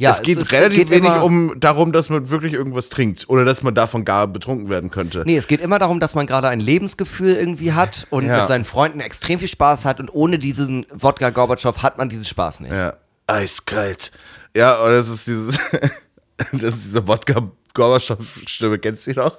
Ja, 0.00 0.10
es 0.10 0.22
geht 0.22 0.38
es- 0.38 0.44
es 0.44 0.52
relativ 0.52 0.78
geht 0.78 0.90
wenig 0.90 1.10
immer- 1.10 1.22
um 1.24 1.60
darum, 1.60 1.92
dass 1.92 2.08
man 2.08 2.30
wirklich 2.30 2.54
irgendwas 2.54 2.88
trinkt 2.88 3.28
oder 3.28 3.44
dass 3.44 3.62
man 3.62 3.74
davon 3.74 4.04
gar 4.04 4.26
betrunken 4.26 4.68
werden 4.70 4.90
könnte. 4.90 5.22
Nee, 5.26 5.36
es 5.36 5.46
geht 5.46 5.60
immer 5.60 5.78
darum, 5.78 6.00
dass 6.00 6.14
man 6.14 6.26
gerade 6.26 6.48
ein 6.48 6.58
Lebensgefühl 6.60 7.34
irgendwie 7.34 7.72
hat 7.74 8.06
und 8.10 8.26
Ja. 8.26 8.38
mit 8.38 8.46
seinen 8.48 8.64
Freunden 8.64 9.00
extrem 9.00 9.38
viel 9.38 9.48
Spaß 9.48 9.84
hat 9.84 10.00
und 10.00 10.08
ohne 10.12 10.38
diesen 10.38 10.86
Wodka 10.92 11.30
Gorbatschow 11.30 11.76
hat 11.82 11.98
man 11.98 12.08
diesen 12.08 12.24
Spaß 12.24 12.60
nicht. 12.60 12.72
Ja, 12.72 12.94
eiskalt. 13.26 14.10
Ja, 14.56 14.82
oder 14.82 14.94
das 14.94 15.08
ist 15.08 15.26
dieses, 15.26 15.58
das 16.52 16.74
ist 16.76 16.84
diese 16.84 17.06
Wodka-Gorbatschow-Stimme, 17.06 18.78
kennst 18.78 19.06
du 19.06 19.12
die 19.12 19.18
noch? 19.18 19.36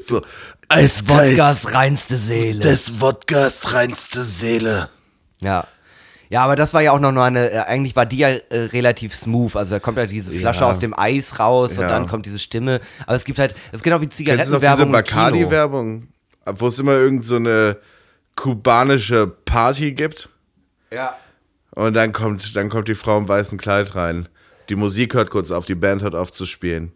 So, 0.00 0.22
eiskalt. 0.68 1.30
Wodkas 1.38 1.72
reinste 1.72 2.16
Seele. 2.16 2.60
des 2.60 3.00
Wodkas 3.00 3.72
reinste 3.72 4.24
Seele. 4.24 4.88
Ja. 5.40 5.66
Ja, 6.30 6.44
aber 6.44 6.54
das 6.56 6.72
war 6.74 6.80
ja 6.80 6.92
auch 6.92 7.00
noch 7.00 7.10
nur 7.12 7.24
eine, 7.24 7.50
äh, 7.50 7.58
eigentlich 7.58 7.96
war 7.96 8.06
die 8.06 8.18
ja 8.18 8.28
äh, 8.28 8.40
relativ 8.72 9.14
smooth. 9.14 9.56
Also 9.56 9.74
da 9.74 9.80
kommt 9.80 9.98
ja 9.98 10.06
diese 10.06 10.30
Flasche 10.32 10.60
Ja. 10.60 10.66
aus 10.70 10.78
dem 10.78 10.96
Eis 10.98 11.38
raus 11.40 11.72
und 11.76 11.82
Ja. 11.82 11.88
dann 11.88 12.06
kommt 12.06 12.24
diese 12.24 12.38
Stimme. 12.38 12.80
Aber 13.04 13.16
es 13.16 13.24
gibt 13.24 13.38
halt, 13.40 13.54
es 13.72 13.78
ist 13.78 13.82
genau 13.82 14.00
wie 14.00 14.06
diese 14.06 14.18
Zigarettenwerbung. 14.18 14.78
Kino. 14.86 14.92
Bacardi-Werbung? 14.92 16.06
Wo 16.46 16.68
es 16.68 16.78
immer 16.78 16.92
irgend 16.92 17.24
so 17.24 17.36
eine 17.36 17.76
kubanische 18.36 19.26
Party 19.26 19.92
gibt 19.92 20.28
Ja. 20.90 21.16
und 21.74 21.94
dann 21.94 22.12
kommt, 22.12 22.54
dann 22.56 22.68
kommt 22.68 22.88
die 22.88 22.94
Frau 22.94 23.18
im 23.18 23.28
weißen 23.28 23.58
Kleid 23.58 23.94
rein. 23.94 24.28
Die 24.68 24.76
Musik 24.76 25.14
hört 25.14 25.30
kurz 25.30 25.50
auf, 25.50 25.66
die 25.66 25.74
Band 25.74 26.02
hört 26.02 26.14
auf 26.14 26.30
zu 26.32 26.46
spielen. 26.46 26.92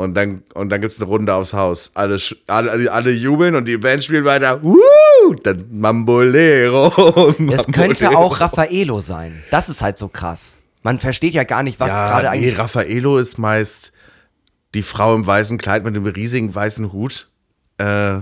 Und 0.00 0.14
dann, 0.14 0.42
und 0.54 0.70
dann 0.70 0.80
gibt 0.80 0.92
es 0.92 1.00
eine 1.00 1.08
Runde 1.08 1.34
aufs 1.34 1.52
Haus. 1.52 1.90
Alle, 1.94 2.18
alle, 2.46 2.90
alle, 2.90 3.10
jubeln 3.10 3.54
und 3.54 3.66
die 3.66 3.76
Band 3.76 4.02
spielt 4.02 4.24
weiter. 4.24 4.62
Woo! 4.62 5.34
Dann 5.42 5.66
Mambolero. 5.70 7.34
Es 7.52 7.66
könnte 7.72 8.16
auch 8.16 8.40
Raffaello 8.40 9.00
sein. 9.00 9.42
Das 9.50 9.68
ist 9.68 9.82
halt 9.82 9.98
so 9.98 10.08
krass. 10.08 10.56
Man 10.82 10.98
versteht 10.98 11.34
ja 11.34 11.44
gar 11.44 11.62
nicht, 11.62 11.78
was 11.78 11.88
ja, 11.88 12.08
gerade 12.08 12.22
nee, 12.22 12.28
eigentlich. 12.28 12.58
Raffaello 12.58 13.18
ist 13.18 13.38
meist 13.38 13.92
die 14.74 14.82
Frau 14.82 15.14
im 15.14 15.26
weißen 15.26 15.58
Kleid 15.58 15.84
mit 15.84 15.94
dem 15.94 16.06
riesigen 16.06 16.54
weißen 16.54 16.92
Hut. 16.92 17.28
Äh, 17.78 18.20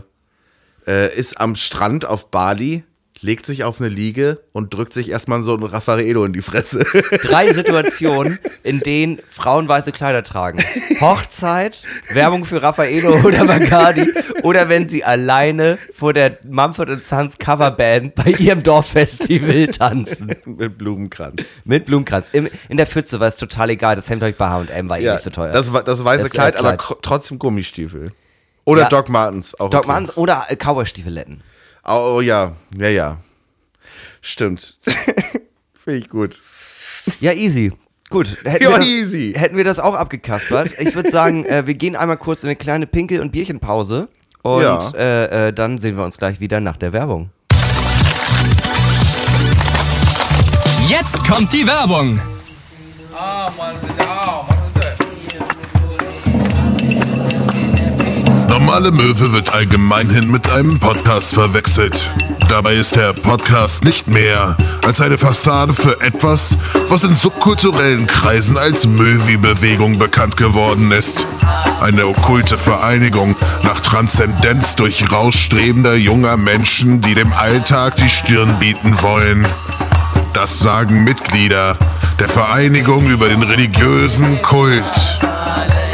äh, 0.86 1.14
ist 1.14 1.40
am 1.40 1.54
Strand 1.54 2.06
auf 2.06 2.30
Bali, 2.30 2.82
legt 3.20 3.46
sich 3.46 3.64
auf 3.64 3.80
eine 3.80 3.88
Liege 3.88 4.40
und 4.52 4.72
drückt 4.74 4.92
sich 4.92 5.10
erstmal 5.10 5.42
so 5.42 5.54
ein 5.56 5.62
Raffaello 5.64 6.24
in 6.24 6.32
die 6.32 6.42
Fresse. 6.42 6.80
Drei 7.22 7.52
Situationen, 7.52 8.38
in 8.62 8.80
denen 8.80 9.18
Frauen 9.28 9.68
weiße 9.68 9.90
Kleider 9.92 10.22
tragen. 10.22 10.62
Hochzeit, 11.00 11.82
Werbung 12.12 12.44
für 12.44 12.62
Raffaello 12.62 13.20
oder 13.24 13.44
Bacardi 13.44 14.06
oder 14.42 14.68
wenn 14.68 14.86
sie 14.88 15.02
alleine 15.04 15.78
vor 15.96 16.12
der 16.12 16.38
Mumford 16.48 17.02
Sons 17.04 17.38
Coverband 17.38 18.14
bei 18.14 18.30
ihrem 18.30 18.62
Dorffestival 18.62 19.66
tanzen. 19.68 20.34
mit 20.44 20.78
Blumenkranz. 20.78 21.42
Mit 21.64 21.86
Blumenkranz. 21.86 22.26
Im, 22.32 22.48
in 22.68 22.76
der 22.76 22.86
Pfütze 22.86 23.18
war 23.20 23.28
es 23.28 23.36
total 23.36 23.70
egal. 23.70 23.96
Das 23.96 24.08
Hemd 24.08 24.22
euch 24.22 24.36
bei 24.36 24.48
H&M 24.48 24.88
war 24.88 24.98
eh 24.98 25.10
nicht 25.10 25.22
so 25.24 25.30
teuer. 25.30 25.52
Das, 25.52 25.70
das 25.84 26.04
weiße 26.04 26.24
Das 26.24 26.32
Kleid, 26.32 26.56
aber 26.56 26.70
Erdkleid. 26.70 26.98
kro- 26.98 26.98
trotzdem 27.02 27.38
Gummistiefel. 27.38 28.12
Oder 28.64 28.82
Ja. 28.82 28.88
Doc 28.90 29.08
Martens. 29.08 29.58
Auch 29.58 29.70
Doc 29.70 29.80
okay. 29.80 29.88
Martens 29.88 30.16
oder 30.16 30.46
Cowboy-Stiefeletten. 30.56 31.40
Oh, 31.90 32.16
oh 32.16 32.20
ja, 32.20 32.52
ja, 32.76 32.88
ja. 32.88 33.16
Stimmt. 34.20 34.78
Finde 35.74 35.98
ich 35.98 36.08
gut. 36.08 36.42
Ja, 37.20 37.32
easy. 37.32 37.72
Gut, 38.10 38.36
hätten, 38.44 38.64
Ja, 38.64 38.70
wir 38.70 38.76
das, 38.78 38.86
easy. 38.86 39.32
hätten 39.36 39.56
wir 39.56 39.64
das 39.64 39.78
auch 39.78 39.94
abgekaspert. 39.94 40.70
Ich 40.80 40.94
würde 40.94 41.10
sagen, 41.10 41.44
äh, 41.46 41.66
wir 41.66 41.74
gehen 41.74 41.96
einmal 41.96 42.16
kurz 42.18 42.42
in 42.42 42.48
eine 42.48 42.56
kleine 42.56 42.86
Pinkel- 42.86 43.20
und 43.20 43.32
Bierchenpause. 43.32 44.08
Und 44.42 44.62
Ja. 44.62 44.90
äh, 44.94 45.48
äh, 45.48 45.52
dann 45.52 45.78
sehen 45.78 45.96
wir 45.96 46.04
uns 46.04 46.18
gleich 46.18 46.40
wieder 46.40 46.60
nach 46.60 46.76
der 46.76 46.92
Werbung. 46.92 47.30
Jetzt 50.88 51.18
kommt 51.26 51.52
die 51.52 51.66
Werbung. 51.66 52.20
Normale 58.48 58.90
Möwe 58.90 59.32
wird 59.34 59.52
allgemeinhin 59.52 60.30
mit 60.30 60.50
einem 60.50 60.78
Podcast 60.78 61.34
verwechselt. 61.34 62.10
Dabei 62.48 62.76
ist 62.76 62.96
der 62.96 63.12
Podcast 63.12 63.84
nicht 63.84 64.08
mehr 64.08 64.56
als 64.86 65.02
eine 65.02 65.18
Fassade 65.18 65.74
für 65.74 66.00
etwas, 66.00 66.56
was 66.88 67.04
in 67.04 67.14
subkulturellen 67.14 68.06
Kreisen 68.06 68.56
als 68.56 68.86
Möwi-Bewegung 68.86 69.98
bekannt 69.98 70.38
geworden 70.38 70.90
ist. 70.92 71.26
Eine 71.82 72.06
okkulte 72.06 72.56
Vereinigung 72.56 73.36
nach 73.64 73.80
Transzendenz 73.80 74.76
durch 74.76 75.12
rausstrebender 75.12 75.94
junger 75.94 76.38
Menschen, 76.38 77.02
die 77.02 77.14
dem 77.14 77.32
Alltag 77.34 77.96
die 77.96 78.08
Stirn 78.08 78.58
bieten 78.58 79.02
wollen. 79.02 79.46
Das 80.32 80.58
sagen 80.58 81.04
Mitglieder 81.04 81.76
der 82.18 82.28
Vereinigung 82.28 83.10
über 83.10 83.28
den 83.28 83.42
religiösen 83.42 84.40
Kult. 84.40 85.18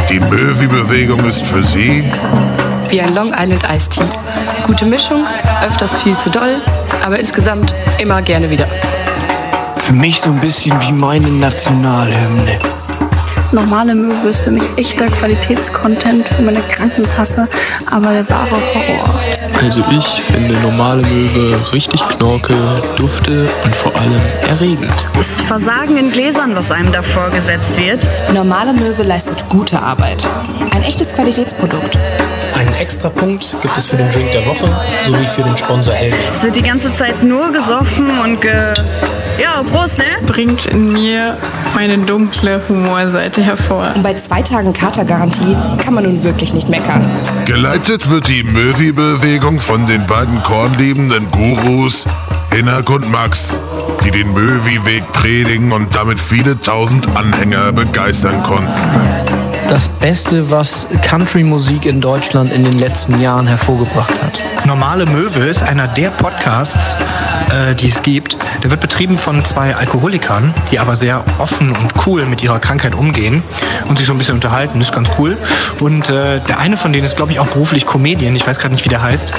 Die 0.09 0.21
Möwi-Bewegung 0.21 1.25
ist 1.25 1.47
für 1.47 1.65
sie 1.65 2.05
Wie 2.89 3.01
ein 3.01 3.15
Long 3.15 3.33
Island 3.33 3.65
Iced 3.75 3.93
Tea. 3.93 4.05
Gute 4.67 4.85
Mischung, 4.87 5.27
öfters 5.67 6.03
viel 6.03 6.17
zu 6.19 6.31
doll, 6.31 6.57
aber 7.05 7.19
insgesamt 7.19 7.75
immer 7.99 8.23
gerne 8.23 8.51
wieder. 8.51 8.67
Für 9.79 9.93
mich 9.93 10.21
so 10.21 10.31
ein 10.31 10.41
bisschen 10.41 10.81
wie 10.81 10.93
meine 10.93 11.29
Nationalhymne. 11.29 12.59
Normale 13.55 13.95
Möwe 13.95 14.31
ist 14.31 14.41
für 14.41 14.51
mich 14.51 14.65
echter 14.77 15.07
Qualitätscontent 15.07 16.29
für 16.29 16.43
meine 16.43 16.59
Krankenkasse, 16.59 17.47
aber 17.89 18.11
der 18.11 18.29
wahre 18.29 18.51
Horror. 18.51 19.21
Also 19.63 19.85
ich 19.97 20.23
finde 20.23 20.55
normale 20.61 21.03
Möwe 21.03 21.73
richtig 21.73 22.01
knorke, 22.01 22.53
dufte 22.97 23.47
und 23.65 23.77
vor 23.77 23.95
allem 23.95 24.21
erregend. 24.49 24.93
Das 25.15 25.41
Versagen 25.41 25.97
in 25.97 26.11
Gläsern, 26.11 26.57
was 26.57 26.73
einem 26.73 26.91
da 26.91 27.01
vorgesetzt 27.01 27.79
wird. 27.79 28.09
Normale 28.35 28.73
Möwe 28.73 29.05
leistet 29.05 29.49
gute 29.49 29.81
Arbeit. 29.81 30.27
Ein 30.75 30.83
echtes 30.83 31.15
Qualitätsprodukt. 31.15 31.97
Einen 32.59 32.75
Extrapunkt 32.75 33.55
gibt 33.63 33.79
es 33.79 33.87
für 33.87 33.97
den 33.97 34.11
Drink 34.11 34.33
der 34.33 34.47
Woche 34.47 34.69
sowie 35.07 35.27
für 35.27 35.45
den 35.45 35.57
Sponsor 35.57 35.95
Helge. 35.95 36.17
Es 36.33 36.43
wird 36.43 36.57
die 36.57 36.63
ganze 36.63 36.93
Zeit 36.93 37.23
nur 37.23 37.53
gesoffen 37.53 38.19
und 38.19 38.41
ge... 38.41 38.75
Ja, 39.39 39.63
Prost, 39.63 39.99
ne? 39.99 40.05
Bringt 40.27 40.67
in 40.67 40.93
mir 40.93 41.37
meine 41.75 41.99
dunkle 41.99 42.61
Humorseite 42.69 43.43
hervor. 43.43 43.93
Und 43.95 44.03
bei 44.03 44.15
zwei 44.15 44.43
Tagen 44.43 44.73
Katergarantie 44.73 45.57
kann 45.83 45.95
man 45.95 46.05
nun 46.05 46.23
wirklich 46.23 46.53
nicht 46.55 46.69
meckern. 46.69 47.05
Geleitet 47.47 48.11
wird 48.11 48.29
die 48.29 48.45
Möwi-Bewegung 48.45 49.61
von 49.61 49.87
den 49.87 50.07
beiden 50.07 50.43
kornliebenden 50.43 51.31
Gurus 51.31 52.05
Hinak 52.55 52.89
und 52.91 53.11
Max, 53.11 53.59
die 54.05 54.13
den 54.13 54.33
Möwi-Weg 54.33 55.03
predigen 55.13 55.73
und 55.73 55.95
damit 55.97 56.21
viele 56.21 56.61
tausend 56.61 57.09
Anhänger 57.17 57.73
begeistern 57.73 58.41
konnten. 58.45 58.71
Das 59.69 59.89
Beste, 59.89 60.51
was 60.51 60.87
Country-Musik 61.03 61.87
in 61.87 62.01
Deutschland 62.01 62.53
in 62.53 62.63
den 62.63 62.79
letzten 62.79 63.21
Jahren 63.21 63.47
hervorgebracht 63.47 64.23
hat. 64.23 64.67
Normale 64.67 65.07
Möwe 65.07 65.47
ist 65.47 65.63
einer 65.63 65.89
der 65.89 66.11
Podcasts, 66.11 66.97
äh, 67.53 67.75
die 67.75 67.89
es 67.89 68.03
gibt. 68.03 68.37
Der 68.65 68.71
wird 68.71 68.81
betrieben 68.81 69.19
von 69.19 69.45
zwei 69.45 69.77
Alkoholikern, 69.77 70.55
die 70.71 70.81
aber 70.81 70.97
sehr 70.97 71.23
offen 71.39 71.69
und 71.69 72.07
cool 72.07 72.25
mit 72.25 72.43
ihrer 72.43 72.59
Krankheit 72.59 72.95
umgehen 72.95 73.43
und 73.89 73.99
sich 73.99 74.07
so 74.07 74.15
ein 74.15 74.19
bisschen 74.19 74.37
unterhalten. 74.37 74.79
Das 74.79 74.89
ist 74.89 74.95
ganz 74.95 75.11
cool. 75.19 75.37
Und 75.83 76.09
äh, 76.09 76.41
der 76.41 76.59
eine 76.59 76.79
von 76.79 76.91
denen 76.95 77.05
ist, 77.05 77.15
glaube 77.15 77.33
ich, 77.33 77.39
auch 77.41 77.47
beruflich 77.47 77.85
Comedian. 77.85 78.35
Ich 78.35 78.47
weiß 78.47 78.59
gerade 78.59 78.75
nicht, 78.75 78.87
wie 78.87 78.89
der 78.89 79.03
heißt. 79.03 79.33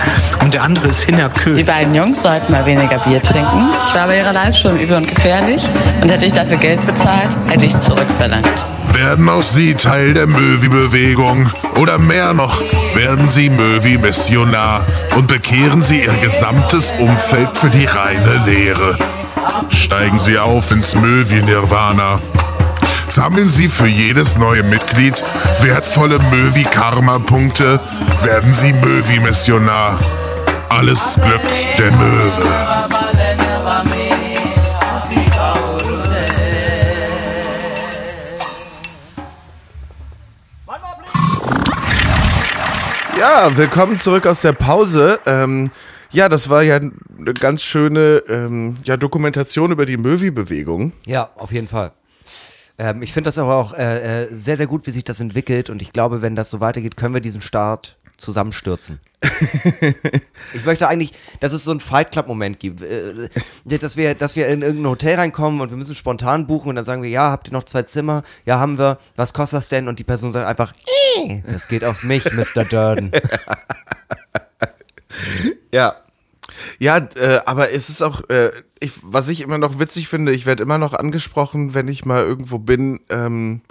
Und 0.43 0.53
der 0.53 0.61
andere 0.61 0.87
ist 0.89 1.01
Hinner 1.01 1.29
Kö. 1.29 1.55
Die 1.55 1.63
beiden 1.63 1.95
Jungs 1.95 2.21
sollten 2.21 2.51
mal 2.53 2.67
weniger 2.67 2.99
Bier 2.99 3.19
trinken. 3.19 3.67
Ich 3.87 3.95
war 3.95 4.05
bei 4.05 4.19
ihrer 4.19 4.31
Liveshow 4.31 4.69
im 4.69 4.77
Übel 4.77 4.97
und 4.97 5.07
Gefährlich 5.07 5.63
und 6.01 6.09
hätte 6.09 6.27
ich 6.27 6.33
dafür 6.33 6.57
Geld 6.57 6.85
bezahlt, 6.85 7.35
hätte 7.49 7.65
ich 7.65 7.75
zurückverlangt. 7.79 8.74
Werden 8.95 9.27
auch 9.27 9.43
Sie 9.43 9.73
Teil 9.73 10.13
der 10.13 10.25
Möwi-Bewegung? 10.25 11.51
Oder 11.75 11.97
mehr 11.97 12.33
noch, 12.33 12.61
werden 12.95 13.27
Sie 13.27 13.49
Möwi-Missionar 13.49 14.85
und 15.17 15.27
bekehren 15.27 15.83
Sie 15.83 16.03
Ihr 16.03 16.13
gesamtes 16.23 16.93
Umfeld 16.97 17.57
für 17.57 17.69
die 17.69 17.85
reine 17.85 18.41
Lehre? 18.45 18.97
Steigen 19.69 20.17
Sie 20.17 20.39
auf 20.39 20.71
ins 20.71 20.95
Möwi-Nirvana. 20.95 22.19
Sammeln 23.09 23.49
Sie 23.49 23.67
für 23.67 23.87
jedes 23.87 24.37
neue 24.37 24.63
Mitglied 24.63 25.21
wertvolle 25.61 26.19
Möwi-Karma-Punkte, 26.31 27.81
werden 28.23 28.53
Sie 28.53 28.71
Möwi-Missionar. 28.71 29.99
Alles 30.69 31.15
Glück 31.21 31.43
der 31.77 31.91
Möwe. 31.91 32.84
Ja, 43.27 43.57
willkommen 43.57 43.97
zurück 43.97 44.27
aus 44.27 44.41
der 44.41 44.53
Pause. 44.53 45.19
Ähm, 45.25 45.71
ja, 46.11 46.29
das 46.29 46.47
war 46.47 46.61
ja 46.61 46.75
eine 46.75 47.33
ganz 47.33 47.63
schöne 47.63 48.21
ähm, 48.29 48.75
ja, 48.83 48.97
Dokumentation 48.97 49.71
über 49.71 49.87
die 49.87 49.97
Möwi-Bewegung. 49.97 50.93
Ja, 51.07 51.31
auf 51.35 51.51
jeden 51.51 51.67
Fall. 51.67 51.91
Ähm, 52.77 53.01
ich 53.01 53.13
finde 53.13 53.29
das 53.29 53.39
aber 53.39 53.55
auch 53.55 53.73
äh, 53.73 54.25
äh, 54.25 54.27
sehr, 54.29 54.57
sehr 54.57 54.67
gut, 54.67 54.85
wie 54.85 54.91
sich 54.91 55.03
das 55.03 55.21
entwickelt. 55.21 55.71
Und 55.71 55.81
ich 55.81 55.91
glaube, 55.91 56.21
wenn 56.21 56.35
das 56.35 56.51
so 56.51 56.59
weitergeht, 56.59 56.97
können 56.97 57.15
wir 57.15 57.19
diesen 57.19 57.41
Start 57.41 57.97
zusammenstürzen. 58.17 58.99
ich 60.53 60.65
möchte 60.65 60.87
eigentlich, 60.87 61.13
dass 61.39 61.53
es 61.53 61.63
so 61.63 61.71
einen 61.71 61.79
Fight 61.79 62.11
Club-Moment 62.11 62.59
gibt. 62.59 62.81
Äh, 62.81 63.29
dass, 63.65 63.97
wir, 63.97 64.13
dass 64.15 64.35
wir 64.35 64.47
in 64.47 64.61
irgendein 64.61 64.91
Hotel 64.91 65.15
reinkommen 65.15 65.61
und 65.61 65.69
wir 65.69 65.77
müssen 65.77 65.95
spontan 65.95 66.47
buchen 66.47 66.69
und 66.69 66.75
dann 66.75 66.85
sagen 66.85 67.01
wir, 67.01 67.09
ja, 67.09 67.31
habt 67.31 67.49
ihr 67.49 67.53
noch 67.53 67.63
zwei 67.63 67.83
Zimmer? 67.83 68.23
Ja, 68.45 68.59
haben 68.59 68.77
wir. 68.77 68.99
Was 69.15 69.33
kostet 69.33 69.57
das 69.57 69.69
denn? 69.69 69.87
Und 69.87 69.99
die 69.99 70.03
Person 70.03 70.31
sagt 70.31 70.47
einfach, 70.47 70.73
"Äh, 71.17 71.41
das 71.51 71.67
geht 71.67 71.83
auf 71.83 72.03
mich, 72.03 72.25
Mr. 72.33 72.65
Durden. 72.65 73.11
Ja. 75.71 75.95
Ja, 76.79 76.97
äh, 77.15 77.39
aber 77.45 77.71
es 77.71 77.89
ist 77.89 78.01
auch, 78.01 78.29
äh, 78.29 78.49
ich, 78.79 78.91
was 79.01 79.27
ich 79.27 79.41
immer 79.41 79.57
noch 79.57 79.79
witzig 79.79 80.07
finde, 80.07 80.31
ich 80.31 80.45
werde 80.45 80.63
immer 80.63 80.77
noch 80.77 80.93
angesprochen, 80.93 81.73
wenn 81.73 81.87
ich 81.87 82.05
mal 82.05 82.23
irgendwo 82.23 82.59
bin. 82.59 83.01
Ähm, 83.09 83.61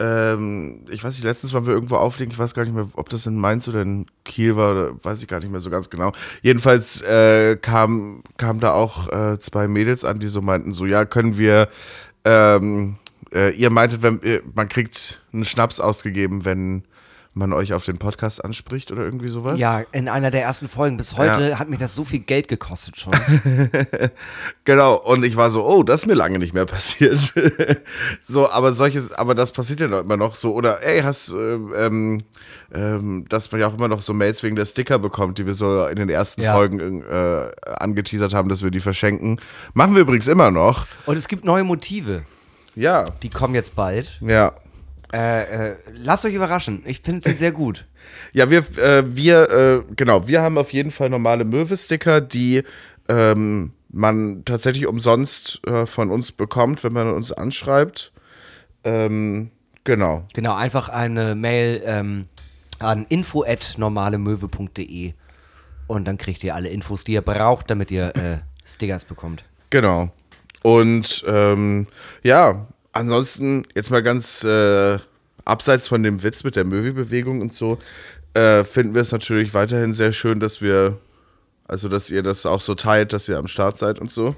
ähm, 0.00 0.84
ich 0.90 1.02
weiß 1.02 1.14
nicht, 1.14 1.24
letztens 1.24 1.52
waren 1.52 1.66
wir 1.66 1.72
irgendwo 1.72 1.96
auflegen, 1.96 2.32
ich 2.32 2.38
weiß 2.38 2.54
gar 2.54 2.62
nicht 2.64 2.74
mehr, 2.74 2.88
ob 2.94 3.08
das 3.08 3.26
in 3.26 3.36
Mainz 3.36 3.66
oder 3.68 3.82
in 3.82 4.06
Kiel 4.24 4.56
war, 4.56 4.70
oder 4.70 5.04
weiß 5.04 5.22
ich 5.22 5.28
gar 5.28 5.40
nicht 5.40 5.50
mehr 5.50 5.60
so 5.60 5.70
ganz 5.70 5.90
genau. 5.90 6.12
Jedenfalls 6.42 7.00
äh, 7.02 7.56
kam, 7.56 8.22
kam 8.36 8.60
da 8.60 8.72
auch 8.74 9.08
äh, 9.08 9.38
zwei 9.38 9.66
Mädels 9.66 10.04
an, 10.04 10.18
die 10.18 10.28
so 10.28 10.40
meinten, 10.40 10.72
so, 10.72 10.86
ja, 10.86 11.04
können 11.04 11.36
wir, 11.36 11.68
ähm, 12.24 12.96
äh, 13.32 13.50
ihr 13.50 13.70
meintet, 13.70 14.02
wenn, 14.02 14.22
äh, 14.22 14.40
man 14.54 14.68
kriegt 14.68 15.22
einen 15.32 15.44
Schnaps 15.44 15.80
ausgegeben, 15.80 16.44
wenn 16.44 16.84
man 17.34 17.52
euch 17.52 17.72
auf 17.72 17.84
den 17.84 17.98
Podcast 17.98 18.44
anspricht 18.44 18.90
oder 18.90 19.02
irgendwie 19.02 19.28
sowas. 19.28 19.60
Ja, 19.60 19.82
in 19.92 20.08
einer 20.08 20.30
der 20.30 20.42
ersten 20.42 20.68
Folgen. 20.68 20.96
Bis 20.96 21.16
heute 21.16 21.58
hat 21.58 21.68
mir 21.68 21.78
das 21.78 21.94
so 21.94 22.04
viel 22.04 22.20
Geld 22.20 22.48
gekostet 22.48 22.98
schon. 22.98 23.12
Genau, 24.64 24.96
und 24.96 25.24
ich 25.24 25.36
war 25.36 25.50
so, 25.50 25.66
oh, 25.66 25.82
das 25.82 26.02
ist 26.02 26.06
mir 26.06 26.14
lange 26.14 26.38
nicht 26.38 26.52
mehr 26.52 26.66
passiert. 26.66 27.32
so, 28.22 28.50
aber 28.50 28.72
solches, 28.72 29.12
aber 29.12 29.34
das 29.34 29.52
passiert 29.52 29.80
ja 29.80 29.88
noch 29.88 30.00
immer 30.00 30.16
noch 30.16 30.34
so. 30.34 30.52
Oder, 30.52 30.82
ey, 30.82 31.00
hast, 31.00 31.30
äh, 31.30 31.34
ähm, 31.34 32.22
ähm, 32.74 33.24
dass 33.28 33.50
man 33.50 33.60
ja 33.62 33.68
auch 33.68 33.74
immer 33.74 33.88
noch 33.88 34.02
so 34.02 34.12
Mails 34.12 34.42
wegen 34.42 34.56
der 34.56 34.66
Sticker 34.66 34.98
bekommt, 34.98 35.38
die 35.38 35.46
wir 35.46 35.54
so 35.54 35.86
in 35.86 35.96
den 35.96 36.10
ersten 36.10 36.42
Ja. 36.42 36.52
Folgen 36.52 37.02
äh, 37.02 37.50
angeteasert 37.78 38.34
haben, 38.34 38.48
dass 38.50 38.62
wir 38.62 38.70
die 38.70 38.80
verschenken. 38.80 39.40
Machen 39.72 39.94
wir 39.94 40.02
übrigens 40.02 40.28
immer 40.28 40.50
noch. 40.50 40.86
Und 41.06 41.16
es 41.16 41.28
gibt 41.28 41.44
neue 41.44 41.64
Motive. 41.64 42.24
Ja. 42.74 43.10
Die 43.22 43.30
kommen 43.30 43.54
jetzt 43.54 43.74
bald. 43.74 44.20
Ja. 44.20 44.52
Äh, 45.12 45.70
äh, 45.70 45.76
lasst 45.94 46.24
euch 46.24 46.34
überraschen. 46.34 46.82
Ich 46.84 47.00
finde 47.00 47.22
sie 47.22 47.34
sehr 47.34 47.52
gut. 47.52 47.86
Ja, 48.32 48.50
wir, 48.50 48.60
äh, 48.78 49.16
wir, 49.16 49.50
äh, 49.50 49.82
genau, 49.94 50.26
wir 50.26 50.40
haben 50.40 50.56
auf 50.56 50.72
jeden 50.72 50.90
Fall 50.90 51.10
normale 51.10 51.44
Möwe-Sticker, 51.44 52.22
die 52.22 52.62
ähm, 53.06 53.72
man 53.90 54.46
tatsächlich 54.46 54.86
umsonst 54.86 55.60
äh, 55.66 55.84
von 55.84 56.10
uns 56.10 56.32
bekommt, 56.32 56.84
wenn 56.84 56.94
man 56.94 57.12
uns 57.12 57.32
anschreibt. 57.32 58.12
Ähm, 58.82 59.50
genau. 59.84 60.24
Genau, 60.32 60.54
einfach 60.54 60.88
eine 60.88 61.34
Mail 61.34 61.82
ähm, 61.84 62.28
an 62.78 63.04
info@normalemöwe.de 63.10 65.12
und 65.86 66.06
dann 66.06 66.16
kriegt 66.16 66.42
ihr 66.44 66.54
alle 66.54 66.70
Infos, 66.70 67.04
die 67.04 67.12
ihr 67.12 67.22
braucht, 67.22 67.70
damit 67.70 67.90
ihr 67.90 68.40
Stickers 68.64 69.04
bekommt. 69.04 69.44
Genau. 69.68 70.08
Und 70.62 71.24
ähm, 71.26 71.88
ja, 72.22 72.68
ansonsten 72.98 73.64
jetzt 73.74 73.90
mal 73.90 74.02
ganz 74.02 74.44
äh, 74.44 74.98
abseits 75.44 75.88
von 75.88 76.02
dem 76.02 76.22
Witz 76.22 76.44
mit 76.44 76.56
der 76.56 76.64
Möwi-Bewegung 76.64 77.40
und 77.40 77.54
so, 77.54 77.78
äh, 78.34 78.64
finden 78.64 78.94
wir 78.94 79.02
es 79.02 79.12
natürlich 79.12 79.54
weiterhin 79.54 79.94
sehr 79.94 80.12
schön, 80.12 80.40
dass 80.40 80.60
wir 80.60 80.98
Also, 81.70 81.88
dass 81.88 82.10
ihr 82.10 82.22
das 82.22 82.46
auch 82.46 82.62
so 82.62 82.74
teilt, 82.74 83.12
dass 83.12 83.28
ihr 83.28 83.36
am 83.36 83.46
Start 83.46 83.76
seid 83.76 83.98
und 83.98 84.10
so. 84.10 84.34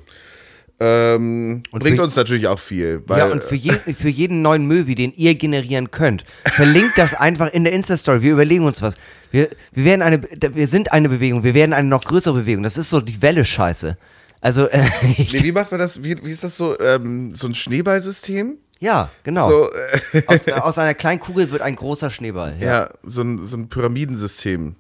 Ähm, 0.81 1.63
Und 1.71 1.83
bringt 1.85 2.01
uns 2.01 2.17
natürlich 2.17 2.49
auch 2.49 2.59
viel. 2.59 3.03
Ja, 3.09 3.27
und 3.27 3.45
für, 3.45 3.55
je, 3.55 3.73
für 3.95 4.09
jeden 4.09 4.43
neuen 4.43 4.67
Movie, 4.67 4.95
den 4.95 5.13
ihr 5.15 5.35
generieren 5.35 5.91
könnt, 5.91 6.25
verlinkt 6.55 6.97
das 6.97 7.15
einfach 7.15 7.53
in 7.53 7.65
der 7.65 7.73
Insta-Story. 7.73 8.23
Wir 8.23 8.33
überlegen 8.33 8.65
uns 8.65 8.81
was. 8.83 8.97
Wir, 9.31 9.49
wir, 9.73 9.85
werden 9.85 10.03
eine, 10.03 10.23
wir 10.23 10.67
sind 10.67 10.91
eine 10.91 11.09
Bewegung, 11.09 11.45
wir 11.45 11.55
werden 11.55 11.73
eine 11.73 11.87
noch 11.87 12.05
größere 12.05 12.35
Bewegung. 12.35 12.65
Das 12.65 12.77
ist 12.77 12.91
so 12.91 13.01
die 13.01 13.21
Welle-Scheiße. 13.23 13.97
Also, 14.41 14.67
äh, 14.69 14.85
nee, 15.03 15.43
wie 15.43 15.53
macht 15.53 15.71
man 15.71 15.81
das? 15.81 16.03
Wie, 16.03 16.17
wie 16.25 16.31
ist 16.31 16.45
das 16.45 16.57
so? 16.57 16.79
Ähm, 16.81 17.35
so 17.35 17.47
ein 17.47 17.55
Schneeballsystem? 17.55 18.59
ja, 18.81 19.11
genau. 19.23 19.49
So, 19.51 19.71
äh, 20.13 20.23
aus, 20.27 20.49
aus 20.49 20.79
einer 20.79 20.95
kleinen 20.95 21.21
Kugel 21.21 21.51
wird 21.51 21.63
ein 21.63 21.77
großer 21.77 22.11
Schneeball. 22.11 22.57
Ja. 22.59 22.67
ja, 22.67 22.91
so 23.03 23.23
ein, 23.23 23.45
so 23.45 23.57
ein 23.59 23.69
Pyramidensystem. 23.69 24.75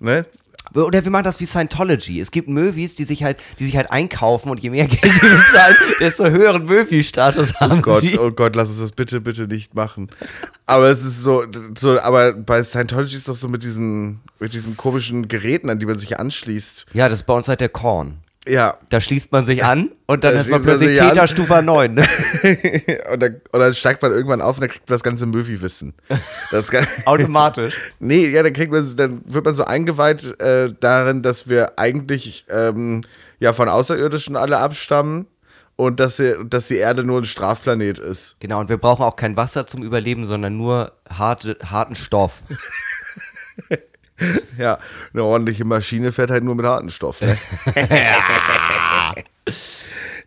Ne? 0.00 0.24
Oder 0.74 1.02
wir 1.02 1.10
machen 1.10 1.24
das 1.24 1.40
wie 1.40 1.46
Scientology. 1.46 2.20
Es 2.20 2.30
gibt 2.30 2.48
Movies, 2.48 2.94
die 2.94 3.04
sich 3.04 3.24
halt, 3.24 3.38
die 3.58 3.64
sich 3.66 3.76
halt 3.76 3.90
einkaufen 3.90 4.50
und 4.50 4.60
je 4.60 4.70
mehr 4.70 4.86
Geld 4.88 5.02
die 5.02 5.08
bezahlen, 5.08 5.76
desto 6.00 6.26
höheren 6.28 6.64
Movie-Status 6.66 7.54
haben 7.54 7.78
Oh 7.78 7.82
Gott, 7.82 8.00
sie. 8.02 8.18
oh 8.18 8.30
Gott, 8.30 8.54
lass 8.54 8.68
uns 8.70 8.80
das 8.80 8.92
bitte, 8.92 9.20
bitte 9.20 9.46
nicht 9.46 9.74
machen. 9.74 10.10
Aber 10.66 10.88
es 10.88 11.04
ist 11.04 11.22
so, 11.22 11.44
so, 11.76 11.98
aber 12.00 12.32
bei 12.32 12.62
Scientology 12.62 13.16
ist 13.16 13.28
das 13.28 13.40
so 13.40 13.48
mit 13.48 13.64
diesen, 13.64 14.20
mit 14.38 14.52
diesen 14.52 14.76
komischen 14.76 15.28
Geräten, 15.28 15.70
an 15.70 15.78
die 15.78 15.86
man 15.86 15.98
sich 15.98 16.18
anschließt. 16.18 16.86
Ja, 16.92 17.08
das 17.08 17.20
ist 17.20 17.26
bei 17.26 17.34
uns 17.34 17.48
halt 17.48 17.60
der 17.60 17.70
Korn. 17.70 18.18
Ja. 18.48 18.78
Da 18.90 19.00
schließt 19.00 19.30
man 19.32 19.44
sich 19.44 19.64
an 19.64 19.90
und 20.06 20.24
dann 20.24 20.34
Da 20.34 20.40
ist 20.40 20.48
man 20.50 20.62
plötzlich 20.62 20.90
sich 20.90 21.02
an. 21.02 21.08
Täter 21.10 21.28
Stufe 21.28 21.62
9. 21.62 21.94
Ne? 21.94 22.06
und, 23.12 23.22
dann, 23.22 23.40
und 23.52 23.60
dann 23.60 23.74
steigt 23.74 24.00
man 24.02 24.10
irgendwann 24.12 24.40
auf 24.40 24.56
und 24.56 24.62
dann 24.62 24.70
kriegt 24.70 24.88
man 24.88 24.94
das 24.94 25.02
ganze 25.02 25.26
ga- 26.70 26.86
Automatisch. 27.04 27.76
Nee, 28.00 28.28
ja, 28.28 28.42
dann 28.42 28.52
kriegt 28.52 28.72
man, 28.72 28.96
dann 28.96 29.22
wird 29.26 29.44
man 29.44 29.54
so 29.54 29.64
eingeweiht 29.64 30.40
äh, 30.40 30.72
darin, 30.80 31.22
dass 31.22 31.48
wir 31.48 31.78
eigentlich 31.78 32.46
ähm, 32.48 33.02
ja 33.40 33.52
von 33.52 33.68
Außerirdischen 33.68 34.36
alle 34.36 34.58
abstammen 34.58 35.26
und 35.76 36.00
dass, 36.00 36.16
sie, 36.16 36.34
dass 36.44 36.66
die 36.68 36.76
Erde 36.76 37.04
nur 37.04 37.20
ein 37.20 37.24
Strafplanet 37.24 37.98
ist. 37.98 38.36
Genau, 38.40 38.60
und 38.60 38.68
wir 38.68 38.78
brauchen 38.78 39.04
auch 39.04 39.14
kein 39.16 39.36
Wasser 39.36 39.66
zum 39.66 39.82
Überleben, 39.84 40.26
sondern 40.26 40.56
nur 40.56 40.92
harte, 41.08 41.56
harten 41.64 41.94
Stoff. 41.96 42.42
Ja, 44.58 44.78
eine 45.12 45.22
ordentliche 45.22 45.64
Maschine 45.64 46.12
fährt 46.12 46.30
halt 46.30 46.42
nur 46.42 46.54
mit 46.54 46.66
harten 46.66 46.90
Stoff. 46.90 47.20
Ne? 47.20 47.38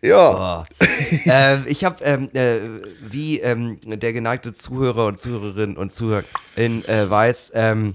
ja. 0.02 0.60
Oh. 0.60 0.86
ähm, 1.26 1.64
ich 1.66 1.84
habe, 1.84 2.02
ähm, 2.02 2.30
äh, 2.32 2.58
wie 3.02 3.40
ähm, 3.40 3.78
der 3.84 4.12
geneigte 4.12 4.54
Zuhörer 4.54 5.06
und 5.06 5.18
Zuhörerin 5.18 5.76
und 5.76 5.92
Zuhörerin 5.92 6.84
äh, 6.86 7.10
weiß, 7.10 7.52
ähm, 7.54 7.94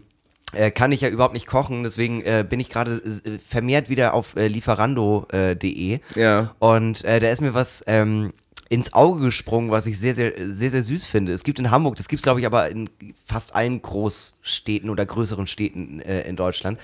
äh, 0.54 0.72
kann 0.72 0.92
ich 0.92 1.02
ja 1.02 1.10
überhaupt 1.10 1.34
nicht 1.34 1.48
kochen, 1.48 1.84
deswegen 1.84 2.22
äh, 2.22 2.46
bin 2.48 2.60
ich 2.60 2.70
gerade 2.70 2.96
äh, 2.96 3.38
vermehrt 3.40 3.90
wieder 3.90 4.14
auf 4.14 4.36
äh, 4.36 4.48
lieferando.de. 4.48 6.00
Ja. 6.16 6.56
Und 6.60 7.04
äh, 7.04 7.20
da 7.20 7.30
ist 7.30 7.42
mir 7.42 7.54
was 7.54 7.84
ähm, 7.88 8.32
ins 8.70 8.94
Auge 8.94 9.26
gesprungen, 9.26 9.72
was 9.72 9.88
ich 9.88 10.00
sehr, 10.00 10.16
sehr, 10.16 10.34
sehr, 10.38 10.72
sehr 10.72 10.84
süß 10.84 11.06
finde. 11.06 11.34
Es 11.34 11.44
gibt 11.44 11.60
in 11.60 11.72
Hamburg, 11.72 11.96
das 11.96 12.08
gibt 12.08 12.20
es 12.20 12.24
glaube 12.24 12.40
ich 12.40 12.46
aber 12.46 12.70
in 12.70 12.90
fast 13.26 13.56
allen 13.56 13.82
Großstädten 13.82 14.90
oder 14.90 15.06
größeren 15.06 15.48
Städten 15.48 16.00
äh, 16.02 16.22
in 16.28 16.36
Deutschland, 16.36 16.80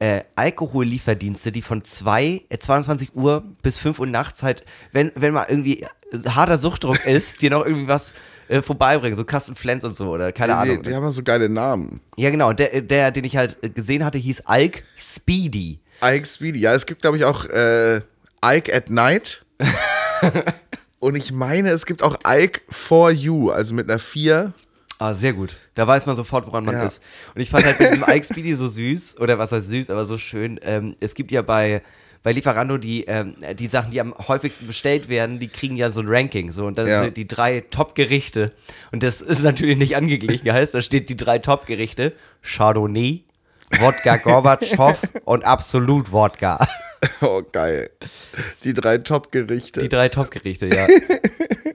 äh, 0.00 0.22
Alkohollieferdienste, 0.36 1.50
die 1.50 1.62
von 1.62 1.82
zwei, 1.82 2.42
äh, 2.48 2.58
22 2.58 3.14
Uhr 3.14 3.44
bis 3.62 3.78
5 3.78 3.98
Uhr 3.98 4.06
nachts 4.06 4.42
halt, 4.42 4.64
wenn, 4.92 5.12
wenn 5.16 5.32
mal 5.32 5.46
irgendwie 5.48 5.86
harter 6.26 6.58
Suchtdruck 6.58 7.04
ist, 7.06 7.42
dir 7.42 7.50
noch 7.50 7.64
irgendwie 7.64 7.88
was 7.88 8.14
äh, 8.48 8.62
vorbeibringen, 8.62 9.16
so 9.16 9.24
Kasten 9.24 9.56
Flens 9.56 9.84
und 9.84 9.94
so 9.94 10.08
oder 10.10 10.32
keine 10.32 10.52
die, 10.52 10.58
Ahnung. 10.58 10.82
Die, 10.82 10.90
die 10.90 10.94
haben 10.94 11.10
so 11.10 11.22
geile 11.22 11.48
Namen. 11.48 12.00
Ja, 12.16 12.30
genau. 12.30 12.52
Der, 12.52 12.80
der, 12.80 13.10
den 13.10 13.24
ich 13.24 13.36
halt 13.36 13.74
gesehen 13.74 14.04
hatte, 14.04 14.18
hieß 14.18 14.42
Alk 14.42 14.84
Speedy. 14.96 15.80
Ike 16.02 16.26
Speedy. 16.26 16.60
Ja, 16.60 16.74
es 16.74 16.86
gibt, 16.86 17.02
glaube 17.02 17.16
ich, 17.16 17.24
auch 17.24 17.44
äh, 17.46 18.00
Ike 18.44 18.74
at 18.74 18.90
Night. 18.90 19.44
Und 21.00 21.14
ich 21.16 21.32
meine, 21.32 21.70
es 21.70 21.86
gibt 21.86 22.02
auch 22.02 22.18
Ike 22.26 22.62
for 22.68 23.10
You, 23.10 23.50
also 23.50 23.74
mit 23.74 23.88
einer 23.88 23.98
4. 23.98 24.52
Ah, 24.98 25.14
sehr 25.14 25.32
gut. 25.32 25.56
Da 25.74 25.86
weiß 25.86 26.06
man 26.06 26.16
sofort, 26.16 26.46
woran 26.48 26.64
man 26.64 26.74
Ja. 26.74 26.84
ist. 26.86 27.02
Und 27.34 27.40
ich 27.40 27.50
fand 27.50 27.64
halt 27.64 27.78
bei 27.78 27.86
diesem 27.86 28.04
Ike 28.08 28.24
Speedy 28.24 28.56
so 28.56 28.66
süß, 28.68 29.18
oder 29.20 29.38
was 29.38 29.52
heißt 29.52 29.68
süß, 29.68 29.90
aber 29.90 30.04
so 30.04 30.18
schön. 30.18 30.58
Ähm, 30.62 30.96
es 30.98 31.14
gibt 31.14 31.30
ja 31.30 31.42
bei, 31.42 31.82
bei 32.24 32.32
Lieferando 32.32 32.78
die, 32.78 33.04
ähm, 33.04 33.36
die 33.56 33.68
Sachen, 33.68 33.92
die 33.92 34.00
am 34.00 34.12
häufigsten 34.26 34.66
bestellt 34.66 35.08
werden, 35.08 35.38
die 35.38 35.46
kriegen 35.46 35.76
ja 35.76 35.92
so 35.92 36.00
ein 36.00 36.08
Ranking. 36.08 36.50
So, 36.50 36.66
und 36.66 36.78
dann 36.78 36.88
Ja. 36.88 37.02
sind 37.04 37.16
die 37.16 37.28
drei 37.28 37.60
Top-Gerichte. 37.70 38.50
Und 38.90 39.04
das 39.04 39.20
ist 39.22 39.44
natürlich 39.44 39.78
nicht 39.78 39.94
angeglichen. 39.94 40.50
Heißt, 40.52 40.74
da 40.74 40.80
steht 40.82 41.08
die 41.10 41.16
drei 41.16 41.38
Top-Gerichte: 41.38 42.12
Chardonnay, 42.42 43.22
Wodka 43.78 44.16
Gorbatschow 44.16 44.98
und 45.24 45.44
Absolut 45.44 46.10
Wodka. 46.10 46.66
Oh, 47.20 47.42
geil. 47.52 47.90
Die 48.64 48.74
drei 48.74 48.98
Top-Gerichte. 48.98 49.80
Die 49.80 49.88
drei 49.88 50.08
Top-Gerichte, 50.08 50.68
ja. 50.68 50.86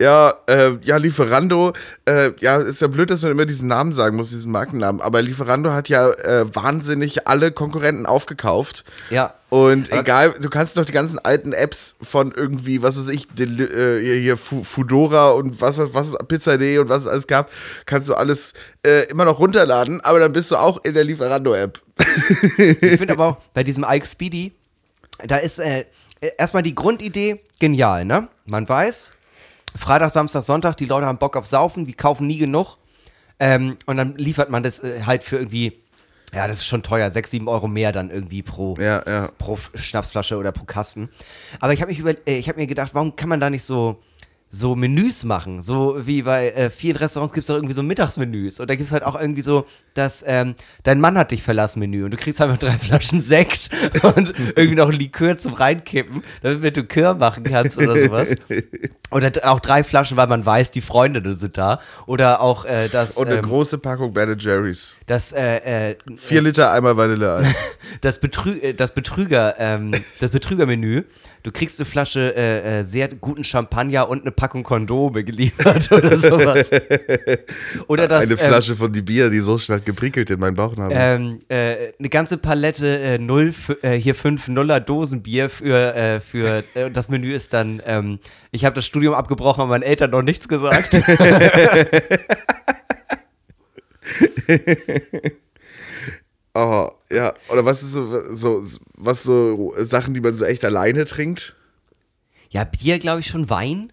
Ja, 0.00 0.34
äh, 0.46 0.72
ja, 0.82 0.96
Lieferando, 0.96 1.72
äh, 2.06 2.32
ja, 2.40 2.56
ist 2.58 2.80
ja 2.80 2.88
blöd, 2.88 3.10
dass 3.10 3.22
man 3.22 3.30
immer 3.30 3.46
diesen 3.46 3.68
Namen 3.68 3.92
sagen 3.92 4.16
muss, 4.16 4.30
diesen 4.30 4.50
Markennamen, 4.50 5.00
aber 5.00 5.22
Lieferando 5.22 5.70
hat 5.72 5.88
ja 5.88 6.10
äh, 6.10 6.52
wahnsinnig 6.54 7.28
alle 7.28 7.52
Konkurrenten 7.52 8.04
aufgekauft. 8.04 8.84
Ja. 9.10 9.32
Und 9.50 9.92
Aber- 9.92 10.00
egal, 10.00 10.34
du 10.40 10.50
kannst 10.50 10.76
doch 10.76 10.84
die 10.84 10.92
ganzen 10.92 11.20
alten 11.20 11.52
Apps 11.52 11.94
von 12.02 12.32
irgendwie, 12.32 12.82
was 12.82 12.98
weiß 12.98 13.08
ich, 13.08 13.28
Del 13.28 13.60
äh, 13.60 14.04
hier, 14.04 14.14
hier 14.16 14.36
Fu- 14.36 14.64
Foodora 14.64 15.30
und 15.30 15.60
was, 15.60 15.78
was, 15.78 15.94
was 15.94 16.16
Pizza.de 16.26 16.78
und 16.78 16.88
was 16.88 17.02
es 17.02 17.06
alles 17.06 17.26
gab, 17.28 17.48
kannst 17.86 18.08
du 18.08 18.14
alles 18.14 18.54
äh, 18.84 19.04
immer 19.06 19.24
noch 19.24 19.38
runterladen, 19.38 20.00
aber 20.00 20.18
dann 20.18 20.32
bist 20.32 20.50
du 20.50 20.56
auch 20.56 20.82
in 20.84 20.94
der 20.94 21.04
Lieferando-App. 21.04 21.80
Ich 22.58 22.78
finde 22.98 23.12
aber 23.14 23.26
auch 23.28 23.36
bei 23.54 23.62
diesem 23.62 23.86
Ike 23.88 24.06
Speedy, 24.06 24.52
da 25.24 25.36
ist 25.36 25.60
äh, 25.60 25.84
erstmal 26.38 26.64
die 26.64 26.74
Grundidee 26.74 27.40
genial, 27.60 28.04
ne? 28.04 28.26
Man 28.46 28.68
weiß, 28.68 29.12
Freitag, 29.76 30.10
Samstag, 30.10 30.42
Sonntag, 30.42 30.76
die 30.76 30.86
Leute 30.86 31.06
haben 31.06 31.18
Bock 31.18 31.36
auf 31.36 31.46
Saufen, 31.46 31.84
die 31.84 31.94
kaufen 31.94 32.26
nie 32.26 32.38
genug. 32.38 32.76
Ähm, 33.40 33.76
und 33.86 33.96
dann 33.96 34.16
liefert 34.16 34.50
man 34.50 34.62
das 34.62 34.78
äh, 34.78 35.02
halt 35.04 35.24
für 35.24 35.36
irgendwie, 35.36 35.72
ja, 36.32 36.46
das 36.46 36.58
ist 36.58 36.66
schon 36.66 36.82
teuer, 36.82 37.10
6, 37.10 37.32
7 37.32 37.48
Euro 37.48 37.66
mehr 37.66 37.90
dann 37.90 38.10
irgendwie 38.10 38.42
pro, 38.42 38.76
Ja, 38.78 39.02
ja. 39.06 39.28
pro 39.38 39.58
Schnapsflasche 39.74 40.36
oder 40.36 40.52
pro 40.52 40.64
Kasten. 40.64 41.08
Aber 41.58 41.72
ich 41.72 41.82
habe 41.82 41.92
äh, 41.92 42.38
ich 42.38 42.48
habe 42.48 42.60
mir 42.60 42.66
gedacht, 42.66 42.94
warum 42.94 43.16
kann 43.16 43.28
man 43.28 43.40
da 43.40 43.50
nicht 43.50 43.64
so 43.64 44.00
so 44.54 44.76
Menüs 44.76 45.24
machen, 45.24 45.62
so 45.62 46.06
wie 46.06 46.22
bei 46.22 46.50
äh, 46.50 46.70
vielen 46.70 46.96
Restaurants 46.96 47.34
gibt 47.34 47.42
es 47.42 47.48
doch 47.48 47.56
irgendwie 47.56 47.74
so 47.74 47.82
Mittagsmenüs 47.82 48.60
und 48.60 48.70
da 48.70 48.76
gibt 48.76 48.86
es 48.86 48.92
halt 48.92 49.02
auch 49.02 49.18
irgendwie 49.20 49.42
so, 49.42 49.66
dass 49.94 50.24
ähm, 50.26 50.54
dein 50.84 51.00
Mann 51.00 51.18
hat 51.18 51.32
dich 51.32 51.42
verlassen 51.42 51.80
Menü 51.80 52.04
und 52.04 52.12
du 52.12 52.16
kriegst 52.16 52.40
einfach 52.40 52.58
drei 52.58 52.78
Flaschen 52.78 53.20
Sekt 53.20 53.70
und 54.02 54.32
irgendwie 54.54 54.76
noch 54.76 54.90
ein 54.90 54.98
Likör 54.98 55.36
zum 55.36 55.54
reinkippen, 55.54 56.22
damit 56.42 56.76
du 56.76 56.84
Kör 56.84 57.14
machen 57.14 57.42
kannst 57.42 57.78
oder 57.78 58.00
sowas. 58.00 58.28
Oder 59.10 59.30
auch 59.44 59.60
drei 59.60 59.84
Flaschen, 59.84 60.16
weil 60.16 60.26
man 60.26 60.44
weiß, 60.44 60.70
die 60.72 60.80
Freundinnen 60.80 61.38
sind 61.38 61.56
da. 61.56 61.80
Oder 62.06 62.40
auch 62.40 62.64
äh, 62.64 62.88
das, 62.88 63.16
Und 63.16 63.28
eine 63.28 63.36
ähm, 63.36 63.42
große 63.42 63.78
Packung 63.78 64.12
Ben 64.12 64.36
Jerry's. 64.38 64.96
das, 65.06 65.32
äh, 65.32 65.90
äh, 65.90 65.96
Vier 66.16 66.42
Liter 66.42 66.72
Eimer 66.72 66.96
Vanilleeis. 66.96 67.54
das, 68.00 68.18
Betrü 68.18 68.58
äh, 68.58 68.74
das 68.74 68.92
Betrüger, 68.92 69.54
ähm, 69.58 69.92
das 70.20 70.30
Betrügermenü. 70.30 71.04
Du 71.44 71.52
kriegst 71.52 71.78
eine 71.78 71.84
Flasche 71.84 72.34
äh, 72.34 72.80
äh, 72.80 72.84
sehr 72.84 73.06
guten 73.08 73.44
Champagner 73.44 74.08
und 74.08 74.22
eine 74.22 74.32
Packung 74.32 74.62
Kondome 74.62 75.24
geliefert 75.24 75.92
oder 75.92 76.16
sowas. 76.16 76.70
Oder 77.86 78.08
das, 78.08 78.22
Eine 78.22 78.38
Flasche 78.38 78.74
von 78.74 78.90
die 78.90 79.02
Bier, 79.02 79.28
die 79.28 79.40
so 79.40 79.58
schnell 79.58 79.80
geprickelt 79.80 80.30
in 80.30 80.40
meinen 80.40 80.54
Bauchnabel. 80.54 80.96
Ähm, 80.98 81.40
äh, 81.48 81.92
eine 81.98 82.08
ganze 82.08 82.38
Palette 82.38 82.98
äh, 82.98 83.18
null, 83.18 83.48
f- 83.48 83.76
äh, 83.82 84.00
hier 84.00 84.14
5 84.14 84.48
Nuller 84.48 84.80
Dosenbier 84.80 85.50
für, 85.50 85.94
äh, 85.94 86.20
für 86.20 86.64
das 86.94 87.10
Menü 87.10 87.34
ist 87.34 87.52
dann, 87.52 87.82
ähm, 87.84 88.20
ich 88.50 88.64
habe 88.64 88.74
das 88.74 88.86
Studium 88.86 89.12
abgebrochen, 89.12 89.60
aber 89.60 89.68
meinen 89.70 89.82
Eltern 89.82 90.12
noch 90.12 90.22
nichts 90.22 90.48
gesagt. 90.48 90.94
Oh, 96.54 96.90
ja. 97.10 97.34
Oder 97.48 97.64
was 97.64 97.82
ist 97.82 97.92
so, 97.92 98.34
so, 98.34 98.62
was 98.96 99.22
so 99.24 99.74
Sachen, 99.78 100.14
die 100.14 100.20
man 100.20 100.34
so 100.36 100.44
echt 100.44 100.64
alleine 100.64 101.04
trinkt? 101.04 101.56
ja, 102.54 102.62
Bier, 102.62 103.00
glaube 103.00 103.20
ich, 103.20 103.26
schon 103.26 103.50
Wein. 103.50 103.92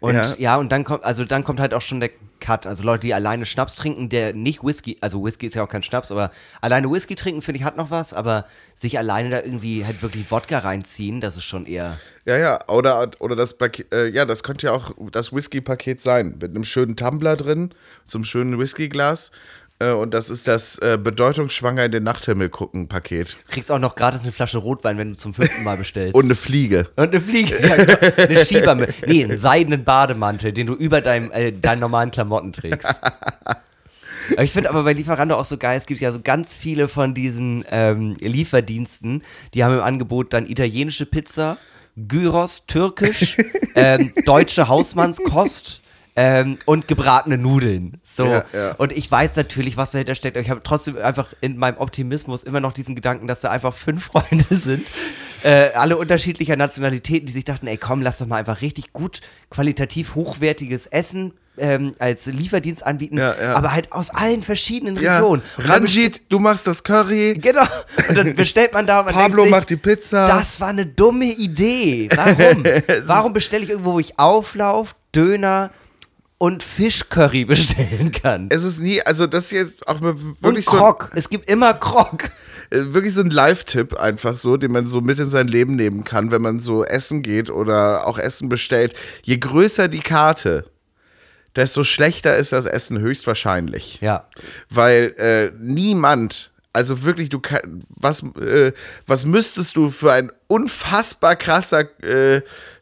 Und 0.00 0.14
Ja. 0.14 0.34
ja. 0.38 0.56
und 0.56 0.70
dann 0.72 0.82
kommt, 0.82 1.04
also 1.04 1.24
dann 1.24 1.44
kommt 1.44 1.60
halt 1.60 1.72
auch 1.74 1.80
schon 1.80 2.00
der 2.00 2.10
Cut. 2.40 2.66
Also 2.66 2.82
Leute, 2.82 3.06
die 3.06 3.14
alleine 3.14 3.46
Schnaps 3.46 3.76
trinken, 3.76 4.08
der 4.08 4.32
nicht 4.32 4.64
Whisky, 4.64 4.98
also 5.00 5.24
Whisky 5.24 5.46
ist 5.46 5.54
ja 5.54 5.62
auch 5.62 5.68
kein 5.68 5.82
Schnaps, 5.84 6.10
aber 6.10 6.30
alleine 6.60 6.90
Whisky 6.90 7.14
trinken, 7.14 7.42
finde 7.42 7.60
ich, 7.60 7.64
hat 7.64 7.76
noch 7.76 7.90
was, 7.90 8.14
aber 8.14 8.46
sich 8.74 8.98
alleine 8.98 9.30
da 9.30 9.42
irgendwie 9.42 9.84
halt 9.84 10.02
wirklich 10.02 10.30
Wodka 10.30 10.58
reinziehen, 10.58 11.20
das 11.20 11.36
ist 11.36 11.44
schon 11.44 11.66
eher. 11.66 11.98
Ja, 12.24 12.36
ja. 12.36 12.58
Oder, 12.68 13.10
oder 13.20 13.36
das 13.36 13.56
Paket, 13.56 13.92
äh, 13.92 14.08
ja, 14.08 14.24
das 14.24 14.42
könnte 14.42 14.66
ja 14.66 14.72
auch 14.72 14.92
das 15.12 15.32
Whisky-Paket 15.32 16.00
sein. 16.00 16.36
Mit 16.40 16.50
einem 16.50 16.64
schönen 16.64 16.96
Tumbler 16.96 17.36
drin, 17.36 17.74
zum 18.06 18.24
schönen 18.24 18.58
Whiskyglas. 18.58 19.30
Äh, 19.80 19.92
und 19.92 20.14
das 20.14 20.30
ist 20.30 20.48
das 20.48 20.78
äh, 20.78 20.98
bedeutungsschwanger 21.02 21.84
in 21.84 21.92
den 21.92 22.02
Nachthimmel 22.02 22.48
gucken 22.48 22.88
Paket. 22.88 23.36
Du 23.46 23.52
kriegst 23.52 23.70
auch 23.70 23.78
noch 23.78 23.94
gratis 23.94 24.22
eine 24.22 24.32
Flasche 24.32 24.58
Rotwein, 24.58 24.98
wenn 24.98 25.10
du 25.10 25.16
zum 25.16 25.34
fünften 25.34 25.62
Mal 25.62 25.76
bestellst. 25.76 26.14
Und 26.14 26.24
eine 26.24 26.34
Fliege. 26.34 26.88
Und 26.96 27.10
eine 27.10 27.20
Fliege, 27.20 27.60
ja, 27.60 27.76
genau. 27.76 27.98
eine 28.16 28.44
Schiebermütze. 28.44 29.06
Nee, 29.06 29.24
einen 29.24 29.38
seidenen 29.38 29.84
Bademantel, 29.84 30.52
den 30.52 30.66
du 30.66 30.74
über 30.74 31.00
deinem, 31.00 31.30
äh, 31.30 31.52
deinen 31.52 31.80
normalen 31.80 32.10
Klamotten 32.10 32.52
trägst. 32.52 32.88
Aber 34.32 34.42
ich 34.42 34.52
finde 34.52 34.68
aber 34.70 34.82
bei 34.82 34.92
Lieferando 34.92 35.36
auch 35.36 35.44
so 35.44 35.56
geil, 35.56 35.78
es 35.78 35.86
gibt 35.86 36.00
ja 36.00 36.12
so 36.12 36.20
ganz 36.20 36.52
viele 36.52 36.88
von 36.88 37.14
diesen 37.14 37.64
ähm, 37.70 38.16
Lieferdiensten, 38.20 39.22
die 39.54 39.64
haben 39.64 39.74
im 39.74 39.80
Angebot 39.80 40.32
dann 40.32 40.46
italienische 40.46 41.06
Pizza, 41.06 41.56
Gyros, 41.96 42.64
türkisch, 42.66 43.36
ähm, 43.74 44.12
deutsche 44.26 44.68
Hausmannskost 44.68 45.82
ähm, 46.20 46.58
und 46.64 46.88
gebratene 46.88 47.38
Nudeln. 47.38 48.00
So. 48.02 48.24
Ja, 48.26 48.44
ja. 48.52 48.72
Und 48.72 48.90
ich 48.90 49.08
weiß 49.08 49.36
natürlich, 49.36 49.76
was 49.76 49.92
dahinter 49.92 50.16
steckt. 50.16 50.36
aber 50.36 50.42
Ich 50.42 50.50
habe 50.50 50.62
trotzdem 50.64 50.98
einfach 50.98 51.28
in 51.40 51.56
meinem 51.56 51.76
Optimismus 51.78 52.42
immer 52.42 52.58
noch 52.58 52.72
diesen 52.72 52.96
Gedanken, 52.96 53.28
dass 53.28 53.40
da 53.40 53.50
einfach 53.50 53.72
fünf 53.72 54.06
Freunde 54.12 54.44
sind, 54.50 54.90
äh, 55.44 55.70
alle 55.74 55.96
unterschiedlicher 55.96 56.56
Nationalitäten, 56.56 57.26
die 57.28 57.32
sich 57.32 57.44
dachten, 57.44 57.68
ey 57.68 57.76
komm, 57.76 58.02
lass 58.02 58.18
doch 58.18 58.26
mal 58.26 58.38
einfach 58.38 58.62
richtig 58.62 58.92
gut, 58.92 59.20
qualitativ 59.48 60.16
hochwertiges 60.16 60.86
Essen 60.88 61.34
ähm, 61.56 61.94
als 62.00 62.26
Lieferdienst 62.26 62.84
anbieten, 62.84 63.18
Ja, 63.18 63.36
ja. 63.40 63.54
aber 63.54 63.72
halt 63.72 63.92
aus 63.92 64.10
allen 64.10 64.42
verschiedenen 64.42 65.00
Ja, 65.00 65.18
Regionen. 65.18 65.42
Dann 65.56 65.66
Ranjit, 65.70 66.22
du 66.30 66.40
machst 66.40 66.66
das 66.66 66.82
Curry. 66.82 67.38
Genau. 67.40 67.62
Und 68.08 68.16
dann 68.16 68.34
bestellt 68.34 68.72
man 68.72 68.88
da 68.88 69.00
und 69.00 69.06
man 69.06 69.14
Pablo 69.14 69.42
sich, 69.42 69.50
macht 69.52 69.70
die 69.70 69.76
Pizza. 69.76 70.26
Das 70.26 70.60
war 70.60 70.68
eine 70.68 70.86
dumme 70.86 71.26
Idee. 71.26 72.08
Warum? 72.12 72.64
Warum 73.06 73.32
bestelle 73.32 73.62
ich 73.62 73.70
irgendwo, 73.70 73.92
wo 73.92 74.00
ich 74.00 74.18
Auflauf, 74.18 74.96
Döner 75.14 75.70
und 76.38 76.62
Fischcurry 76.62 77.44
bestellen 77.44 78.12
kann? 78.12 78.48
Es 78.50 78.64
ist 78.64 78.80
nie, 78.80 79.02
also 79.02 79.26
das 79.26 79.44
ist 79.44 79.50
jetzt 79.52 79.88
auch 79.88 80.00
mal 80.00 80.10
Und 80.12 80.42
wirklich 80.42 80.66
so. 80.66 80.96
Es 81.14 81.28
gibt 81.28 81.50
immer 81.50 81.74
Krog. 81.74 82.24
äh, 82.70 82.94
wirklich 82.94 83.14
so 83.14 83.20
ein 83.20 83.30
Live-Tipp 83.30 83.94
einfach 83.94 84.36
so, 84.36 84.56
den 84.56 84.72
man 84.72 84.86
so 84.86 85.00
mit 85.00 85.18
in 85.18 85.28
sein 85.28 85.48
Leben 85.48 85.74
nehmen 85.74 86.04
kann, 86.04 86.30
wenn 86.30 86.42
man 86.42 86.60
so 86.60 86.84
essen 86.84 87.22
geht 87.22 87.50
oder 87.50 88.06
auch 88.06 88.18
Essen 88.18 88.48
bestellt. 88.48 88.94
Je 89.22 89.38
größer 89.38 89.88
die 89.88 90.00
Karte, 90.00 90.64
desto 91.56 91.84
schlechter 91.84 92.36
ist 92.36 92.52
das 92.52 92.66
Essen 92.66 92.98
höchstwahrscheinlich. 92.98 94.00
Ja. 94.00 94.28
Weil 94.70 95.14
äh, 95.18 95.50
niemand, 95.58 96.52
also 96.78 97.02
wirklich, 97.02 97.28
du 97.28 97.40
kann, 97.40 97.82
was, 97.88 98.22
äh, 98.40 98.72
was 99.08 99.26
müsstest 99.26 99.74
du 99.74 99.90
für 99.90 100.12
ein 100.12 100.30
unfassbar 100.46 101.34
krasser 101.34 101.88
äh, 102.04 102.36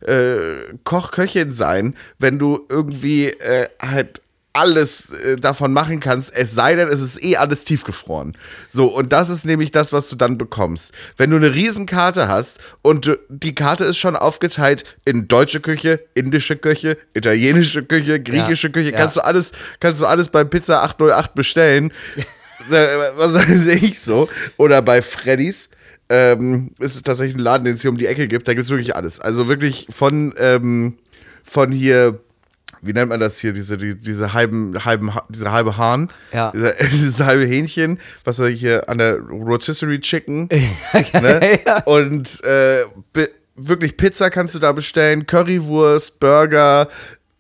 äh, 0.05 0.75
Koch-Köchin 0.85 1.51
sein, 1.51 1.97
wenn 2.19 2.39
du 2.39 2.67
irgendwie 2.69 3.29
äh, 3.29 3.69
halt 3.81 4.21
alles 4.53 5.11
äh, 5.11 5.37
davon 5.37 5.73
machen 5.73 6.01
kannst, 6.01 6.31
es 6.35 6.55
sei 6.55 6.75
denn, 6.75 6.89
es 6.89 7.01
ist 7.01 7.23
eh 7.23 7.37
alles 7.37 7.65
tiefgefroren. 7.65 8.37
So, 8.69 8.87
und 8.87 9.13
das 9.13 9.29
ist 9.31 9.45
nämlich 9.45 9.71
das, 9.71 9.93
was 9.95 10.09
du 10.09 10.17
dann 10.17 10.37
bekommst. 10.37 10.93
Wenn 11.17 11.31
du 11.31 11.37
eine 11.37 11.55
Riesenkarte 11.55 12.29
hast 12.29 12.59
und 12.83 13.07
du, 13.07 13.19
die 13.29 13.55
Karte 13.55 13.85
ist 13.85 13.99
schon 13.99 14.17
aufgeteilt 14.17 14.85
in 15.05 15.29
deutsche 15.29 15.61
Küche, 15.61 16.01
indische 16.15 16.57
Küche, 16.57 16.99
italienische 17.15 17.83
Küche, 17.83 18.21
griechische 18.23 18.69
Ja, 18.69 18.73
Küche, 18.73 18.91
ja. 18.93 18.97
kannst 18.99 19.17
du 19.17 19.21
alles, 19.23 19.53
kannst 19.81 20.01
du 20.03 20.07
alles 20.07 20.29
bei 20.29 20.45
Pizza 20.45 20.83
808 20.83 21.35
bestellen. 21.35 21.93
Was 22.69 23.35
weiß 23.49 23.67
ich 23.67 24.01
so. 24.01 24.29
Oder 24.57 24.83
bei 24.83 25.03
Freddy's. 25.03 25.69
Ähm, 26.09 26.71
ist 26.79 26.95
es 26.95 27.03
tatsächlich 27.03 27.37
ein 27.37 27.41
Laden, 27.41 27.65
den 27.65 27.75
es 27.75 27.83
hier 27.83 27.91
um 27.91 27.97
die 27.99 28.07
Ecke 28.07 28.29
gibt. 28.29 28.47
Da 28.47 28.55
gibt 28.55 28.65
es 28.65 28.71
wirklich 28.71 28.95
alles. 28.95 29.19
Also 29.19 29.49
wirklich 29.49 29.89
von, 29.91 30.33
ähm, 30.39 30.99
von 31.43 31.73
hier, 31.73 32.21
wie 32.81 32.93
nennt 32.93 33.09
man 33.09 33.19
das 33.19 33.41
hier, 33.41 33.53
diese, 33.53 33.77
die, 33.77 33.97
diese 33.97 34.33
halben, 34.33 34.85
halben, 34.85 35.17
Ha- 35.17 35.27
diese 35.29 35.51
halbe 35.51 35.77
Hahn, 35.79 36.11
Ja. 36.33 36.51
dieser, 36.55 36.75
dieses 36.75 37.19
halbe 37.21 37.45
Hähnchen, 37.45 37.99
was 38.23 38.39
er 38.39 38.49
hier 38.51 38.89
an 38.89 38.99
der 38.99 39.19
Rotisserie 39.19 40.01
Chicken, 40.01 40.49
ne? 41.13 41.59
und 41.87 42.45
äh, 42.45 42.85
wirklich 43.57 43.97
Pizza 43.97 44.31
kannst 44.31 44.55
du 44.55 44.61
da 44.61 44.71
bestellen, 44.71 45.27
Currywurst, 45.27 46.21
Burger, 46.21 46.89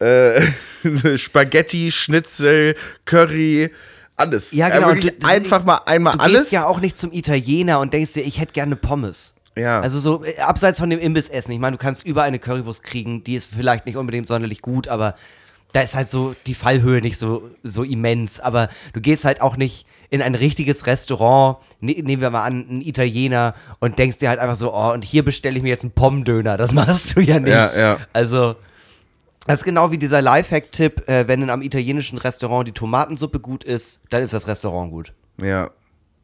äh, 0.00 0.40
Spaghetti, 1.16 1.92
Schnitzel, 1.92 2.74
Curry, 3.04 3.70
alles. 4.16 4.52
Ja, 4.52 4.68
genau. 4.68 4.88
wirklich 4.88 5.12
Und 5.14 5.22
du- 5.22 5.26
einfach 5.28 5.64
mal 5.64 5.80
einmal 5.86 6.14
Du 6.14 6.20
alles. 6.20 6.40
gehst 6.40 6.52
ja 6.52 6.66
auch 6.66 6.80
nicht 6.80 6.96
zum 6.96 7.12
Italiener 7.12 7.80
und 7.80 7.92
denkst 7.92 8.12
dir, 8.14 8.22
ich 8.24 8.40
hätte 8.40 8.52
gerne 8.52 8.76
Pommes. 8.76 9.34
Ja. 9.58 9.80
Also 9.80 10.00
so 10.00 10.22
äh, 10.24 10.38
abseits 10.38 10.78
von 10.78 10.90
dem 10.90 10.98
Imbissessen. 10.98 11.52
Ich 11.52 11.58
meine, 11.58 11.76
du 11.76 11.82
kannst 11.82 12.04
überall 12.04 12.28
eine 12.28 12.38
Currywurst 12.38 12.82
kriegen, 12.82 13.24
die 13.24 13.34
ist 13.36 13.48
vielleicht 13.54 13.86
nicht 13.86 13.96
unbedingt 13.96 14.26
sonderlich 14.26 14.60
gut, 14.62 14.88
aber 14.88 15.14
da 15.72 15.80
ist 15.80 15.94
halt 15.94 16.08
so 16.10 16.34
die 16.46 16.54
Fallhöhe 16.54 17.00
nicht 17.00 17.18
so, 17.18 17.50
so 17.62 17.82
immens. 17.82 18.38
Aber 18.40 18.68
du 18.92 19.00
gehst 19.00 19.24
halt 19.24 19.40
auch 19.40 19.56
nicht 19.56 19.86
in 20.08 20.22
ein 20.22 20.34
richtiges 20.34 20.86
Restaurant, 20.86 21.56
ne, 21.80 21.92
nehmen 22.02 22.22
wir 22.22 22.30
mal 22.30 22.44
an, 22.44 22.66
ein 22.70 22.80
Italiener 22.82 23.54
und 23.80 23.98
denkst 23.98 24.18
dir 24.18 24.28
halt 24.28 24.38
einfach 24.40 24.56
so, 24.56 24.72
oh, 24.74 24.92
und 24.92 25.04
hier 25.04 25.24
bestelle 25.24 25.56
ich 25.56 25.62
mir 25.62 25.68
jetzt 25.70 25.82
einen 25.84 25.92
Pommdöner. 25.92 26.56
Das 26.56 26.72
machst 26.74 27.16
du 27.16 27.20
ja 27.20 27.38
nicht. 27.40 27.52
Ja, 27.52 27.70
ja. 27.76 27.98
Also, 28.12 28.56
das 29.46 29.60
ist 29.60 29.64
genau 29.64 29.90
wie 29.90 29.98
dieser 29.98 30.22
Lifehack-Tipp, 30.22 31.08
äh, 31.08 31.28
wenn 31.28 31.42
in 31.42 31.50
einem 31.50 31.62
italienischen 31.62 32.18
Restaurant 32.18 32.66
die 32.68 32.72
Tomatensuppe 32.72 33.40
gut 33.40 33.64
ist, 33.64 34.00
dann 34.10 34.22
ist 34.22 34.32
das 34.32 34.46
Restaurant 34.46 34.90
gut. 34.90 35.12
ja, 35.40 35.70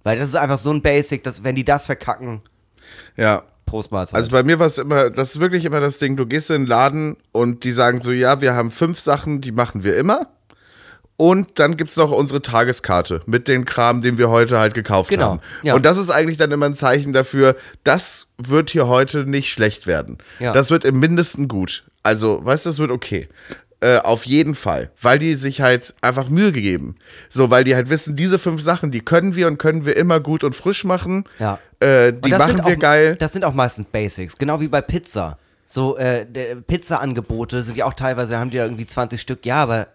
Weil 0.04 0.18
das 0.18 0.28
ist 0.28 0.34
einfach 0.36 0.58
so 0.58 0.70
ein 0.72 0.82
Basic, 0.82 1.22
dass 1.24 1.44
wenn 1.44 1.54
die 1.54 1.64
das 1.64 1.86
verkacken, 1.86 2.42
ja. 3.16 3.42
Prost 3.64 3.92
Mahlzeit. 3.92 4.16
Also 4.16 4.30
bei 4.32 4.42
mir 4.42 4.58
war 4.58 4.66
es 4.66 4.76
immer, 4.78 5.08
das 5.08 5.30
ist 5.36 5.40
wirklich 5.40 5.64
immer 5.64 5.80
das 5.80 5.98
Ding, 5.98 6.16
du 6.16 6.26
gehst 6.26 6.50
in 6.50 6.62
den 6.62 6.66
Laden 6.66 7.16
und 7.30 7.64
die 7.64 7.72
sagen 7.72 8.02
so, 8.02 8.10
ja, 8.10 8.40
wir 8.40 8.54
haben 8.54 8.70
fünf 8.70 8.98
Sachen, 9.00 9.40
die 9.40 9.52
machen 9.52 9.84
wir 9.84 9.96
immer. 9.96 10.26
Und 11.16 11.60
dann 11.60 11.76
gibt 11.76 11.90
es 11.90 11.96
noch 11.96 12.10
unsere 12.10 12.42
Tageskarte 12.42 13.20
mit 13.26 13.46
dem 13.46 13.64
Kram, 13.64 14.02
den 14.02 14.18
wir 14.18 14.28
heute 14.30 14.58
halt 14.58 14.74
gekauft 14.74 15.10
Genau, 15.10 15.24
haben. 15.32 15.40
ja. 15.62 15.74
Und 15.74 15.86
das 15.86 15.96
ist 15.96 16.10
eigentlich 16.10 16.36
dann 16.38 16.50
immer 16.50 16.66
ein 16.66 16.74
Zeichen 16.74 17.12
dafür, 17.12 17.54
das 17.84 18.26
wird 18.38 18.70
hier 18.70 18.88
heute 18.88 19.26
nicht 19.26 19.52
schlecht 19.52 19.86
werden. 19.86 20.18
Ja. 20.40 20.52
Das 20.52 20.70
wird 20.70 20.84
im 20.84 20.98
Mindesten 20.98 21.46
gut. 21.46 21.84
Also, 22.02 22.44
weißt 22.44 22.66
du, 22.66 22.70
das 22.70 22.78
wird 22.78 22.90
okay. 22.90 23.28
Äh, 23.80 23.98
auf 23.98 24.26
jeden 24.26 24.54
Fall. 24.54 24.92
Weil 25.00 25.18
die 25.18 25.34
sich 25.34 25.60
halt 25.60 25.94
einfach 26.02 26.28
Mühe 26.28 26.52
gegeben. 26.52 26.94
So, 27.28 27.50
weil 27.50 27.64
die 27.64 27.74
halt 27.74 27.90
wissen, 27.90 28.14
diese 28.14 28.38
fünf 28.38 28.62
Sachen, 28.62 28.92
die 28.92 29.00
können 29.00 29.34
wir 29.34 29.48
und 29.48 29.58
können 29.58 29.84
wir 29.84 29.96
immer 29.96 30.20
gut 30.20 30.44
und 30.44 30.54
frisch 30.54 30.84
machen. 30.84 31.24
Ja. 31.40 31.58
Äh, 31.80 32.12
die 32.12 32.30
machen 32.30 32.64
wir 32.64 32.76
auch, 32.76 32.78
geil. 32.78 33.16
Das 33.16 33.32
sind 33.32 33.44
auch 33.44 33.54
meistens 33.54 33.86
Basics, 33.90 34.36
genau 34.36 34.60
wie 34.60 34.68
bei 34.68 34.80
Pizza. 34.80 35.36
So, 35.66 35.96
äh, 35.96 36.26
Pizza-Angebote 36.64 37.62
sind 37.62 37.76
ja 37.76 37.86
auch 37.86 37.94
teilweise, 37.94 38.38
haben 38.38 38.50
die 38.50 38.58
ja 38.58 38.64
irgendwie 38.64 38.86
20 38.86 39.20
Stück, 39.20 39.44
ja, 39.46 39.62
aber 39.62 39.88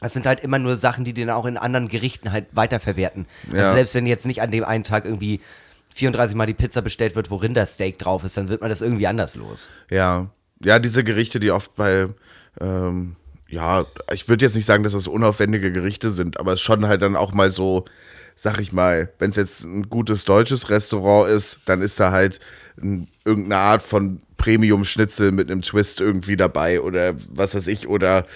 das 0.00 0.14
sind 0.14 0.26
halt 0.26 0.40
immer 0.40 0.58
nur 0.58 0.76
Sachen, 0.76 1.04
die 1.04 1.12
dann 1.12 1.28
auch 1.28 1.44
in 1.44 1.58
anderen 1.58 1.88
Gerichten 1.88 2.32
halt 2.32 2.46
weiterverwerten. 2.52 3.26
Ja. 3.52 3.58
Also 3.58 3.74
selbst 3.74 3.94
wenn 3.94 4.06
jetzt 4.06 4.24
nicht 4.24 4.40
an 4.40 4.50
dem 4.50 4.64
einen 4.64 4.84
Tag 4.84 5.04
irgendwie 5.04 5.40
34 5.96 6.36
Mal 6.36 6.46
die 6.46 6.54
Pizza 6.54 6.80
bestellt 6.80 7.16
wird, 7.16 7.30
wo 7.30 7.36
Rindersteak 7.36 7.98
drauf 7.98 8.24
ist, 8.24 8.36
dann 8.36 8.48
wird 8.48 8.60
man 8.60 8.70
das 8.70 8.80
irgendwie 8.80 9.06
anders 9.06 9.34
los. 9.34 9.68
Ja, 9.90 10.28
ja, 10.62 10.78
diese 10.78 11.04
Gerichte, 11.04 11.40
die 11.40 11.50
oft 11.50 11.74
bei, 11.76 12.08
ähm, 12.60 13.16
ja, 13.48 13.84
ich 14.12 14.28
würde 14.28 14.44
jetzt 14.44 14.56
nicht 14.56 14.66
sagen, 14.66 14.82
dass 14.82 14.92
das 14.92 15.06
unaufwendige 15.06 15.72
Gerichte 15.72 16.10
sind, 16.10 16.38
aber 16.38 16.52
es 16.52 16.60
schon 16.60 16.86
halt 16.86 17.02
dann 17.02 17.16
auch 17.16 17.32
mal 17.32 17.50
so, 17.50 17.84
sag 18.36 18.60
ich 18.60 18.72
mal, 18.72 19.10
wenn 19.18 19.30
es 19.30 19.36
jetzt 19.36 19.64
ein 19.64 19.88
gutes 19.88 20.24
deutsches 20.24 20.70
Restaurant 20.70 21.30
ist, 21.30 21.60
dann 21.64 21.80
ist 21.80 21.98
da 21.98 22.10
halt 22.10 22.40
ein, 22.80 23.08
irgendeine 23.24 23.60
Art 23.60 23.82
von 23.82 24.20
Premium-Schnitzel 24.36 25.32
mit 25.32 25.50
einem 25.50 25.62
Twist 25.62 26.00
irgendwie 26.00 26.36
dabei 26.36 26.80
oder 26.80 27.14
was 27.28 27.54
weiß 27.54 27.66
ich, 27.68 27.88
oder 27.88 28.26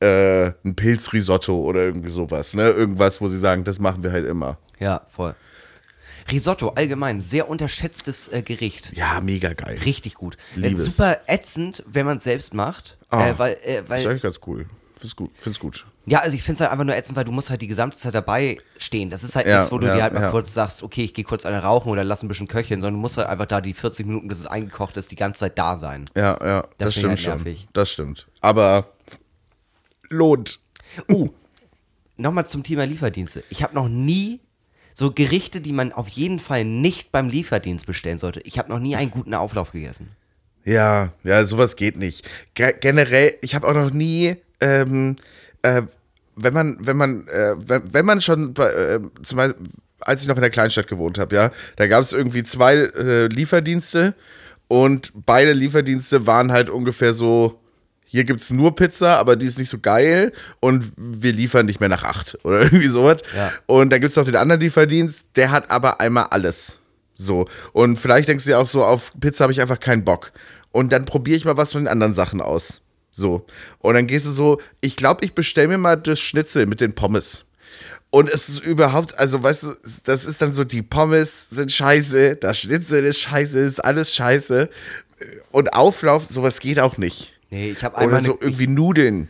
äh, 0.00 0.52
ein 0.64 0.76
Pilzrisotto 0.76 1.60
oder 1.60 1.82
irgendwie 1.82 2.10
sowas, 2.10 2.54
ne? 2.54 2.70
Irgendwas, 2.70 3.20
wo 3.20 3.28
sie 3.28 3.38
sagen, 3.38 3.64
das 3.64 3.80
machen 3.80 4.02
wir 4.02 4.12
halt 4.12 4.26
immer. 4.26 4.58
Ja, 4.78 5.02
voll. 5.08 5.34
Risotto, 6.30 6.70
allgemein, 6.70 7.20
sehr 7.20 7.48
unterschätztes 7.48 8.28
äh, 8.28 8.42
Gericht. 8.42 8.92
Ja, 8.96 9.20
mega 9.20 9.52
geil. 9.54 9.78
Richtig 9.84 10.14
gut. 10.14 10.36
Äh, 10.56 10.60
Liebe 10.60 10.80
es. 10.80 10.96
super 10.96 11.20
ätzend, 11.26 11.82
wenn 11.86 12.06
man 12.06 12.18
es 12.18 12.24
selbst 12.24 12.54
macht. 12.54 12.98
Ah, 13.10 13.28
äh, 13.28 13.38
weil, 13.38 13.52
äh, 13.64 13.82
weil 13.88 14.00
ist 14.00 14.06
eigentlich 14.06 14.22
ganz 14.22 14.40
cool. 14.46 14.66
Find's 14.98 15.14
gut. 15.16 15.30
Find's 15.36 15.58
gut. 15.60 15.86
Ja, 16.06 16.20
also 16.20 16.34
ich 16.34 16.42
finde 16.42 16.54
es 16.54 16.60
halt 16.62 16.72
einfach 16.72 16.84
nur 16.84 16.96
ätzend, 16.96 17.16
weil 17.16 17.24
du 17.24 17.32
musst 17.32 17.50
halt 17.50 17.60
die 17.62 17.66
gesamte 17.66 17.96
Zeit 17.96 18.14
dabei 18.14 18.58
stehen. 18.78 19.10
Das 19.10 19.22
ist 19.22 19.36
halt 19.36 19.46
Ja, 19.46 19.58
nichts, 19.58 19.70
wo 19.70 19.78
du 19.78 19.86
ja, 19.86 19.94
dir 19.94 20.02
halt 20.02 20.14
mal 20.14 20.22
ja. 20.22 20.30
kurz 20.30 20.52
sagst, 20.54 20.82
okay, 20.82 21.02
ich 21.04 21.14
gehe 21.14 21.24
kurz 21.24 21.44
eine 21.46 21.62
rauchen 21.62 21.90
oder 21.92 22.02
lass 22.02 22.22
ein 22.22 22.28
bisschen 22.28 22.48
köcheln, 22.48 22.80
sondern 22.80 22.94
du 22.94 23.00
musst 23.00 23.16
halt 23.18 23.28
einfach 23.28 23.46
da 23.46 23.60
die 23.60 23.74
40 23.74 24.06
Minuten, 24.06 24.26
bis 24.26 24.40
es 24.40 24.46
eingekocht 24.46 24.96
ist, 24.96 25.10
die 25.10 25.16
ganze 25.16 25.40
Zeit 25.40 25.58
da 25.58 25.76
sein. 25.76 26.08
Ja, 26.16 26.38
ja, 26.44 26.62
das, 26.62 26.70
Das 26.78 26.92
stimmt 26.94 27.08
halt 27.10 27.20
schon. 27.20 27.32
nervig. 27.34 27.68
Das 27.74 27.90
stimmt. 27.92 28.26
Aber 28.40 28.92
lohnt. 30.08 30.58
Uh, 31.08 31.28
nochmal 32.16 32.46
zum 32.46 32.62
Thema 32.62 32.84
Lieferdienste. 32.84 33.44
Ich 33.50 33.62
habe 33.62 33.74
noch 33.74 33.88
nie 33.88 34.40
so 34.98 35.12
Gerichte, 35.12 35.60
die 35.60 35.72
man 35.72 35.92
auf 35.92 36.08
jeden 36.08 36.40
Fall 36.40 36.64
nicht 36.64 37.12
beim 37.12 37.28
Lieferdienst 37.28 37.86
bestellen 37.86 38.18
sollte. 38.18 38.40
Ich 38.40 38.58
habe 38.58 38.68
noch 38.68 38.80
nie 38.80 38.96
einen 38.96 39.12
guten 39.12 39.32
Auflauf 39.32 39.70
gegessen. 39.70 40.08
Ja, 40.64 41.12
ja, 41.22 41.46
sowas 41.46 41.76
geht 41.76 41.96
nicht. 41.96 42.28
Ge 42.54 42.74
generell, 42.80 43.36
ich 43.40 43.54
habe 43.54 43.68
auch 43.68 43.74
noch 43.74 43.92
nie, 43.92 44.34
ähm, 44.60 45.14
äh, 45.62 45.82
wenn 46.34 46.52
man, 46.52 46.78
wenn 46.80 46.96
man, 46.96 47.28
äh, 47.28 47.54
wenn, 47.58 47.94
wenn 47.94 48.06
man 48.06 48.20
schon 48.20 48.56
äh, 48.56 48.98
zum 49.22 49.36
Beispiel, 49.36 49.66
als 50.00 50.22
ich 50.22 50.28
noch 50.28 50.34
in 50.34 50.42
der 50.42 50.50
Kleinstadt 50.50 50.88
gewohnt 50.88 51.16
habe, 51.18 51.32
ja, 51.32 51.52
da 51.76 51.86
gab 51.86 52.02
es 52.02 52.12
irgendwie 52.12 52.42
zwei 52.42 52.74
äh, 52.74 53.28
Lieferdienste 53.28 54.14
und 54.66 55.12
beide 55.14 55.52
Lieferdienste 55.52 56.26
waren 56.26 56.50
halt 56.50 56.70
ungefähr 56.70 57.14
so, 57.14 57.60
hier 58.10 58.24
gibt 58.24 58.40
es 58.40 58.50
nur 58.50 58.74
Pizza, 58.74 59.18
aber 59.18 59.36
die 59.36 59.44
ist 59.44 59.58
nicht 59.58 59.68
so 59.68 59.78
geil 59.78 60.32
und 60.60 60.92
wir 60.96 61.32
liefern 61.32 61.66
nicht 61.66 61.78
mehr 61.78 61.90
nach 61.90 62.04
acht 62.04 62.38
oder 62.42 62.62
irgendwie 62.62 62.88
sowas. 62.88 63.18
Ja. 63.36 63.52
Und 63.66 63.90
dann 63.90 64.00
gibt 64.00 64.10
es 64.10 64.16
noch 64.16 64.24
den 64.24 64.36
anderen 64.36 64.60
Lieferdienst, 64.62 65.28
der 65.36 65.50
hat 65.50 65.70
aber 65.70 66.00
einmal 66.00 66.28
alles. 66.30 66.78
So. 67.14 67.46
Und 67.72 67.98
vielleicht 67.98 68.28
denkst 68.28 68.44
du 68.44 68.50
dir 68.50 68.58
auch 68.58 68.66
so, 68.66 68.82
auf 68.84 69.12
Pizza 69.20 69.44
habe 69.44 69.52
ich 69.52 69.60
einfach 69.60 69.78
keinen 69.78 70.04
Bock. 70.04 70.32
Und 70.72 70.92
dann 70.92 71.04
probiere 71.04 71.36
ich 71.36 71.44
mal 71.44 71.56
was 71.58 71.72
von 71.72 71.82
den 71.82 71.88
anderen 71.88 72.14
Sachen 72.14 72.40
aus. 72.40 72.80
So. 73.12 73.44
Und 73.80 73.94
dann 73.94 74.06
gehst 74.06 74.24
du 74.24 74.30
so, 74.30 74.60
ich 74.80 74.96
glaube, 74.96 75.24
ich 75.24 75.34
bestelle 75.34 75.68
mir 75.68 75.78
mal 75.78 75.96
das 75.96 76.20
Schnitzel 76.20 76.64
mit 76.64 76.80
den 76.80 76.94
Pommes. 76.94 77.44
Und 78.10 78.30
es 78.30 78.48
ist 78.48 78.60
überhaupt, 78.60 79.18
also 79.18 79.42
weißt 79.42 79.64
du, 79.64 79.74
das 80.04 80.24
ist 80.24 80.40
dann 80.40 80.54
so, 80.54 80.64
die 80.64 80.80
Pommes 80.80 81.50
sind 81.50 81.70
scheiße, 81.70 82.36
das 82.36 82.60
Schnitzel 82.60 83.04
ist 83.04 83.20
scheiße, 83.20 83.58
ist 83.58 83.84
alles 83.84 84.14
scheiße. 84.14 84.70
Und 85.50 85.74
Auflauf, 85.74 86.24
sowas 86.24 86.60
geht 86.60 86.80
auch 86.80 86.96
nicht. 86.96 87.37
Nee, 87.50 87.70
ich 87.70 87.82
habe 87.82 87.96
Oder 87.96 88.04
einmal 88.04 88.20
so 88.20 88.32
eine- 88.32 88.42
irgendwie 88.42 88.66
Nudeln. 88.66 89.28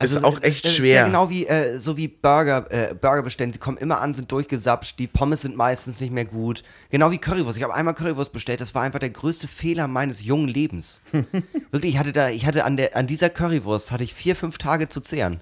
ist 0.00 0.22
auch 0.24 0.42
echt 0.42 0.64
das 0.64 0.72
Ist 0.72 0.76
schwer. 0.78 0.94
ja 1.00 1.04
genau 1.06 1.30
wie, 1.30 1.46
äh, 1.46 1.78
so 1.78 1.96
wie 1.96 2.08
Burger, 2.08 2.66
äh, 2.70 2.94
Burger 2.94 3.22
bestellen. 3.22 3.52
Die 3.52 3.58
kommen 3.58 3.76
immer 3.78 4.00
an, 4.00 4.12
sind 4.14 4.30
durchgesapscht, 4.32 4.98
die 4.98 5.06
Pommes 5.06 5.42
sind 5.42 5.56
meistens 5.56 6.00
nicht 6.00 6.12
mehr 6.12 6.24
gut. 6.24 6.62
Genau 6.90 7.10
wie 7.10 7.18
Currywurst. 7.18 7.56
Ich 7.56 7.62
habe 7.62 7.74
einmal 7.74 7.94
Currywurst 7.94 8.32
bestellt, 8.32 8.60
das 8.60 8.74
war 8.74 8.82
einfach 8.82 8.98
der 8.98 9.10
größte 9.10 9.48
Fehler 9.48 9.86
meines 9.88 10.22
jungen 10.24 10.48
Lebens. 10.48 11.00
Wirklich, 11.70 11.94
ich 11.94 11.98
hatte 11.98 12.12
da, 12.12 12.28
ich 12.28 12.44
hatte 12.46 12.64
an, 12.64 12.76
der, 12.76 12.96
an 12.96 13.06
dieser 13.06 13.30
Currywurst 13.30 13.92
hatte 13.92 14.04
ich 14.04 14.14
vier, 14.14 14.36
fünf 14.36 14.58
Tage 14.58 14.88
zu 14.88 15.00
zehren. 15.00 15.40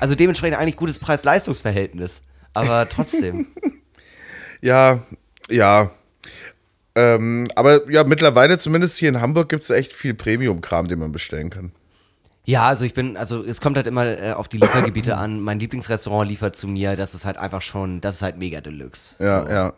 Also 0.00 0.14
dementsprechend 0.14 0.58
eigentlich 0.58 0.76
gutes 0.76 0.98
Preis-Leistungs-Verhältnis. 0.98 2.22
Aber 2.52 2.88
trotzdem. 2.88 3.46
Ja, 4.60 5.00
ja. 5.50 5.90
Ähm, 6.96 7.48
aber 7.56 7.90
ja, 7.90 8.04
mittlerweile, 8.04 8.58
zumindest 8.58 8.98
hier 8.98 9.08
in 9.08 9.20
Hamburg, 9.20 9.48
gibt 9.48 9.64
es 9.64 9.70
echt 9.70 9.92
viel 9.92 10.14
Premium-Kram, 10.14 10.88
den 10.88 11.00
man 11.00 11.12
bestellen 11.12 11.50
kann. 11.50 11.72
Ja, 12.44 12.64
also 12.68 12.84
ich 12.84 12.92
bin, 12.92 13.16
also 13.16 13.42
es 13.42 13.60
kommt 13.60 13.76
halt 13.76 13.86
immer 13.86 14.06
äh, 14.06 14.32
auf 14.32 14.48
die 14.48 14.58
Liefergebiete 14.58 15.16
an. 15.16 15.40
Mein 15.40 15.58
Lieblingsrestaurant 15.58 16.28
liefert 16.28 16.54
zu 16.54 16.68
mir, 16.68 16.94
das 16.94 17.14
ist 17.14 17.24
halt 17.24 17.38
einfach 17.38 17.62
schon, 17.62 18.00
das 18.00 18.16
ist 18.16 18.22
halt 18.22 18.38
mega 18.38 18.60
Deluxe. 18.60 19.16
Ja, 19.18 19.48
ja. 19.50 19.72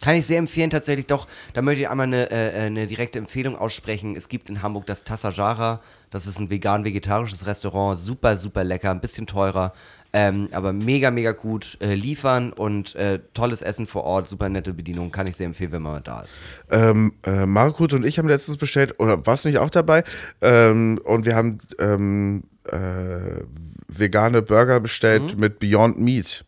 Kann 0.00 0.16
ich 0.16 0.26
sehr 0.26 0.38
empfehlen, 0.38 0.68
tatsächlich 0.68 1.06
doch. 1.06 1.28
Da 1.54 1.62
möchte 1.62 1.82
ich 1.82 1.88
einmal 1.88 2.06
eine, 2.06 2.30
äh, 2.30 2.60
eine 2.60 2.86
direkte 2.86 3.18
Empfehlung 3.18 3.56
aussprechen. 3.56 4.16
Es 4.16 4.28
gibt 4.28 4.50
in 4.50 4.60
Hamburg 4.60 4.86
das 4.86 5.04
Tassajara. 5.04 5.80
Das 6.10 6.26
ist 6.26 6.38
ein 6.38 6.50
vegan-vegetarisches 6.50 7.46
Restaurant. 7.46 7.98
Super, 7.98 8.36
super 8.36 8.64
lecker, 8.64 8.90
ein 8.90 9.00
bisschen 9.00 9.26
teurer. 9.26 9.72
Ähm, 10.14 10.48
aber 10.52 10.74
mega, 10.74 11.10
mega 11.10 11.32
gut 11.32 11.78
äh, 11.80 11.94
liefern 11.94 12.52
und 12.52 12.94
äh, 12.96 13.20
tolles 13.32 13.62
Essen 13.62 13.86
vor 13.86 14.04
Ort, 14.04 14.28
super 14.28 14.50
nette 14.50 14.74
Bedienung. 14.74 15.10
Kann 15.10 15.26
ich 15.26 15.36
sehr 15.36 15.46
empfehlen, 15.46 15.72
wenn 15.72 15.80
man 15.82 15.92
mal 15.94 16.00
da 16.00 16.20
ist. 16.20 16.36
Ähm, 16.70 17.14
äh, 17.24 17.46
Markut 17.46 17.94
und 17.94 18.04
ich 18.04 18.18
haben 18.18 18.28
letztens 18.28 18.58
bestellt, 18.58 19.00
oder 19.00 19.24
warst 19.26 19.44
du 19.44 19.48
nicht 19.48 19.58
auch 19.58 19.70
dabei? 19.70 20.04
Ähm, 20.42 21.00
und 21.04 21.24
wir 21.24 21.34
haben 21.34 21.58
ähm, 21.78 22.42
äh, 22.70 23.42
vegane 23.88 24.42
Burger 24.42 24.80
bestellt 24.80 25.38
mit 25.38 25.58
Beyond 25.58 25.98
Meat. 25.98 26.44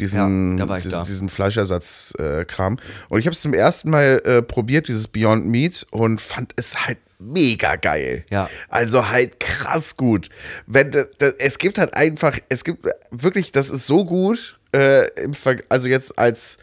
Diesen, 0.00 0.54
Mhm. 0.54 0.58
Ja, 0.58 0.76
diesen, 0.78 1.04
diesen 1.04 1.28
Fleischersatzkram. 1.28 2.78
und 3.10 3.18
ich 3.20 3.26
habe 3.26 3.34
es 3.34 3.40
zum 3.42 3.54
ersten 3.54 3.90
Mal 3.90 4.20
äh, 4.24 4.42
probiert, 4.42 4.88
dieses 4.88 5.06
Beyond 5.08 5.46
Meat, 5.46 5.86
und 5.90 6.20
fand 6.20 6.52
es 6.56 6.86
halt 6.86 6.98
mega 7.18 7.76
geil. 7.76 8.24
Ja. 8.30 8.48
Also 8.68 9.08
halt 9.10 9.40
krass 9.40 9.96
gut. 9.96 10.28
Wenn, 10.66 10.90
da- 10.90 11.04
da- 11.18 11.32
es 11.38 11.58
gibt 11.58 11.78
halt 11.78 11.94
einfach, 11.94 12.38
es 12.48 12.64
gibt 12.64 12.86
wirklich, 13.10 13.52
das 13.52 13.70
ist 13.70 13.86
so 13.86 14.04
gut, 14.04 14.58
äh, 14.72 15.06
also 15.68 15.88
jetzt 15.88 16.18
als 16.18 16.58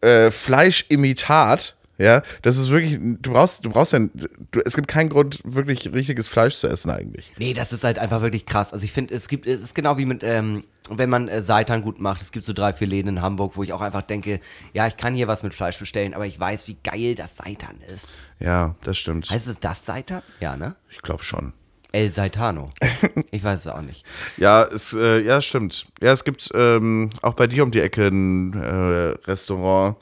äh, 0.00 0.30
Fleischimitat, 0.30 1.75
ja, 1.98 2.22
das 2.42 2.56
ist 2.56 2.70
wirklich, 2.70 2.98
du 3.00 3.32
brauchst, 3.32 3.64
du 3.64 3.70
brauchst 3.70 3.92
ja, 3.92 4.00
du, 4.00 4.60
es 4.64 4.76
gibt 4.76 4.88
keinen 4.88 5.08
Grund, 5.08 5.40
wirklich 5.44 5.92
richtiges 5.92 6.28
Fleisch 6.28 6.56
zu 6.56 6.68
essen 6.68 6.90
eigentlich. 6.90 7.32
Nee, 7.38 7.54
das 7.54 7.72
ist 7.72 7.84
halt 7.84 7.98
einfach 7.98 8.20
wirklich 8.20 8.44
krass. 8.44 8.72
Also 8.72 8.84
ich 8.84 8.92
finde, 8.92 9.14
es 9.14 9.28
gibt, 9.28 9.46
es 9.46 9.62
ist 9.62 9.74
genau 9.74 9.96
wie 9.96 10.04
mit, 10.04 10.22
ähm, 10.22 10.64
wenn 10.90 11.08
man 11.08 11.28
äh, 11.28 11.42
Seitan 11.42 11.82
gut 11.82 12.00
macht. 12.00 12.20
Es 12.20 12.32
gibt 12.32 12.44
so 12.44 12.52
drei, 12.52 12.72
vier 12.72 12.86
Läden 12.86 13.08
in 13.08 13.22
Hamburg, 13.22 13.56
wo 13.56 13.62
ich 13.62 13.72
auch 13.72 13.80
einfach 13.80 14.02
denke, 14.02 14.40
ja, 14.72 14.86
ich 14.86 14.96
kann 14.96 15.14
hier 15.14 15.26
was 15.28 15.42
mit 15.42 15.54
Fleisch 15.54 15.78
bestellen, 15.78 16.14
aber 16.14 16.26
ich 16.26 16.38
weiß, 16.38 16.68
wie 16.68 16.76
geil 16.84 17.14
das 17.14 17.36
Seitan 17.36 17.80
ist. 17.94 18.18
Ja, 18.40 18.74
das 18.82 18.98
stimmt. 18.98 19.30
Heißt 19.30 19.48
es 19.48 19.58
das 19.58 19.84
Seitan? 19.84 20.22
Ja, 20.40 20.56
ne? 20.56 20.76
Ich 20.90 21.00
glaube 21.02 21.22
schon. 21.22 21.52
El 21.92 22.10
Saitano. 22.10 22.68
Ich 23.30 23.42
weiß 23.42 23.60
es 23.60 23.66
auch 23.66 23.80
nicht. 23.80 24.04
Ja, 24.36 24.64
es, 24.64 24.92
äh, 24.92 25.20
ja, 25.20 25.40
stimmt. 25.40 25.86
Ja, 26.00 26.12
es 26.12 26.24
gibt 26.24 26.50
ähm, 26.54 27.10
auch 27.22 27.34
bei 27.34 27.46
dir 27.46 27.62
um 27.62 27.70
die 27.70 27.80
Ecke 27.80 28.08
ein 28.08 28.52
äh, 28.52 29.14
Restaurant, 29.26 29.96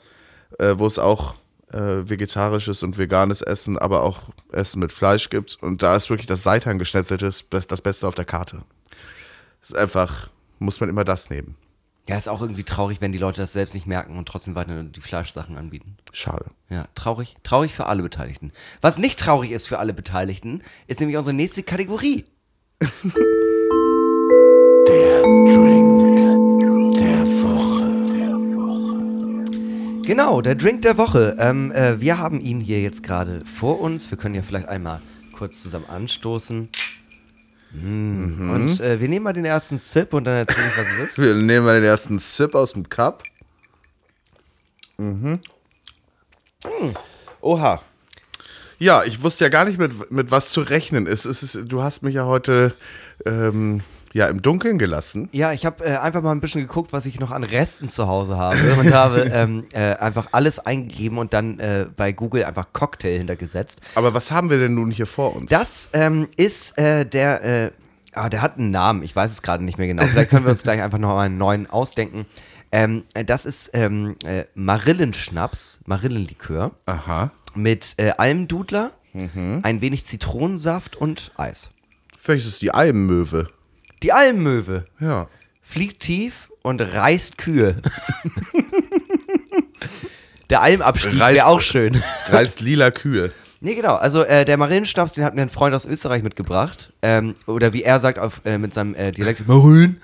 äh, 0.59 0.75
wo 0.77 0.87
es 0.87 0.99
auch 0.99 1.35
äh, 1.75 2.09
vegetarisches 2.09 2.83
und 2.83 2.97
veganes 2.97 3.41
Essen, 3.41 3.77
aber 3.77 4.03
auch 4.03 4.21
Essen 4.51 4.79
mit 4.79 4.91
Fleisch 4.91 5.29
gibt. 5.29 5.57
Und 5.61 5.83
da 5.83 5.95
ist 5.95 6.09
wirklich 6.09 6.27
das 6.27 6.43
Seitan 6.43 6.79
geschnetzelte 6.79 7.25
das, 7.25 7.45
das 7.49 7.81
Beste 7.81 8.07
auf 8.07 8.15
der 8.15 8.25
Karte. 8.25 8.63
ist 9.61 9.75
einfach, 9.75 10.29
muss 10.59 10.79
man 10.79 10.89
immer 10.89 11.03
das 11.03 11.29
nehmen. 11.29 11.55
Ja, 12.07 12.17
ist 12.17 12.29
auch 12.29 12.41
irgendwie 12.41 12.63
traurig, 12.63 13.01
wenn 13.01 13.11
die 13.11 13.17
Leute 13.17 13.41
das 13.41 13.53
selbst 13.53 13.73
nicht 13.73 13.87
merken 13.87 14.17
und 14.17 14.27
trotzdem 14.27 14.55
weiter 14.55 14.83
die 14.83 15.01
Fleischsachen 15.01 15.57
anbieten. 15.57 15.97
Schade. 16.11 16.45
Ja, 16.69 16.85
traurig. 16.93 17.35
Traurig 17.43 17.73
für 17.73 17.87
alle 17.87 18.03
Beteiligten. 18.03 18.51
Was 18.81 18.99
nicht 18.99 19.19
traurig 19.19 19.51
ist 19.51 19.67
für 19.67 19.79
alle 19.79 19.93
Beteiligten, 19.93 20.61
ist 20.87 20.99
nämlich 20.99 21.17
unsere 21.17 21.33
nächste 21.33 21.63
Kategorie. 21.63 22.25
Genau, 30.05 30.41
der 30.41 30.55
Drink 30.55 30.83
der 30.83 30.97
Woche. 30.97 31.35
Ähm, 31.39 31.71
äh, 31.71 31.99
wir 31.99 32.19
haben 32.19 32.39
ihn 32.39 32.59
hier 32.59 32.81
jetzt 32.81 33.01
gerade 33.01 33.39
vor 33.45 33.81
uns. 33.81 34.11
Wir 34.11 34.17
können 34.17 34.35
ja 34.35 34.43
vielleicht 34.43 34.69
einmal 34.69 35.01
kurz 35.35 35.61
zusammen 35.61 35.85
anstoßen. 35.85 36.69
Mm. 37.73 38.49
Und 38.49 38.79
äh, 38.79 38.99
wir 38.99 39.09
nehmen 39.09 39.23
mal 39.23 39.33
den 39.33 39.45
ersten 39.45 39.79
Sip 39.79 40.13
und 40.13 40.25
dann 40.25 40.35
erzähle 40.35 40.67
ich, 40.67 40.77
was 40.77 40.87
es 40.87 41.09
ist. 41.09 41.17
Wir 41.17 41.33
nehmen 41.33 41.65
mal 41.65 41.81
den 41.81 41.89
ersten 41.89 42.19
Sip 42.19 42.53
aus 42.53 42.73
dem 42.73 42.87
Cup. 42.87 43.23
Mhm. 44.97 45.39
Oha. 47.41 47.81
Ja, 48.77 49.03
ich 49.03 49.23
wusste 49.23 49.45
ja 49.45 49.49
gar 49.49 49.65
nicht, 49.65 49.79
mit, 49.79 50.11
mit 50.11 50.31
was 50.31 50.49
zu 50.49 50.61
rechnen 50.61 51.07
ist. 51.07 51.25
Ist. 51.25 51.59
Du 51.65 51.81
hast 51.81 52.03
mich 52.03 52.15
ja 52.15 52.25
heute 52.25 52.73
ähm, 53.25 53.81
ja, 54.15 54.27
im 54.27 54.41
Dunkeln 54.41 54.79
gelassen. 54.79 55.27
Ja, 55.33 55.51
ich 55.51 55.65
habe 55.65 55.83
äh, 55.83 55.97
einfach 55.97 56.21
mal 56.21 56.31
ein 56.31 56.39
bisschen 56.39 56.61
geguckt, 56.61 56.93
was 56.93 57.05
ich 57.05 57.19
noch 57.19 57.31
an 57.31 57.43
Resten 57.43 57.89
zu 57.89 58.07
Hause 58.07 58.37
habe 58.37 58.75
und 58.75 58.93
habe 58.93 59.23
ähm, 59.33 59.65
äh, 59.73 59.93
einfach 59.95 60.29
alles 60.31 60.57
eingegeben 60.57 61.17
und 61.17 61.33
dann 61.33 61.59
äh, 61.59 61.87
bei 61.97 62.13
Google 62.13 62.45
einfach 62.45 62.67
Cocktail 62.71 63.17
hintergesetzt. 63.17 63.81
Aber 63.93 64.13
was 64.13 64.31
haben 64.31 64.49
wir 64.49 64.57
denn 64.57 64.73
nun 64.73 64.89
hier 64.89 65.05
vor 65.05 65.35
uns? 65.35 65.51
Das 65.51 65.89
ähm, 65.91 66.29
ist 66.37 66.77
äh, 66.77 67.05
der, 67.05 67.43
äh, 67.43 67.71
ah, 68.13 68.29
der 68.29 68.41
hat 68.41 68.57
einen 68.57 68.71
Namen, 68.71 69.03
ich 69.03 69.13
weiß 69.13 69.29
es 69.29 69.41
gerade 69.41 69.65
nicht 69.65 69.77
mehr 69.77 69.87
genau. 69.87 70.05
Vielleicht 70.05 70.29
können 70.29 70.45
wir 70.45 70.51
uns 70.51 70.63
gleich 70.63 70.81
einfach 70.81 70.97
noch 70.97 71.09
mal 71.09 71.25
einen 71.25 71.37
neuen 71.37 71.69
ausdenken. 71.69 72.25
Ähm, 72.71 73.03
äh, 73.15 73.25
das 73.25 73.45
ist 73.45 73.71
ähm, 73.73 74.15
äh, 74.23 74.45
Marillenschnaps, 74.53 75.81
Marillenlikör 75.87 76.71
Aha. 76.85 77.31
mit 77.53 77.97
Almdudler, 78.17 78.91
ein 79.13 79.81
wenig 79.81 80.05
Zitronensaft 80.05 80.95
und 80.95 81.33
Eis. 81.35 81.69
Vielleicht 82.17 82.45
ist 82.45 82.53
es 82.53 82.59
die 82.59 82.71
Almmöwe. 82.71 83.49
Die 84.05 84.13
Almmöwe 84.13 84.85
Ja. 84.99 85.27
fliegt 85.63 85.99
tief 86.03 86.51
und 86.61 86.79
reißt 86.79 87.39
Kühe. 87.39 87.77
Der 90.51 90.61
Almabstieg 90.61 91.13
Reißt- 91.13 91.33
wäre 91.33 91.47
auch 91.47 91.59
schön. 91.61 92.03
Reißt 92.27 92.61
lila 92.61 92.91
Kühe. 92.91 93.31
Nee, 93.61 93.73
genau. 93.73 93.95
Also 93.95 94.23
äh, 94.23 94.45
der 94.45 94.57
Marillenschnaps, 94.57 95.13
den 95.13 95.23
hat 95.23 95.33
mir 95.33 95.41
ein 95.41 95.49
Freund 95.49 95.73
aus 95.73 95.85
Österreich 95.87 96.21
mitgebracht. 96.21 96.93
Ähm, 97.01 97.33
oder 97.47 97.73
wie 97.73 97.81
er 97.81 97.99
sagt 97.99 98.19
auf, 98.19 98.41
äh, 98.45 98.59
mit 98.59 98.71
seinem 98.71 98.93
äh, 98.93 99.11
Dialekt, 99.11 99.47
Marillen. 99.47 99.99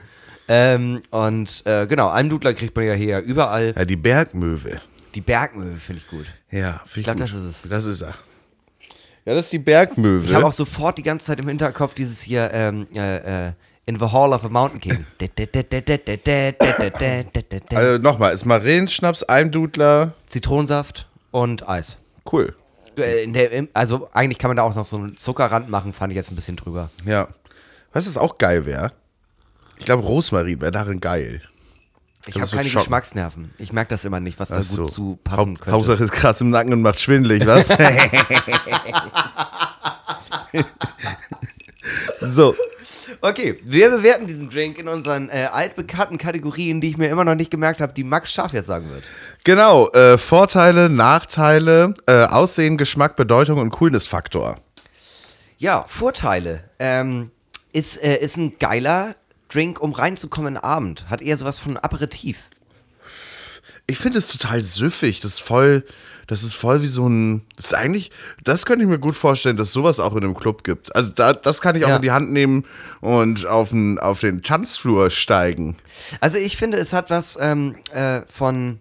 Ähm, 0.47 1.04
und 1.12 1.62
äh, 1.68 1.86
genau, 1.86 2.08
Almdudler 2.08 2.56
kriegt 2.56 2.76
man 2.76 2.86
ja 2.86 2.93
hier 2.93 3.20
überall. 3.20 3.76
Ja, 3.78 3.86
die 3.86 3.97
Bergmöwe. 3.97 4.82
Die 5.14 5.22
Bergmöwe 5.22 5.78
finde 5.78 6.02
ich 6.04 6.08
gut. 6.10 6.26
Ja, 6.49 6.82
finde 6.88 7.02
Ich 7.02 7.04
glaube, 7.04 7.20
gut. 7.20 7.30
das 7.30 7.36
ist 7.56 7.66
es. 7.66 7.70
Das 7.70 7.86
ist 7.86 8.02
er. 8.02 8.16
Ja, 9.26 9.36
das 9.36 9.45
ist 9.45 9.54
die 9.54 9.60
Bergmöwe. 9.60 10.26
Ich 10.26 10.34
habe 10.34 10.47
auch 10.47 10.54
sofort 10.54 10.97
die 10.97 11.04
ganze 11.04 11.28
Zeit 11.28 11.39
im 11.39 11.47
Hinterkopf 11.47 11.93
dieses 11.93 12.20
hier 12.20 12.49
ähm, 12.52 12.88
äh, 12.95 13.49
äh, 13.49 13.52
In 13.86 14.00
the 14.00 14.06
Hall 14.06 14.32
of 14.32 14.46
a 14.46 14.50
Mountain 14.50 14.80
King. 14.80 15.06
also 17.74 17.98
nochmal, 17.98 18.34
ist 18.34 18.46
Marillenschnaps, 18.46 19.24
Almdudler. 19.24 20.14
Zitronensaft 20.26 21.08
und 21.32 21.68
Eis. 21.68 21.98
Cool. 22.32 22.56
Äh, 22.98 23.28
der, 23.28 23.68
also 23.74 24.08
eigentlich 24.14 24.38
kann 24.38 24.50
man 24.50 24.58
da 24.58 24.64
auch 24.64 24.76
noch 24.76 24.86
so 24.86 24.98
einen 24.98 25.18
Zuckerrand 25.18 25.70
machen, 25.70 25.94
fand 25.94 26.12
ich 26.12 26.16
jetzt 26.16 26.32
ein 26.32 26.36
bisschen 26.36 26.58
drüber. 26.58 26.90
Ja. 27.06 27.28
Weißt 27.94 28.06
du, 28.08 28.12
was 28.12 28.18
auch 28.18 28.38
geil 28.38 28.66
wäre? 28.66 28.92
Ich 29.78 29.86
glaube, 29.86 30.04
Rosmarin 30.04 30.62
wäre 30.62 30.72
darin 30.72 31.00
geil. 31.00 31.42
Ich 32.28 32.34
glaub, 32.34 32.44
habe 32.48 32.58
keine 32.58 32.70
schocken. 32.70 32.84
Geschmacksnerven. 32.84 33.52
Ich 33.58 33.74
merke 33.74 33.90
das 33.90 34.06
immer 34.06 34.20
nicht, 34.20 34.40
was 34.40 34.50
da 34.50 34.58
Ach 34.58 34.60
gut 34.60 34.68
so. 34.68 34.84
zu 34.84 35.20
passen 35.24 35.40
Haupt, 35.40 35.62
könnte. 35.62 35.72
Hauptsache 35.72 36.04
ist 36.04 36.12
krass 36.12 36.40
im 36.42 36.52
Nacken 36.52 36.72
und 36.74 36.84
macht 36.84 37.00
schwindelig, 37.00 37.48
was? 37.48 37.70
so. 42.22 42.56
Okay, 43.22 43.60
wir 43.64 43.89
bewerten 43.89 44.28
diesen 44.28 44.49
Drink 44.49 44.80
in 44.80 44.88
unseren 44.88 45.30
äh, 45.30 45.47
altbekannten 45.52 46.18
Kategorien, 46.18 46.82
die 46.82 46.89
ich 46.89 46.97
mir 46.97 47.10
immer 47.10 47.24
noch 47.24 47.36
nicht 47.36 47.52
gemerkt 47.52 47.82
habe, 47.82 47.93
die 47.93 48.04
Max 48.04 48.32
Scharf 48.34 48.54
jetzt 48.54 48.68
sagen 48.68 48.89
wird. 48.89 49.04
Genau, 49.43 49.89
äh, 49.89 50.18
Vorteile, 50.18 50.89
Nachteile, 50.89 51.93
äh, 52.06 52.26
Aussehen, 52.26 52.78
Geschmack, 52.78 53.16
Bedeutung 53.16 53.60
und 53.60 53.72
Coolness-Faktor. 53.72 54.58
Ja, 55.58 55.86
Vorteile. 55.88 56.64
Ähm, 56.80 57.32
ist, 57.74 58.02
äh, 58.02 58.18
ist 58.18 58.38
ein 58.38 58.58
geiler 58.58 59.16
Drink, 59.49 59.80
um 59.80 59.93
reinzukommen 59.93 60.49
in 60.49 60.54
den 60.56 60.64
Abend. 60.64 61.10
Hat 61.10 61.22
eher 61.22 61.38
sowas 61.38 61.60
von 61.60 61.78
Aperitif. 61.78 62.38
Ich 63.88 63.97
finde 63.97 64.20
es 64.20 64.28
total 64.28 64.62
süffig. 64.62 65.22
Das 65.22 65.34
ist 65.34 65.41
voll, 65.41 65.86
das 66.32 66.44
ist 66.44 66.54
voll 66.54 66.82
wie 66.82 66.88
so 66.88 67.10
ein. 67.10 67.42
Das 67.58 67.66
ist 67.66 67.74
eigentlich, 67.74 68.10
das 68.46 68.66
könnte 68.66 68.84
ich 68.86 68.90
mir 68.90 69.00
gut 69.00 69.18
vorstellen, 69.18 69.58
dass 69.58 69.74
sowas 69.74 70.00
auch 70.00 70.16
in 70.16 70.24
einem 70.24 70.34
Club 70.34 70.64
gibt. 70.64 70.96
Also 70.96 71.10
da, 71.12 71.34
das 71.34 71.60
kann 71.60 71.76
ich 71.76 71.84
auch 71.84 71.90
Ja. 71.90 71.96
in 71.98 72.02
die 72.02 72.12
Hand 72.12 72.32
nehmen 72.32 72.66
und 73.02 73.46
auf 73.46 73.72
den, 73.72 74.00
auf 74.00 74.22
den 74.22 74.42
Tanzflur 74.42 75.10
steigen. 75.10 75.76
Also 76.22 76.38
ich 76.38 76.56
finde, 76.56 76.78
es 76.78 76.94
hat 76.94 77.10
was 77.10 77.38
ähm, 77.42 77.76
äh, 77.94 78.22
von. 78.28 78.80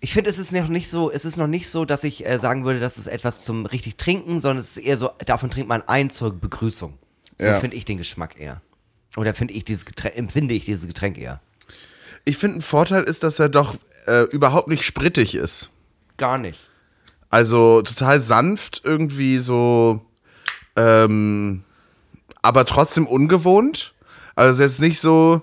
Ich 0.00 0.12
finde, 0.12 0.30
es 0.30 0.38
ist 0.38 0.50
noch 0.50 0.66
nicht 0.66 0.88
so, 0.88 1.10
es 1.12 1.24
ist 1.24 1.36
noch 1.36 1.46
nicht 1.46 1.68
so, 1.68 1.84
dass 1.84 2.02
ich 2.02 2.26
äh, 2.26 2.38
sagen 2.40 2.64
würde, 2.64 2.80
das 2.80 2.98
ist 2.98 3.06
etwas 3.06 3.44
zum 3.44 3.64
richtig 3.64 3.96
trinken, 3.98 4.40
sondern 4.40 4.58
es 4.62 4.76
ist 4.76 4.84
eher 4.84 4.98
so, 4.98 5.10
davon 5.26 5.48
trinkt 5.50 5.68
man 5.68 5.82
ein 5.82 6.10
zur 6.10 6.32
Begrüßung. 6.32 6.98
So 7.38 7.46
Ja. 7.46 7.60
finde 7.60 7.76
ich 7.76 7.84
den 7.84 7.98
Geschmack 7.98 8.38
eher. 8.40 8.60
Oder 9.16 9.32
finde 9.32 9.54
ich 9.54 9.64
dieses 9.64 9.84
Getränk, 9.84 10.16
empfinde 10.16 10.54
ich 10.54 10.64
dieses 10.64 10.88
Getränk 10.88 11.18
eher. 11.18 11.40
Ich 12.28 12.36
finde, 12.36 12.58
ein 12.58 12.60
Vorteil 12.60 13.04
ist, 13.04 13.22
dass 13.22 13.38
er 13.38 13.48
doch 13.48 13.74
äh, 14.06 14.24
überhaupt 14.24 14.68
nicht 14.68 14.82
sprittig 14.84 15.34
ist. 15.34 15.70
Gar 16.18 16.36
nicht. 16.36 16.68
Also 17.30 17.80
total 17.80 18.20
sanft, 18.20 18.82
irgendwie 18.84 19.38
so, 19.38 20.02
ähm, 20.76 21.64
aber 22.42 22.66
trotzdem 22.66 23.06
ungewohnt. 23.06 23.94
Also 24.34 24.62
jetzt 24.62 24.78
nicht 24.80 25.00
so 25.00 25.40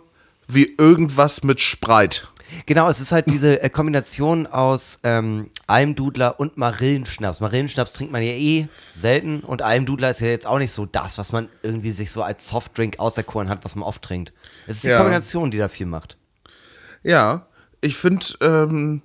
wie 0.47 0.75
irgendwas 0.77 1.43
mit 1.43 1.59
Spreit. 1.59 2.27
Genau, 2.67 2.87
es 2.87 2.99
ist 3.01 3.11
halt 3.11 3.25
diese 3.31 3.63
äh, 3.63 3.69
Kombination 3.71 4.45
aus 4.45 4.99
ähm, 5.01 5.49
Almdudler 5.65 6.39
und 6.39 6.55
Marillenschnaps. 6.55 7.39
Marillenschnaps 7.39 7.93
trinkt 7.93 8.13
man 8.13 8.21
ja 8.21 8.33
eh 8.33 8.67
selten 8.93 9.39
und 9.39 9.63
Almdudler 9.63 10.11
ist 10.11 10.21
ja 10.21 10.27
jetzt 10.27 10.45
auch 10.45 10.59
nicht 10.59 10.71
so 10.71 10.85
das, 10.85 11.17
was 11.17 11.31
man 11.31 11.49
irgendwie 11.63 11.91
sich 11.91 12.11
so 12.11 12.21
als 12.21 12.47
Softdrink 12.47 12.99
auserkoren 12.99 13.49
hat, 13.49 13.65
was 13.65 13.73
man 13.73 13.83
oft 13.83 14.03
trinkt. 14.03 14.33
Es 14.67 14.77
ist 14.77 14.83
die 14.83 14.89
Ja. 14.89 14.97
Kombination, 14.97 15.49
die 15.49 15.57
da 15.57 15.67
viel 15.67 15.87
macht. 15.87 16.17
Ja, 17.05 17.45
ich 17.81 17.95
finde, 17.97 18.25
ähm, 18.41 19.01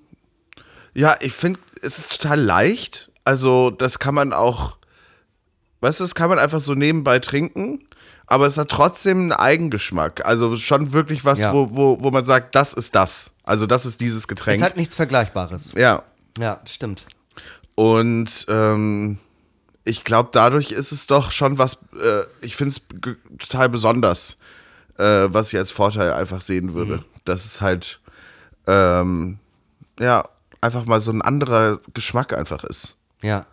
ja, 0.95 1.17
ich 1.21 1.33
finde, 1.35 1.61
es 1.83 1.99
ist 1.99 2.21
total 2.21 2.41
leicht. 2.41 3.11
Also, 3.25 3.71
das 3.71 3.99
kann 3.99 4.15
man 4.15 4.33
auch, 4.33 4.77
weißt 5.81 6.01
du, 6.01 6.05
das 6.05 6.15
kann 6.15 6.31
man 6.31 6.39
einfach 6.39 6.61
so 6.61 6.75
nebenbei 6.75 7.19
trinken, 7.19 7.85
aber 8.27 8.47
es 8.47 8.57
hat 8.59 8.71
trotzdem 8.71 9.19
einen 9.19 9.33
Eigengeschmack. 9.33 10.25
Also 10.25 10.57
schon 10.57 10.93
wirklich 10.93 11.25
was, 11.25 11.41
Ja. 11.41 11.53
wo, 11.53 11.69
wo, 11.73 11.99
wo 12.01 12.11
man 12.11 12.25
sagt, 12.25 12.55
das 12.55 12.73
ist 12.75 12.95
das. 12.95 13.33
Also, 13.45 13.67
das 13.67 13.85
ist 13.85 14.01
dieses 14.01 14.21
Es 14.21 14.29
Getränk. 14.29 14.63
hat 14.63 14.77
nichts 14.77 14.95
Vergleichbares. 14.95 15.73
ja. 15.77 16.03
Ja, 16.39 16.61
stimmt. 16.65 17.07
Und 17.75 18.47
ähm, 18.49 19.19
ich 19.85 20.05
glaube, 20.05 20.31
dadurch 20.33 20.71
ist 20.71 20.93
es 20.93 21.07
doch 21.09 21.33
schon 21.33 21.59
was, 21.59 21.75
äh, 22.01 22.23
ich 22.41 22.55
finde 22.57 22.77
es 22.77 22.83
total 23.39 23.69
besonders, 23.69 24.39
äh, 24.97 25.27
was 25.29 25.53
ich 25.53 25.59
als 25.59 25.71
Vorteil 25.73 26.13
einfach 26.13 26.41
sehen 26.41 26.73
würde. 26.75 26.99
Mhm. 26.99 27.05
Dass 27.25 27.45
es 27.45 27.61
halt, 27.61 28.01
ähm, 28.67 29.39
ja, 29.99 30.29
einfach 30.61 30.87
mal 30.87 31.01
so 31.01 31.11
ein 31.11 31.23
anderer 31.23 31.81
Geschmack 31.95 32.33
einfach 32.33 32.65
ist. 32.65 32.97
Ja. 33.23 33.47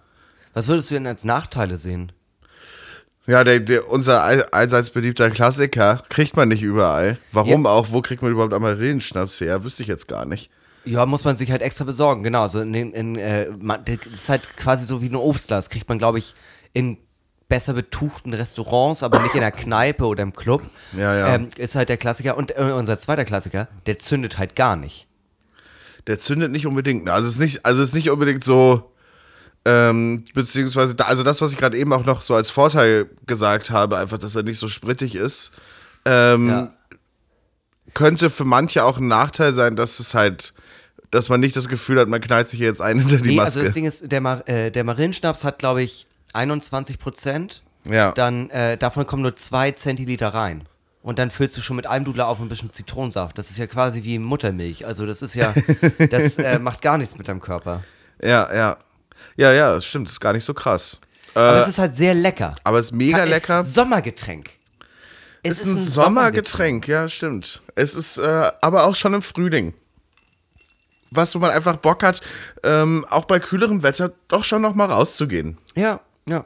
Was 0.53 0.67
würdest 0.67 0.89
du 0.89 0.95
denn 0.95 1.07
als 1.07 1.23
Nachteile 1.23 1.77
sehen? 1.77 2.11
Ja, 3.27 3.43
der, 3.43 3.59
der, 3.59 3.89
unser 3.89 4.23
all, 4.23 4.43
allseits 4.51 4.89
beliebter 4.89 5.29
Klassiker 5.29 6.01
kriegt 6.09 6.37
man 6.37 6.47
nicht 6.47 6.63
überall. 6.63 7.17
Warum 7.33 7.65
auch? 7.65 7.91
Wo 7.91 8.01
kriegt 8.01 8.21
man 8.21 8.31
überhaupt 8.31 8.53
Amarillenschnaps 8.53 9.41
her? 9.41 9.65
Wüsste 9.65 9.83
ich 9.83 9.89
jetzt 9.89 10.07
gar 10.07 10.25
nicht. 10.25 10.49
Ja, 10.85 11.05
muss 11.05 11.25
man 11.25 11.35
sich 11.35 11.51
halt 11.51 11.61
extra 11.61 11.83
besorgen, 11.83 12.23
genau. 12.23 12.43
Also 12.43 12.61
in, 12.61 12.73
in, 12.73 13.17
äh, 13.17 13.47
man, 13.59 13.83
das 13.83 13.97
ist 14.11 14.29
halt 14.29 14.55
quasi 14.55 14.85
so 14.85 15.01
wie 15.01 15.09
ein 15.09 15.15
Obstglas. 15.15 15.69
Kriegt 15.69 15.89
man, 15.89 15.97
glaube 15.97 16.19
ich, 16.19 16.35
in 16.71 16.97
besser 17.49 17.73
betuchten 17.73 18.33
Restaurants, 18.33 19.03
aber 19.03 19.19
nicht 19.21 19.33
in 19.35 19.41
der 19.41 19.51
Kneipe 19.63 20.05
oder 20.05 20.23
im 20.23 20.33
Club. 20.33 20.61
Ja, 20.97 21.15
ja. 21.15 21.35
Ähm, 21.35 21.49
ist 21.57 21.75
halt 21.75 21.89
der 21.89 21.97
Klassiker. 21.97 22.35
Und 22.37 22.57
äh, 22.57 22.61
unser 22.75 22.99
zweiter 22.99 23.25
Klassiker, 23.25 23.67
der 23.85 23.97
zündet 23.99 24.37
halt 24.37 24.55
gar 24.55 24.75
nicht. 24.75 25.07
der 26.07 26.19
zündet 26.19 26.51
nicht 26.51 26.65
unbedingt. 26.67 27.09
Also 27.09 27.27
es 27.27 27.35
ist 27.35 27.39
nicht, 27.39 27.65
also 27.65 27.81
es 27.83 27.89
ist 27.89 27.95
nicht 27.95 28.09
unbedingt 28.09 28.43
so, 28.43 28.91
ähm, 29.65 30.23
beziehungsweise, 30.33 30.95
da, 30.95 31.05
also 31.05 31.23
das, 31.23 31.41
was 31.41 31.51
ich 31.51 31.57
gerade 31.57 31.77
eben 31.77 31.91
auch 31.93 32.05
noch 32.05 32.21
so 32.21 32.35
als 32.35 32.49
Vorteil 32.49 33.09
gesagt 33.25 33.69
habe, 33.71 33.97
einfach, 33.97 34.17
dass 34.17 34.35
er 34.35 34.43
nicht 34.43 34.59
so 34.59 34.69
sprittig 34.69 35.15
ist, 35.15 35.51
ähm, 36.05 36.47
Ja. 36.49 36.71
könnte 37.93 38.29
für 38.29 38.45
manche 38.45 38.83
auch 38.83 38.97
ein 38.97 39.07
Nachteil 39.07 39.51
sein, 39.53 39.75
dass 39.75 39.99
es 39.99 40.13
halt, 40.13 40.53
dass 41.11 41.27
man 41.29 41.39
nicht 41.39 41.55
das 41.55 41.67
Gefühl 41.67 41.99
hat, 41.99 42.07
man 42.07 42.21
knallt 42.21 42.47
sich 42.47 42.59
jetzt 42.59 42.81
ein 42.81 42.99
hinter 42.99 43.17
die 43.17 43.29
Nee, 43.29 43.35
Maske. 43.35 43.59
also 43.59 43.63
das 43.63 43.73
Ding 43.73 43.85
ist, 43.85 44.09
der, 44.11 44.21
Mar 44.21 44.47
äh, 44.47 44.71
der 44.71 44.83
Marillenschnaps 44.83 45.43
hat, 45.43 45.59
glaube 45.59 45.81
ich, 45.81 46.07
21 46.37 46.99
Prozent. 46.99 47.63
Ja. 47.89 48.11
Dann, 48.11 48.49
äh, 48.49 48.77
davon 48.77 49.05
kommen 49.07 49.21
nur 49.23 49.35
zwei 49.35 49.71
Zentiliter 49.71 50.29
rein. 50.29 50.67
Und 51.01 51.19
dann 51.19 51.31
füllst 51.31 51.55
du 51.57 51.61
schon 51.61 51.75
mit 51.77 51.87
Almdudler 51.87 52.27
auf 52.27 52.39
und 52.39 52.47
ein 52.47 52.49
bisschen 52.49 52.69
Zitronensaft. 52.69 53.37
Das 53.37 53.49
ist 53.49 53.57
ja 53.57 53.65
quasi 53.67 54.03
wie 54.03 54.19
Muttermilch. 54.19 54.85
Also 54.85 55.05
das 55.05 55.21
ist 55.21 55.35
ja, 55.35 55.53
das 56.09 56.37
äh, 56.37 56.59
macht 56.59 56.81
gar 56.81 56.97
nichts 56.97 57.17
mit 57.17 57.27
deinem 57.27 57.41
Körper. 57.41 57.83
ja, 58.21 58.53
ja. 58.53 58.77
Ja, 59.35 59.51
ja, 59.53 59.73
das 59.75 59.85
stimmt, 59.85 60.07
das 60.07 60.13
ist 60.13 60.19
gar 60.19 60.33
nicht 60.33 60.43
so 60.43 60.53
krass. 60.53 60.99
Aber 61.35 61.57
Äh, 61.57 61.61
es 61.61 61.67
ist 61.69 61.77
halt 61.79 61.95
sehr 61.95 62.13
lecker. 62.13 62.55
aber 62.63 62.79
es 62.79 62.87
ist 62.87 62.91
mega 62.93 63.19
Äh, 63.23 63.29
lecker. 63.29 63.63
Sommergetränk. 63.63 64.49
Es 65.43 65.59
ist 65.59 65.67
ein 65.67 65.77
Sommergetränk, 65.79 66.87
ja, 66.87 67.07
stimmt. 67.07 67.61
Es 67.75 67.95
ist 67.95 68.17
äh, 68.17 68.51
aber 68.61 68.85
auch 68.85 68.95
schon 68.95 69.13
im 69.13 69.21
Frühling. 69.21 69.73
Was, 71.11 71.33
wo 71.35 71.39
man 71.39 71.51
einfach 71.51 71.77
Bock 71.77 72.03
hat, 72.03 72.21
ähm, 72.63 73.05
auch 73.09 73.25
bei 73.25 73.39
kühlerem 73.39 73.81
Wetter 73.81 74.11
doch 74.27 74.43
schon 74.43 74.61
noch 74.61 74.75
mal 74.75 74.85
rauszugehen. 74.85 75.57
Ja, 75.75 76.01
ja. 76.27 76.45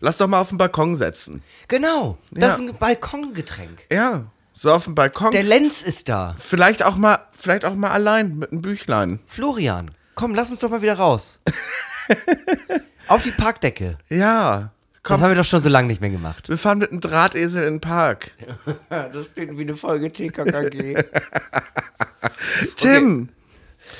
Lass 0.00 0.16
doch 0.18 0.26
mal 0.28 0.40
auf 0.40 0.48
den 0.50 0.58
Balkon 0.58 0.96
setzen. 0.96 1.42
Genau. 1.68 2.18
Das 2.30 2.44
Ja. 2.44 2.54
ist 2.54 2.60
ein 2.60 2.78
Balkongetränk. 2.78 3.84
Ja, 3.90 4.26
so 4.54 4.72
auf 4.72 4.84
dem 4.84 4.94
Balkon. 4.94 5.30
Der 5.32 5.42
Lenz 5.42 5.82
ist 5.82 6.08
da. 6.08 6.34
vielleicht 6.38 6.82
auch 6.84 6.96
mal, 6.96 7.18
vielleicht 7.32 7.64
auch 7.64 7.74
mal 7.74 7.90
allein 7.90 8.36
mit 8.38 8.52
einem 8.52 8.62
Büchlein. 8.62 9.18
Florian, 9.26 9.90
komm, 10.14 10.34
lass 10.34 10.50
uns 10.50 10.60
doch 10.60 10.70
mal 10.70 10.82
wieder 10.82 10.94
raus. 10.94 11.40
Auf 13.08 13.22
die 13.22 13.30
Parkdecke. 13.32 13.98
Ja, 14.08 14.70
Das 14.94 15.02
komm, 15.02 15.20
haben 15.20 15.30
wir 15.30 15.36
doch 15.36 15.44
schon 15.44 15.60
so 15.60 15.68
lange 15.68 15.86
nicht 15.88 16.00
mehr 16.00 16.10
gemacht. 16.10 16.48
wir 16.48 16.56
fahren 16.58 16.78
mit 16.78 16.90
einem 16.90 17.00
Drahtesel 17.00 17.64
in 17.64 17.74
den 17.74 17.80
Park. 17.80 18.32
Das 18.88 19.32
klingt 19.34 19.56
wie 19.58 19.62
eine 19.62 19.76
Folge 19.76 20.12
TKKG. 20.12 20.96
Tim, 22.76 23.28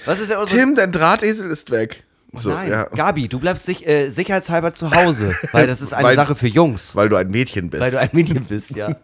Was 0.05 0.19
ist 0.19 0.31
unsere 0.35 0.47
Tim, 0.61 0.75
dein 0.75 0.93
Drahtesel 0.93 1.51
ist 1.51 1.71
weg. 1.71 2.05
So, 2.33 2.51
Nein, 2.51 2.71
ja. 2.71 2.85
Gabi, 2.85 3.29
du 3.29 3.39
bleibst 3.41 3.65
sich, 3.67 3.87
äh, 3.87 4.11
sicherheitshalber 4.11 4.73
zu 4.75 4.91
Hause, 4.91 5.35
weil 5.53 5.67
das 5.67 5.81
ist 5.81 5.95
eine 5.95 6.05
Weil- 6.09 6.17
Sache 6.17 6.35
für 6.35 6.49
Jungs. 6.49 6.95
Weil 6.95 7.09
du 7.09 7.17
ein 7.17 7.29
Mädchen 7.29 7.71
bist. 7.71 7.81
Weil 7.83 7.91
du 7.93 8.01
ein 8.01 8.11
Mädchen 8.13 8.45
bist, 8.45 8.71
ja. 8.71 8.89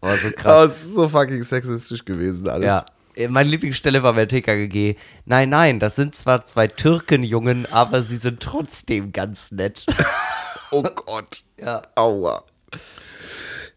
Oh, 0.00 0.08
so 0.22 0.28
Oh, 0.28 0.30
krass. 0.36 0.82
ist 0.84 0.94
so 0.94 1.08
fucking 1.08 1.42
sexistisch 1.42 2.04
gewesen 2.04 2.48
alles. 2.48 2.66
Ja. 2.66 2.86
Äh, 3.16 3.28
Meine 3.28 3.48
Lieblingsstelle 3.50 4.02
war 4.04 4.12
bei 4.12 4.26
TKGG. 4.26 4.94
Nein, 5.24 5.48
nein, 5.48 5.80
das 5.80 5.96
sind 5.96 6.14
zwar 6.14 6.44
zwei 6.44 6.68
Türkenjungen, 6.68 7.66
aber 7.72 8.02
sie 8.02 8.16
sind 8.18 8.40
trotzdem 8.40 9.12
ganz 9.12 9.50
nett. 9.50 9.84
Oh 10.70 10.82
Gott. 10.82 11.44
Ja. 11.58 11.80
Aua. 11.94 12.44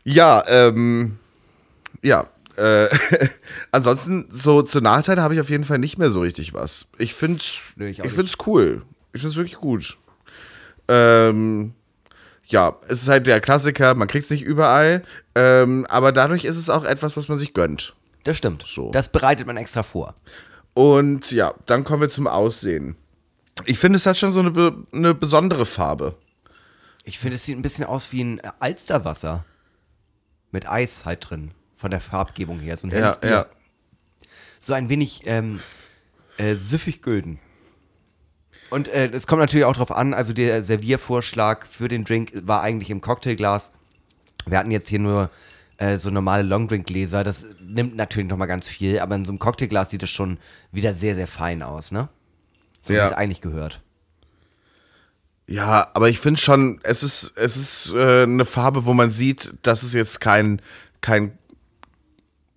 Ja, 0.03 0.43
ähm, 0.49 1.17
ja. 2.01 2.25
Äh, 2.57 2.89
ansonsten, 3.71 4.27
so 4.31 4.61
zu 4.61 4.81
Nachteile 4.81 5.21
habe 5.21 5.33
ich 5.33 5.39
auf 5.39 5.49
jeden 5.49 5.63
Fall 5.63 5.79
nicht 5.79 5.97
mehr 5.97 6.09
so 6.09 6.21
richtig 6.21 6.53
was. 6.53 6.87
Ich 6.97 7.13
finde 7.13 7.43
Nö, 7.75 7.87
ich 7.87 7.99
ich, 7.99 8.17
es 8.17 8.33
cool. 8.45 8.83
Ich 9.13 9.21
finde 9.21 9.31
es 9.31 9.35
wirklich 9.35 9.57
gut. 9.57 9.97
Ähm, 10.87 11.73
ja, 12.45 12.77
es 12.87 13.03
ist 13.03 13.07
halt 13.07 13.27
der 13.27 13.41
Klassiker, 13.41 13.95
man 13.95 14.07
kriegt 14.07 14.25
es 14.25 14.31
nicht 14.31 14.43
überall, 14.43 15.03
ähm, 15.35 15.85
aber 15.89 16.11
dadurch 16.11 16.43
ist 16.45 16.57
es 16.57 16.69
auch 16.69 16.83
etwas, 16.83 17.15
was 17.15 17.27
man 17.27 17.37
sich 17.37 17.53
gönnt. 17.53 17.95
Das 18.23 18.37
stimmt. 18.37 18.65
So. 18.67 18.91
Das 18.91 19.09
bereitet 19.09 19.47
man 19.47 19.57
extra 19.57 19.83
vor. 19.83 20.15
Und 20.73 21.31
ja, 21.31 21.53
dann 21.65 21.83
kommen 21.83 22.01
wir 22.01 22.09
zum 22.09 22.27
Aussehen. 22.27 22.95
Ich 23.65 23.79
finde, 23.79 23.97
es 23.97 24.05
hat 24.05 24.17
schon 24.17 24.31
so 24.31 24.39
eine, 24.41 24.75
eine 24.93 25.13
besondere 25.13 25.65
Farbe. 25.65 26.15
Ich 27.03 27.19
finde, 27.19 27.35
es 27.35 27.43
sieht 27.43 27.57
ein 27.57 27.61
bisschen 27.61 27.85
aus 27.85 28.11
wie 28.11 28.23
ein 28.23 28.41
Alsterwasser. 28.59 29.45
Mit 30.51 30.67
Eis 30.67 31.05
halt 31.05 31.29
drin. 31.29 31.51
Von 31.81 31.89
der 31.89 31.99
Farbgebung 31.99 32.59
her. 32.59 32.77
So 32.77 32.85
ein 32.87 32.91
helles 32.91 33.15
Ja, 33.15 33.19
Bier. 33.19 33.29
ja. 33.31 33.45
So 34.59 34.73
ein 34.73 34.87
wenig 34.89 35.23
ähm, 35.25 35.59
äh, 36.37 36.53
süffig 36.53 37.01
gülden. 37.01 37.39
Und 38.69 38.87
äh, 38.87 39.07
es 39.11 39.25
kommt 39.25 39.39
natürlich 39.41 39.65
auch 39.65 39.75
drauf 39.75 39.91
an, 39.91 40.13
also 40.13 40.31
der 40.31 40.61
Serviervorschlag 40.61 41.65
für 41.65 41.87
den 41.87 42.03
Drink 42.05 42.31
war 42.45 42.61
eigentlich 42.61 42.91
im 42.91 43.01
Cocktailglas. 43.01 43.71
Wir 44.45 44.59
hatten 44.59 44.69
jetzt 44.69 44.89
hier 44.89 44.99
nur 44.99 45.31
äh, 45.77 45.97
so 45.97 46.11
normale 46.11 46.43
Longdrink-Gläser. 46.43 47.23
Das 47.23 47.47
nimmt 47.59 47.95
natürlich 47.95 48.29
nochmal 48.29 48.47
ganz 48.47 48.67
viel, 48.67 48.99
aber 48.99 49.15
in 49.15 49.25
so 49.25 49.31
einem 49.31 49.39
Cocktailglas 49.39 49.89
sieht 49.89 50.03
es 50.03 50.11
schon 50.11 50.37
wieder 50.71 50.93
sehr, 50.93 51.15
sehr 51.15 51.27
fein 51.27 51.63
aus, 51.63 51.91
ne? 51.91 52.07
So 52.83 52.93
Ja. 52.93 53.01
wie 53.03 53.07
es 53.07 53.13
eigentlich 53.13 53.41
gehört. 53.41 53.81
Ja, 55.47 55.89
aber 55.95 56.09
ich 56.09 56.19
finde 56.19 56.39
schon, 56.39 56.79
es 56.83 57.01
ist, 57.03 57.33
es 57.35 57.57
ist 57.57 57.91
äh, 57.95 58.23
eine 58.23 58.45
Farbe, 58.45 58.85
wo 58.85 58.93
man 58.93 59.09
sieht, 59.09 59.53
dass 59.63 59.81
es 59.83 59.93
jetzt 59.93 60.21
kein, 60.21 60.61
kein 61.01 61.37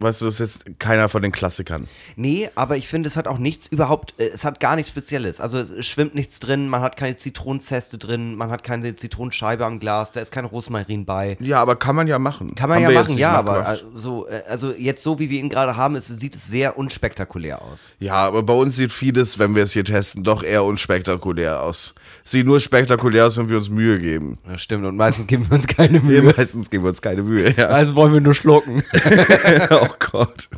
Weißt 0.00 0.20
du, 0.20 0.24
das 0.24 0.40
ist 0.40 0.64
jetzt 0.66 0.78
keiner 0.80 1.08
von 1.08 1.22
den 1.22 1.30
Klassikern. 1.30 1.86
Nee, 2.16 2.50
aber 2.56 2.76
ich 2.76 2.88
finde, 2.88 3.08
es 3.08 3.16
hat 3.16 3.28
auch 3.28 3.38
nichts 3.38 3.68
überhaupt, 3.68 4.14
äh, 4.18 4.26
es 4.26 4.44
hat 4.44 4.58
gar 4.58 4.74
nichts 4.74 4.90
Spezielles. 4.90 5.40
Also 5.40 5.56
es 5.58 5.86
schwimmt 5.86 6.14
nichts 6.16 6.40
drin, 6.40 6.68
man 6.68 6.82
hat 6.82 6.96
keine 6.96 7.16
Zitronenzeste 7.16 7.96
drin, 7.96 8.34
man 8.34 8.50
hat 8.50 8.64
keine 8.64 8.94
Zitronenscheibe 8.96 9.64
am 9.64 9.78
Glas, 9.78 10.10
da 10.10 10.20
ist 10.20 10.32
kein 10.32 10.44
Rosmarin 10.44 11.04
bei. 11.04 11.36
Ja, 11.40 11.60
aber 11.62 11.76
kann 11.76 11.94
man 11.94 12.08
ja 12.08 12.18
machen. 12.18 12.54
Kann 12.56 12.68
man 12.68 12.84
Haben 12.84 12.92
ja 12.92 13.00
machen, 13.00 13.16
ja, 13.16 13.32
aber 13.32 13.58
nachgemacht. 13.62 13.84
so, 13.94 14.26
äh, 14.26 14.42
also 14.48 14.72
jetzt 14.76 15.02
so, 15.02 15.18
wie 15.20 15.30
wir 15.30 15.38
ihn 15.38 15.48
gerade 15.48 15.76
haben, 15.76 15.94
ist, 15.94 16.08
sieht 16.08 16.34
es 16.34 16.46
sehr 16.48 16.76
unspektakulär 16.76 17.62
aus. 17.62 17.90
Ja, 18.00 18.14
aber 18.14 18.42
bei 18.42 18.54
uns 18.54 18.74
sieht 18.76 18.92
vieles, 18.92 19.38
wenn 19.38 19.54
wir 19.54 19.62
es 19.62 19.72
hier 19.72 19.84
testen, 19.84 20.24
doch 20.24 20.42
eher 20.42 20.64
unspektakulär 20.64 21.62
aus. 21.62 21.94
Sieht 22.24 22.46
nur 22.46 22.58
spektakulär 22.58 23.26
aus, 23.26 23.36
wenn 23.36 23.48
wir 23.48 23.56
uns 23.56 23.70
Mühe 23.70 23.98
geben. 23.98 24.38
Das 24.46 24.60
stimmt, 24.60 24.84
und 24.84 24.96
meistens 24.96 25.28
geben 25.28 25.48
wir 25.48 25.56
uns 25.56 25.68
keine 25.68 26.00
Mühe. 26.02 26.20
meistens 26.36 26.68
geben 26.68 26.84
wir 26.84 26.88
uns 26.88 27.00
keine 27.00 27.22
Mühe. 27.22 27.54
Ja. 27.56 27.68
Also 27.68 27.94
wollen 27.94 28.12
wir 28.12 28.20
nur 28.20 28.34
schlucken. 28.34 28.82
oh 29.90 29.94
Gott. 29.98 30.48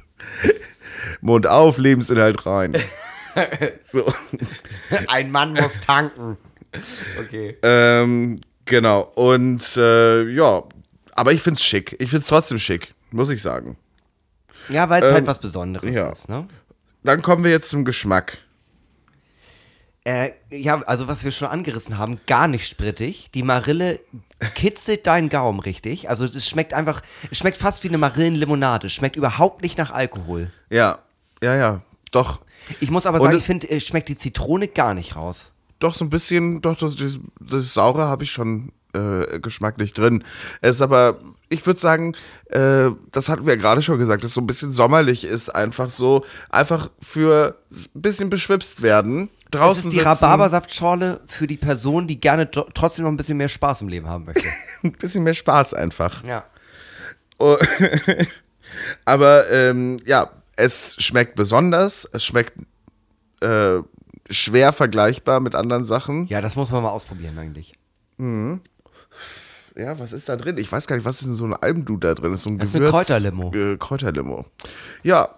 Mund 1.20 1.46
auf, 1.46 1.78
Lebensinhalt 1.78 2.46
rein. 2.46 2.76
so. 3.84 4.12
Ein 5.08 5.30
Mann 5.30 5.54
muss 5.54 5.80
tanken. 5.80 6.36
Okay. 7.18 7.56
Ähm, 7.62 8.40
genau. 8.64 9.12
Und 9.14 9.76
äh, 9.76 10.22
ja, 10.28 10.62
aber 11.12 11.32
ich 11.32 11.42
find's 11.42 11.64
schick. 11.64 11.96
Ich 11.98 12.10
find's 12.10 12.28
trotzdem 12.28 12.58
schick, 12.58 12.94
muss 13.10 13.30
ich 13.30 13.42
sagen. 13.42 13.76
Ja, 14.68 14.88
weil 14.88 15.02
es 15.02 15.08
Ähm, 15.10 15.14
halt 15.14 15.26
was 15.26 15.38
Besonderes 15.38 15.94
ja. 15.94 16.10
ist, 16.10 16.28
ne? 16.28 16.46
Dann 17.04 17.22
kommen 17.22 17.44
wir 17.44 17.50
jetzt 17.50 17.68
zum 17.68 17.84
Geschmack. 17.84 18.38
Äh, 20.06 20.34
ja, 20.52 20.80
also 20.82 21.08
was 21.08 21.24
wir 21.24 21.32
schon 21.32 21.48
angerissen 21.48 21.98
haben, 21.98 22.20
gar 22.28 22.46
nicht 22.46 22.68
sprittig. 22.68 23.28
Die 23.34 23.42
Marille 23.42 23.98
kitzelt 24.54 25.04
deinen 25.08 25.28
Gaumen 25.28 25.58
richtig. 25.58 26.08
Also 26.08 26.26
es 26.26 26.48
schmeckt 26.48 26.74
einfach, 26.74 27.02
es 27.28 27.38
schmeckt 27.38 27.58
fast 27.58 27.82
wie 27.82 27.88
eine 27.88 27.98
Marillenlimonade. 27.98 28.86
Es 28.86 28.92
schmeckt 28.92 29.16
überhaupt 29.16 29.62
nicht 29.62 29.78
nach 29.78 29.90
Alkohol. 29.90 30.52
Ja, 30.70 31.00
ja, 31.42 31.56
ja. 31.56 31.82
Doch. 32.12 32.40
Ich 32.78 32.88
muss 32.92 33.04
aber 33.04 33.18
Und 33.18 33.24
sagen, 33.24 33.36
ich 33.38 33.42
finde, 33.42 33.68
es 33.68 33.84
schmeckt 33.84 34.08
die 34.08 34.16
Zitrone 34.16 34.68
gar 34.68 34.94
nicht 34.94 35.16
raus. 35.16 35.50
Doch, 35.80 35.94
so 35.94 36.04
ein 36.04 36.10
bisschen, 36.10 36.60
doch, 36.60 36.76
das, 36.76 36.94
das, 36.94 37.18
das 37.40 37.74
Saure 37.74 38.04
habe 38.04 38.22
ich 38.22 38.30
schon 38.30 38.70
äh, 38.92 39.40
geschmacklich 39.40 39.92
drin. 39.92 40.22
Es 40.60 40.76
ist 40.76 40.82
aber, 40.82 41.18
ich 41.48 41.66
würde 41.66 41.80
sagen, 41.80 42.14
äh, 42.50 42.90
das 43.10 43.28
hatten 43.28 43.44
wir 43.44 43.54
ja 43.54 43.60
gerade 43.60 43.82
schon 43.82 43.98
gesagt, 43.98 44.22
dass 44.22 44.34
so 44.34 44.40
ein 44.40 44.46
bisschen 44.46 44.70
sommerlich 44.70 45.24
ist, 45.24 45.48
einfach 45.48 45.90
so, 45.90 46.24
einfach 46.48 46.90
für 47.02 47.56
ein 47.72 48.02
bisschen 48.02 48.30
beschwipst 48.30 48.82
werden. 48.82 49.30
Draußen 49.50 49.68
Das 49.68 49.76
ist 49.78 49.84
die 49.92 49.96
sitzen, 49.96 50.08
Rhabarbersaftschorle 50.08 51.20
für 51.26 51.46
die 51.46 51.56
Person, 51.56 52.06
die 52.06 52.20
gerne 52.20 52.44
tro- 52.50 52.66
trotzdem 52.74 53.04
noch 53.04 53.12
ein 53.12 53.16
bisschen 53.16 53.36
mehr 53.38 53.48
Spaß 53.48 53.82
im 53.82 53.88
Leben 53.88 54.08
haben 54.08 54.24
möchte. 54.24 54.48
ein 54.82 54.92
bisschen 54.92 55.22
mehr 55.24 55.34
Spaß 55.34 55.74
einfach. 55.74 56.24
ja. 56.24 56.44
Oh, 57.38 57.56
aber 59.04 59.50
ähm, 59.50 59.98
ja, 60.06 60.30
es 60.56 60.96
schmeckt 60.98 61.34
besonders, 61.36 62.08
es 62.12 62.24
schmeckt 62.24 62.54
äh, 63.42 63.80
schwer 64.30 64.72
vergleichbar 64.72 65.40
mit 65.40 65.54
anderen 65.54 65.84
Sachen. 65.84 66.26
Ja, 66.28 66.40
das 66.40 66.56
muss 66.56 66.70
man 66.70 66.82
mal 66.82 66.88
ausprobieren 66.90 67.38
eigentlich. 67.38 67.74
Ja, 69.76 69.98
was 69.98 70.12
ist 70.14 70.28
da 70.30 70.36
drin? 70.36 70.56
Ich 70.56 70.72
weiß 70.72 70.86
gar 70.86 70.96
nicht, 70.96 71.04
was 71.04 71.16
ist 71.20 71.26
denn 71.26 71.34
so 71.34 71.44
ein 71.44 71.52
Almdud 71.52 72.02
da 72.02 72.14
drin? 72.14 72.30
Das 72.30 72.40
ist 72.40 72.44
so 72.44 72.50
ein 72.50 72.58
Das 72.58 72.70
ist 72.70 72.76
eine 72.76 72.86
Gewürz, 72.86 73.06
Kräuterlimo. 73.06 73.52
Äh, 73.54 73.76
Kräuterlimo. 73.76 74.46
Ja, 75.02 75.28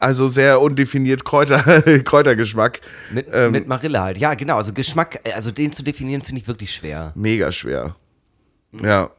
also 0.00 0.26
sehr 0.28 0.60
undefiniert 0.60 1.24
Kräuter, 1.24 1.62
Kräutergeschmack. 2.04 2.80
Mit, 3.12 3.26
Ähm, 3.32 3.52
mit 3.52 3.66
Marille 3.68 4.00
halt. 4.00 4.18
Ja, 4.18 4.34
genau. 4.34 4.56
Also 4.56 4.72
Geschmack, 4.72 5.20
äh, 5.24 5.32
also 5.32 5.50
den 5.50 5.72
zu 5.72 5.82
definieren, 5.82 6.22
finde 6.22 6.40
ich 6.42 6.48
wirklich 6.48 6.74
schwer. 6.74 7.12
Mega 7.14 7.50
schwer. 7.52 7.96
Ja. 8.72 9.10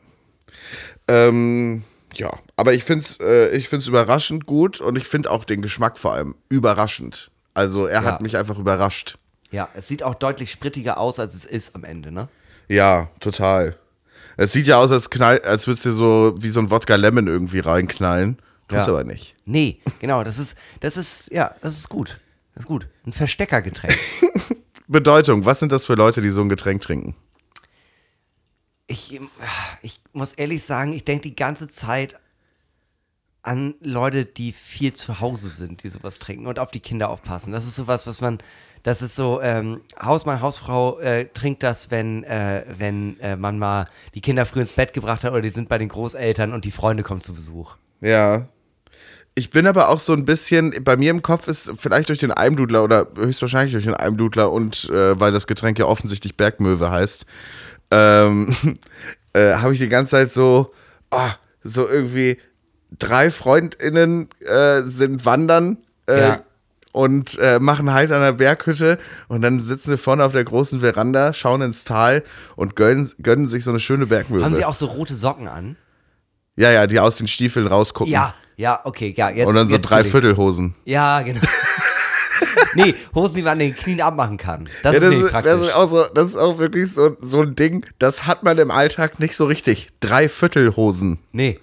Ähm, 1.08 1.84
ja, 2.14 2.32
aber 2.56 2.74
ich 2.74 2.84
finde 2.84 3.06
es 3.06 3.20
äh, 3.20 3.56
ich 3.56 3.70
find's 3.70 3.88
überraschend 3.88 4.46
gut 4.46 4.82
und 4.82 4.96
ich 4.98 5.06
finde 5.06 5.32
auch 5.32 5.44
den 5.44 5.62
Geschmack 5.62 5.98
vor 6.00 6.14
allem 6.14 6.36
überraschend. 6.50 7.32
Also 7.54 7.86
er 7.88 8.04
hat 8.04 8.20
Ja. 8.20 8.22
mich 8.22 8.38
einfach 8.38 8.58
überrascht. 8.60 9.18
Ja, 9.52 9.68
es 9.74 9.88
sieht 9.88 10.04
auch 10.04 10.16
deutlich 10.16 10.52
sprittiger 10.52 10.98
aus, 11.00 11.20
als 11.20 11.34
es 11.34 11.46
ist 11.46 11.76
am 11.76 11.84
Ende, 11.84 12.12
ne? 12.12 12.28
Ja, 12.68 13.10
total. 13.20 13.76
Es 14.38 14.52
sieht 14.52 14.68
ja 14.68 14.78
aus, 14.78 14.92
als, 14.92 15.10
knall, 15.10 15.40
als 15.42 15.66
würdest 15.68 15.86
du 15.86 15.92
so 15.92 16.36
wie 16.40 16.50
so 16.50 16.60
ein 16.60 16.70
Wodka 16.70 16.96
Lemon 16.96 17.28
irgendwie 17.28 17.60
reinknallen. 17.60 18.38
Tut's 18.70 18.88
Ja. 18.88 18.94
aber 18.94 19.04
nicht. 19.04 19.36
Nee, 19.46 19.82
genau, 20.00 20.24
das 20.24 20.40
ist, 20.40 20.56
das 20.80 20.96
ist, 20.96 21.32
ja, 21.32 21.54
das 21.62 21.78
ist 21.78 21.90
gut. 21.90 22.20
Das 22.56 22.64
ist 22.64 22.68
gut. 22.68 22.88
Ein 23.06 23.14
Versteckergetränk. 23.14 23.98
Bedeutung, 24.88 25.44
was 25.46 25.60
sind 25.60 25.72
das 25.72 25.86
für 25.86 25.96
Leute, 25.96 26.22
die 26.22 26.30
so 26.30 26.42
ein 26.42 26.50
Getränk 26.50 26.82
trinken? 26.82 27.16
ich, 28.90 29.20
ich 29.84 30.02
muss 30.14 30.34
ehrlich 30.34 30.66
sagen, 30.66 30.94
ich 30.94 31.06
denke 31.06 31.22
die 31.30 31.36
ganze 31.36 31.68
Zeit 31.70 32.16
an 33.44 33.76
Leute, 33.82 34.26
die 34.26 34.52
viel 34.52 34.94
zu 34.94 35.22
Hause 35.22 35.48
sind, 35.50 35.84
die 35.84 35.90
sowas 35.90 36.20
trinken 36.20 36.48
und 36.48 36.60
auf 36.60 36.72
die 36.72 36.80
Kinder 36.80 37.10
aufpassen. 37.10 37.54
Das 37.54 37.66
ist 37.66 37.76
sowas, 37.76 38.06
was 38.08 38.20
man, 38.20 38.40
das 38.84 39.02
ist 39.02 39.16
so, 39.16 39.42
ähm, 39.42 39.82
Hausmann, 40.02 40.42
Hausfrau 40.42 41.00
äh, 41.00 41.26
trinkt 41.26 41.64
das, 41.64 41.90
wenn, 41.92 42.24
äh, 42.24 42.66
wenn 42.78 43.20
äh, 43.20 43.36
man 43.36 43.58
mal 43.60 43.88
die 44.16 44.22
Kinder 44.22 44.46
früh 44.46 44.60
ins 44.62 44.74
Bett 44.74 44.94
gebracht 44.94 45.24
hat 45.24 45.32
oder 45.32 45.42
die 45.42 45.50
sind 45.50 45.70
bei 45.70 45.78
den 45.78 45.90
Großeltern 45.90 46.52
und 46.52 46.66
die 46.66 46.72
Freunde 46.72 47.04
kommen 47.04 47.22
zu 47.22 47.34
Besuch. 47.34 47.78
Ja. 48.02 48.48
Ich 49.40 49.50
bin 49.52 49.68
aber 49.68 49.88
auch 49.88 50.00
so 50.00 50.12
ein 50.12 50.26
bisschen, 50.26 50.74
bei 50.84 50.98
mir 50.98 51.12
im 51.12 51.22
Kopf 51.22 51.48
ist 51.48 51.72
vielleicht 51.78 52.10
durch 52.10 52.20
den 52.20 52.34
Almdudler 52.34 52.84
oder 52.84 53.08
höchstwahrscheinlich 53.16 53.72
durch 53.72 53.86
den 53.86 53.94
Almdudler 53.94 54.52
und 54.52 54.90
äh, 54.90 55.18
weil 55.18 55.32
das 55.32 55.48
Getränk 55.48 55.80
ja 55.80 55.86
offensichtlich 55.86 56.36
Bergmöwe 56.36 56.92
heißt, 56.92 57.26
ähm, 57.90 58.54
äh, 59.34 59.54
habe 59.54 59.74
ich 59.74 59.80
die 59.80 59.88
ganze 59.88 60.12
Zeit 60.12 60.34
so, 60.34 60.74
ah, 61.10 61.32
so 61.64 61.88
irgendwie 61.88 62.38
drei 62.92 63.32
FreundInnen 63.32 64.28
äh, 64.42 64.82
sind 64.84 65.24
wandern 65.24 65.78
äh, 66.10 66.20
Ja. 66.20 66.44
und 66.92 67.40
äh, 67.40 67.60
machen 67.60 67.94
halt 67.94 68.12
an 68.12 68.20
der 68.22 68.34
Berghütte 68.34 68.98
und 69.30 69.42
dann 69.42 69.62
sitzen 69.62 69.92
sie 69.92 69.98
vorne 69.98 70.26
auf 70.26 70.34
der 70.34 70.44
großen 70.44 70.82
Veranda, 70.82 71.32
schauen 71.32 71.62
ins 71.62 71.86
Tal 71.86 72.24
und 72.58 72.76
gönnen, 72.76 73.10
gönnen 73.22 73.48
sich 73.48 73.64
so 73.64 73.72
eine 73.72 73.80
schöne 73.80 74.06
Bergmöwe. 74.06 74.44
Haben 74.44 74.56
sie 74.56 74.66
auch 74.66 74.76
so 74.76 74.88
rote 74.88 75.16
Socken 75.16 75.48
an? 75.48 75.78
ja, 76.58 76.72
ja, 76.74 76.88
die 76.88 77.00
aus 77.00 77.16
den 77.16 77.30
Stiefeln 77.30 77.68
rausgucken. 77.68 78.12
Ja, 78.12 78.34
ja, 78.60 78.82
okay, 78.84 79.14
ja, 79.16 79.30
jetzt. 79.30 79.48
und 79.48 79.56
dann 79.56 79.70
so 79.70 79.76
jetzt 79.76 79.90
drei 79.90 79.98
will 80.00 80.02
ich's. 80.04 80.12
Viertelhosen. 80.12 80.76
Ja, 80.84 81.22
genau. 81.22 81.40
nee, 82.76 82.94
Hosen, 83.16 83.36
die 83.38 83.42
man 83.42 83.54
an 83.54 83.60
den 83.60 83.74
Knien 83.76 84.02
abmachen 84.02 84.36
kann. 84.38 84.68
Das 84.84 84.94
ja, 84.94 85.00
ist 85.00 85.04
das, 85.04 85.10
nicht 85.12 85.24
ist, 85.24 85.32
praktisch. 85.32 85.52
das 85.54 85.62
ist 85.62 85.74
auch 85.74 85.90
so, 85.90 86.04
das 86.14 86.26
ist 86.28 86.36
auch 86.36 86.58
wirklich 86.60 86.94
so, 86.94 87.16
so 87.22 87.42
ein 87.42 87.56
Ding, 87.56 87.86
das 88.00 88.28
hat 88.28 88.44
man 88.44 88.58
im 88.58 88.70
Alltag 88.70 89.20
nicht 89.22 89.36
so 89.38 89.46
richtig. 89.46 89.90
Dreiviertelhosen. 90.02 91.20
nee. 91.32 91.60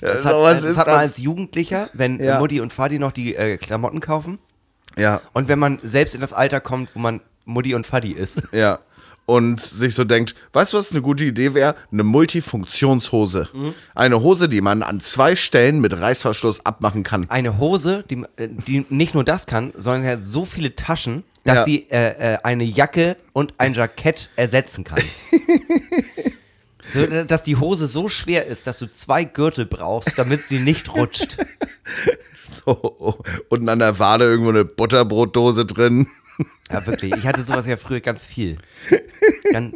Das, 0.00 0.24
hat, 0.24 0.32
sowas 0.32 0.54
das 0.54 0.64
ist 0.64 0.76
hat 0.78 0.86
man 0.86 0.94
das. 0.96 1.02
als 1.02 1.18
Jugendlicher, 1.18 1.90
wenn 1.92 2.18
Ja. 2.24 2.38
Mutti 2.38 2.62
und 2.62 2.72
Vati 2.72 2.98
noch 2.98 3.12
die 3.12 3.36
äh, 3.36 3.58
Klamotten 3.58 4.00
kaufen. 4.00 4.38
Ja, 4.98 5.20
Und 5.34 5.46
wenn 5.48 5.58
man 5.58 5.78
selbst 5.82 6.14
in 6.14 6.22
das 6.22 6.32
Alter 6.32 6.58
kommt, 6.60 6.94
wo 6.94 6.98
man 7.00 7.20
Mutti 7.44 7.74
und 7.74 7.86
Vati 7.86 8.12
ist. 8.12 8.42
ja. 8.52 8.78
Und 9.30 9.60
sich 9.60 9.94
so 9.94 10.02
denkt, 10.02 10.34
weißt 10.54 10.72
du, 10.72 10.76
was 10.76 10.90
eine 10.90 11.02
gute 11.02 11.22
Idee 11.22 11.54
wäre? 11.54 11.76
Eine 11.92 12.02
Multifunktionshose. 12.02 13.48
Mhm. 13.52 13.74
Eine 13.94 14.20
Hose, 14.22 14.48
die 14.48 14.60
man 14.60 14.82
an 14.82 14.98
zwei 14.98 15.36
Stellen 15.36 15.80
mit 15.80 15.96
Reißverschluss 15.96 16.66
abmachen 16.66 17.04
kann. 17.04 17.30
Eine 17.30 17.56
Hose, 17.58 18.04
die, 18.10 18.24
äh, 18.36 18.48
die 18.48 18.84
nicht 18.88 19.14
nur 19.14 19.22
das 19.22 19.46
kann, 19.46 19.72
sondern 19.76 20.10
hat 20.10 20.24
so 20.24 20.44
viele 20.44 20.74
Taschen, 20.74 21.22
dass 21.44 21.58
Ja. 21.58 21.64
sie 21.64 21.86
äh, 21.90 22.34
äh, 22.34 22.38
eine 22.42 22.64
Jacke 22.64 23.16
und 23.32 23.54
ein 23.58 23.72
Jackett 23.74 24.30
ersetzen 24.34 24.82
kann. 24.82 25.00
so, 26.92 26.98
äh, 26.98 27.24
dass 27.24 27.44
die 27.44 27.54
Hose 27.54 27.86
so 27.86 28.08
schwer 28.08 28.46
ist, 28.46 28.66
dass 28.66 28.80
du 28.80 28.86
zwei 28.90 29.22
Gürtel 29.22 29.64
brauchst, 29.64 30.18
damit 30.18 30.42
sie 30.42 30.58
nicht 30.58 30.92
rutscht. 30.94 31.36
So, 32.64 33.22
unten 33.48 33.68
an 33.68 33.78
der 33.78 34.00
Wade 34.00 34.24
irgendwo 34.24 34.50
eine 34.50 34.64
Butterbrotdose 34.64 35.66
drin. 35.66 36.08
Ja, 36.70 36.86
wirklich. 36.86 37.14
Ich 37.16 37.26
hatte 37.26 37.42
sowas 37.42 37.66
ja 37.66 37.76
früher 37.76 38.00
ganz 38.00 38.24
viel. 38.24 38.56
Dann 39.52 39.74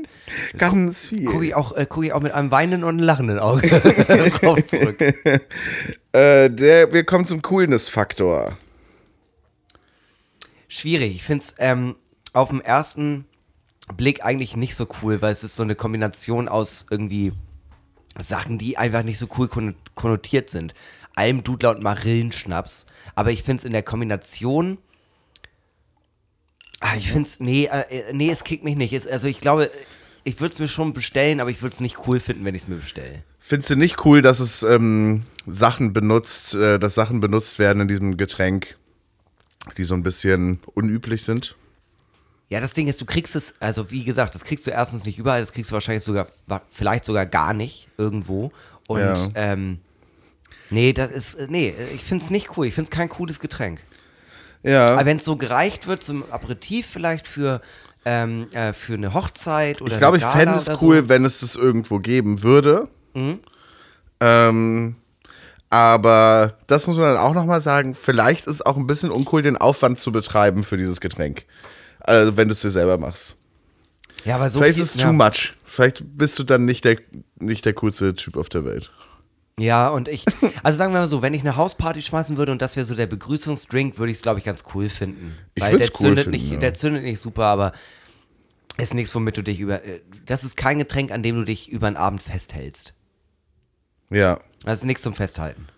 Ganz 0.57 1.09
viel. 1.09 1.25
gucke 1.25 1.47
ich, 1.47 1.55
auch, 1.55 1.73
äh, 1.77 1.87
guck 1.89 2.05
ich 2.05 2.13
auch 2.13 2.23
mit 2.23 2.33
einem 2.33 2.51
weinenden 2.51 2.85
und 2.85 2.97
einem 2.97 3.05
lachenden 3.05 3.39
Auge 3.39 3.69
drauf 4.41 4.65
zurück. 4.67 4.99
Äh, 6.13 6.49
der, 6.49 6.93
wir 6.93 7.03
kommen 7.03 7.25
zum 7.25 7.43
Coolness-Faktor. 7.43 8.57
Schwierig. 10.69 11.17
Ich 11.17 11.25
finde 11.25 11.45
es 11.45 11.55
ähm, 11.59 11.97
auf 12.33 12.51
den 12.51 12.61
ersten 12.61 13.25
Blick 13.97 14.25
eigentlich 14.25 14.55
nicht 14.55 14.77
so 14.77 14.87
cool, 15.03 15.21
weil 15.23 15.33
es 15.33 15.43
ist 15.43 15.57
so 15.57 15.65
eine 15.65 15.75
Kombination 15.75 16.47
aus 16.47 16.87
irgendwie 16.89 17.33
Sachen, 18.23 18.59
die 18.59 18.79
einfach 18.79 19.03
nicht 19.03 19.19
so 19.19 19.27
cool 19.37 19.49
kon 19.49 19.75
konnotiert 19.97 20.49
sind. 20.49 20.73
Almdudler 21.17 21.71
und 21.73 21.83
Marillenschnaps. 21.83 22.87
Aber 23.17 23.33
ich 23.33 23.43
finde 23.43 23.63
es 23.63 23.65
in 23.65 23.73
der 23.73 23.83
Kombination. 23.83 24.79
Ah, 26.87 26.97
ich 26.99 27.11
finde 27.11 27.27
es. 27.29 27.41
Nee, 27.41 27.65
äh, 27.73 28.13
nee, 28.13 28.31
es 28.31 28.45
kickt 28.45 28.63
mich 28.63 28.77
nicht. 28.77 28.93
Es, 28.93 29.07
also 29.07 29.27
ich 29.27 29.41
glaube, 29.41 29.71
ich 30.23 30.39
würde 30.41 30.53
es 30.53 30.59
mir 30.59 30.69
schon 30.69 30.93
bestellen, 30.93 31.41
aber 31.41 31.49
ich 31.51 31.63
würde 31.63 31.73
es 31.73 31.81
nicht 31.81 32.07
cool 32.07 32.21
finden, 32.21 32.45
wenn 32.45 32.55
ich 32.55 32.63
es 32.65 32.69
mir 32.69 32.77
bestelle. 32.77 33.23
Findest 33.39 33.71
du 33.71 33.77
nicht 33.77 34.05
cool, 34.05 34.21
dass 34.21 34.39
es 34.39 34.63
ähm, 34.63 35.23
Sachen 35.47 35.95
benutzt, 35.95 36.55
äh, 36.55 36.79
dass 36.79 36.95
Sachen 36.95 37.21
benutzt 37.21 37.59
werden 37.59 37.81
in 37.81 37.89
diesem 37.89 38.17
Getränk, 38.19 38.77
die 39.79 39.85
so 39.85 39.95
ein 39.95 40.03
bisschen 40.03 40.61
unüblich 40.75 41.23
sind? 41.23 41.57
Ja, 42.51 42.61
das 42.61 42.75
Ding 42.75 42.87
ist, 42.87 43.01
du 43.01 43.07
kriegst 43.07 43.35
es, 43.35 43.55
also 43.61 43.91
wie 43.91 44.05
gesagt, 44.05 44.35
das 44.35 44.45
kriegst 44.45 44.67
du 44.67 44.71
erstens 44.71 45.07
nicht 45.07 45.19
überall, 45.19 45.41
das 45.41 45.53
kriegst 45.53 45.71
du 45.71 45.75
wahrscheinlich 45.75 46.05
sogar, 46.05 46.29
vielleicht 46.71 47.07
sogar 47.07 47.25
gar 47.25 47.55
nicht 47.55 47.89
irgendwo. 47.97 48.53
Und 48.87 49.01
Ja. 49.01 49.31
ähm, 49.35 49.79
Nee, 50.71 50.93
das 50.93 51.11
ist, 51.13 51.35
äh, 51.35 51.47
nee, 51.49 51.75
ich 51.95 52.03
find's 52.03 52.31
nicht 52.31 52.57
cool. 52.57 52.67
Ich 52.67 52.75
find's 52.75 52.91
kein 52.91 53.09
cooles 53.09 53.39
Getränk. 53.39 53.81
Ja. 54.65 54.95
Aber 54.95 55.07
wenn 55.07 55.19
es 55.19 55.25
so 55.25 55.37
gereicht 55.37 55.87
wird 55.87 56.03
zum 56.03 56.25
Aperitif 56.33 56.87
vielleicht 56.87 57.27
für, 57.29 57.61
ähm, 58.05 58.49
äh, 58.53 58.73
für 58.73 58.95
eine 58.95 59.15
Hochzeit 59.15 59.81
oder 59.83 59.93
Ich 59.93 59.99
glaube, 59.99 60.17
ich 60.17 60.25
fände 60.25 60.57
es 60.57 60.69
cool, 60.83 61.03
so. 61.03 61.09
wenn 61.09 61.25
es 61.25 61.41
das 61.41 61.55
irgendwo 61.55 61.99
geben 62.01 62.43
würde. 62.43 62.89
Mhm. 63.15 63.39
Ähm, 64.21 64.97
aber 65.71 66.55
das 66.67 66.87
muss 66.87 66.97
man 66.97 67.07
dann 67.15 67.17
auch 67.19 67.35
nochmal 67.35 67.61
sagen, 67.61 67.95
vielleicht 67.95 68.47
ist 68.47 68.57
es 68.57 68.63
auch 68.63 68.77
ein 68.77 68.87
bisschen 68.87 69.11
uncool, 69.11 69.43
den 69.43 69.57
Aufwand 69.57 69.99
zu 69.99 70.13
betreiben 70.13 70.65
für 70.65 70.77
dieses 70.77 71.01
Getränk. 71.01 71.45
Also 72.01 72.37
wenn 72.37 72.49
du 72.49 72.53
es 72.53 72.61
dir 72.61 72.71
selber 72.71 72.97
machst. 72.99 73.37
Ja, 74.25 74.37
aber 74.37 74.49
so 74.49 74.59
vielleicht 74.59 74.77
viel- 74.77 74.85
ist 74.85 74.95
es 74.95 75.03
ja. 75.03 75.09
too 75.09 75.13
much. 75.13 75.55
Vielleicht 75.65 76.03
bist 76.17 76.39
du 76.39 76.45
dann 76.45 76.65
nicht 76.65 76.85
der, 76.85 76.99
nicht 77.39 77.65
der 77.65 77.75
coolste 77.75 78.15
Typ 78.15 78.37
auf 78.37 78.49
der 78.49 78.65
Welt. 78.65 78.91
Ja, 79.59 79.89
und 79.89 80.09
ich, 80.09 80.25
also 80.65 80.77
sagen 80.77 80.93
wir 80.93 81.01
mal 81.01 81.07
so, 81.07 81.23
wenn 81.23 81.33
ich 81.35 81.43
eine 81.43 81.57
Hausparty 81.57 82.03
schmeißen 82.03 82.37
würde 82.37 82.51
und 82.53 82.61
das 82.61 82.75
wäre 82.77 82.87
so 82.87 82.95
der 82.95 83.07
Begrüßungsdrink, 83.07 83.99
würde 83.99 84.11
ich 84.11 84.19
es, 84.19 84.23
glaube 84.23 84.41
ich, 84.41 84.45
ganz 84.45 84.65
cool 84.75 84.89
finden. 84.89 85.37
Ich 85.55 85.63
Weil 85.63 85.79
der 85.79 85.89
cool 86.01 86.07
zündet 86.09 86.25
finden, 86.25 86.31
nicht, 86.33 86.51
ja. 86.53 86.59
der 86.59 86.75
zündet 86.75 87.05
nicht 87.05 87.21
super, 87.21 87.45
aber 87.45 87.73
ist 88.79 88.95
nichts, 88.95 89.15
womit 89.15 89.37
du 89.37 89.43
dich 89.43 89.61
über. 89.61 89.85
äh, 89.85 90.01
Das 90.27 90.43
ist 90.43 90.57
kein 90.57 90.79
Getränk, 90.79 91.13
an 91.13 91.23
dem 91.23 91.37
du 91.37 91.45
dich 91.45 91.71
über 91.71 91.87
einen 91.87 91.97
Abend 91.97 92.21
festhältst. 92.23 92.95
Ja. 94.11 94.41
Das 94.65 94.81
ist 94.81 94.85
nichts 94.85 95.03
zum 95.03 95.15
Festhalten. 95.15 95.69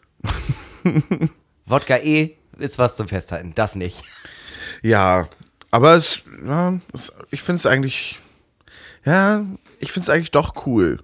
Wodka 1.67 1.99
E 1.99 2.37
ist 2.59 2.79
was 2.79 2.97
zum 2.97 3.09
Festhalten, 3.09 3.53
das 3.55 3.75
nicht. 3.75 4.03
Ja, 4.83 5.29
aber 5.71 5.97
es, 5.97 6.23
ja, 6.47 6.81
es 6.95 7.13
ich 7.31 7.43
finde 7.43 7.59
es 7.61 7.67
eigentlich, 7.67 8.19
ja, 9.05 9.45
ich 9.79 9.93
finde 9.93 10.05
es 10.05 10.11
eigentlich 10.11 10.31
doch 10.31 10.67
cool. 10.67 11.01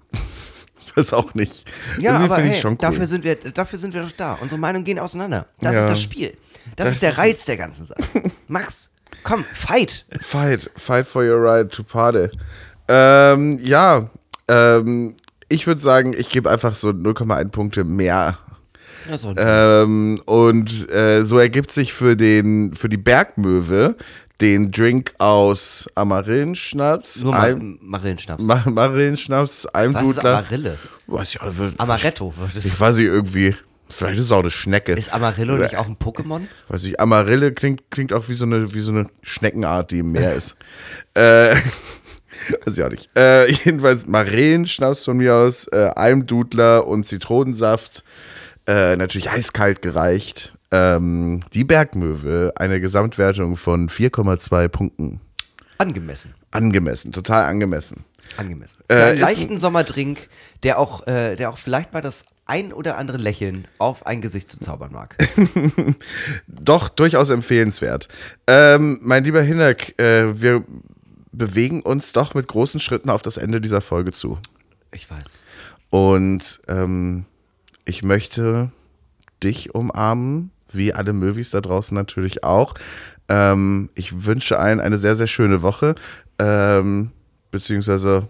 Ich 0.96 0.96
weiß 0.98 1.12
auch 1.14 1.32
nicht. 1.34 1.66
Ja, 1.98 2.12
Irgendwie 2.20 2.32
aber 2.34 2.42
hey, 2.42 2.60
cool. 2.64 2.76
dafür, 2.76 3.06
sind 3.06 3.24
wir, 3.24 3.34
dafür 3.36 3.78
sind 3.78 3.94
wir 3.94 4.02
doch 4.02 4.10
da. 4.16 4.34
Unsere 4.40 4.60
Meinungen 4.60 4.84
gehen 4.84 4.98
auseinander. 4.98 5.46
Das 5.60 5.72
Ja. 5.74 5.80
ist 5.84 5.90
das 5.90 6.02
Spiel. 6.02 6.36
Das, 6.76 6.86
Das 6.86 6.94
ist 6.94 7.02
der 7.02 7.16
Reiz 7.18 7.44
der 7.46 7.56
ganzen 7.56 7.86
Sache. 7.86 8.02
Max, 8.48 8.90
komm, 9.24 9.44
fight. 9.54 10.04
Fight, 10.20 10.70
fight 10.76 11.06
for 11.06 11.22
your 11.24 11.42
right 11.42 11.70
to 11.72 11.82
party. 11.82 12.28
Ähm, 12.88 13.58
ja, 13.62 14.10
ähm, 14.48 15.14
ich 15.48 15.66
würde 15.66 15.80
sagen, 15.80 16.14
ich 16.16 16.28
gebe 16.28 16.50
einfach 16.50 16.74
so 16.74 16.88
0,1 16.90 17.48
Punkte 17.50 17.84
mehr. 17.84 18.38
So. 19.16 19.34
Ähm, 19.36 20.20
und 20.26 20.88
äh, 20.90 21.24
so 21.24 21.38
ergibt 21.38 21.72
sich 21.72 21.92
für, 21.92 22.16
den, 22.16 22.72
für 22.74 22.88
die 22.88 22.96
Bergmöwe 22.98 23.96
den 24.42 24.70
Drink 24.70 25.14
aus 25.18 25.86
Amarillenschnaps, 25.94 27.22
Nur 27.22 27.32
Ma 27.32 27.38
Alm- 27.40 27.78
Marillenschnaps. 27.80 28.42
Ma 28.44 28.62
Marillenschnaps, 28.68 29.50
Was 29.50 29.58
ist 29.64 29.74
Almdudler. 29.74 30.38
Amarille? 30.38 30.78
Weiß 31.06 31.34
ich, 31.34 31.40
wird- 31.58 31.80
Amaretto. 31.80 32.34
Ich 32.54 32.78
weiß 32.80 32.96
nicht, 32.98 33.06
irgendwie. 33.06 33.56
Vielleicht 33.88 34.18
ist 34.18 34.26
es 34.26 34.32
auch 34.32 34.40
eine 34.40 34.50
Schnecke. 34.50 34.92
Ist 34.92 35.12
Amarillo 35.12 35.56
nicht 35.56 35.76
auch 35.76 35.86
ein 35.86 35.96
Pokémon? 35.96 36.42
Weiß 36.68 36.82
ich, 36.84 36.98
Amarille 36.98 37.52
klingt, 37.52 37.90
klingt 37.90 38.12
auch 38.12 38.28
wie 38.28 38.34
so, 38.34 38.44
eine, 38.46 38.74
wie 38.74 38.80
so 38.80 38.90
eine 38.90 39.06
Schneckenart, 39.22 39.90
die 39.90 39.98
im 40.00 40.12
Meer 40.12 40.34
ist. 40.36 40.56
äh, 41.14 41.54
weiß 42.64 42.78
ich 42.78 42.82
auch 42.82 42.88
nicht. 42.90 43.10
Äh, 43.16 43.50
jedenfalls 43.52 44.06
Marillenschnaps 44.06 45.04
von 45.04 45.18
mir 45.18 45.34
aus, 45.34 45.66
äh, 45.68 45.90
Almdudler 45.94 46.86
und 46.86 47.06
Zitronensaft. 47.06 48.02
Äh, 48.66 48.96
natürlich 48.96 49.30
eiskalt 49.30 49.82
gereicht. 49.82 50.54
Ähm, 50.72 51.40
die 51.52 51.64
Bergmöwe, 51.64 52.52
eine 52.56 52.80
Gesamtwertung 52.80 53.56
von 53.56 53.88
4,2 53.88 54.68
Punkten. 54.68 55.20
Angemessen. 55.78 56.34
Angemessen, 56.50 57.12
total 57.12 57.44
angemessen. 57.44 58.04
Angemessen. 58.36 58.82
Äh, 58.88 59.14
leichten 59.14 59.58
Sommerdrink, 59.58 60.28
der 60.62 60.78
auch, 60.78 61.06
äh, 61.06 61.36
der 61.36 61.50
auch 61.50 61.58
vielleicht 61.58 61.92
mal 61.92 62.00
das 62.00 62.24
ein 62.46 62.72
oder 62.72 62.96
andere 62.96 63.18
Lächeln 63.18 63.66
auf 63.78 64.06
ein 64.06 64.20
Gesicht 64.20 64.48
zu 64.48 64.58
zaubern 64.58 64.92
mag. 64.92 65.16
Doch, 66.46 66.88
durchaus 66.88 67.30
empfehlenswert. 67.30 68.08
Ähm, 68.46 68.98
mein 69.02 69.24
lieber 69.24 69.42
Hinak, 69.42 69.98
äh, 69.98 70.40
wir 70.40 70.64
bewegen 71.32 71.80
uns 71.82 72.12
doch 72.12 72.34
mit 72.34 72.46
großen 72.46 72.78
Schritten 72.78 73.10
auf 73.10 73.22
das 73.22 73.38
Ende 73.38 73.60
dieser 73.60 73.80
Folge 73.80 74.12
zu. 74.12 74.38
Ich 74.92 75.10
weiß. 75.10 75.40
Und 75.88 76.60
ähm, 76.68 77.24
ich 77.84 78.02
möchte 78.02 78.70
dich 79.42 79.74
umarmen, 79.74 80.51
wie 80.76 80.92
alle 80.92 81.12
Movies 81.12 81.50
da 81.50 81.60
draußen 81.60 81.94
natürlich 81.94 82.44
auch. 82.44 82.74
Ähm, 83.28 83.90
ich 83.94 84.24
wünsche 84.24 84.58
allen 84.58 84.80
eine 84.80 84.98
sehr, 84.98 85.14
sehr 85.14 85.26
schöne 85.26 85.62
Woche, 85.62 85.94
ähm, 86.38 87.10
beziehungsweise 87.50 88.28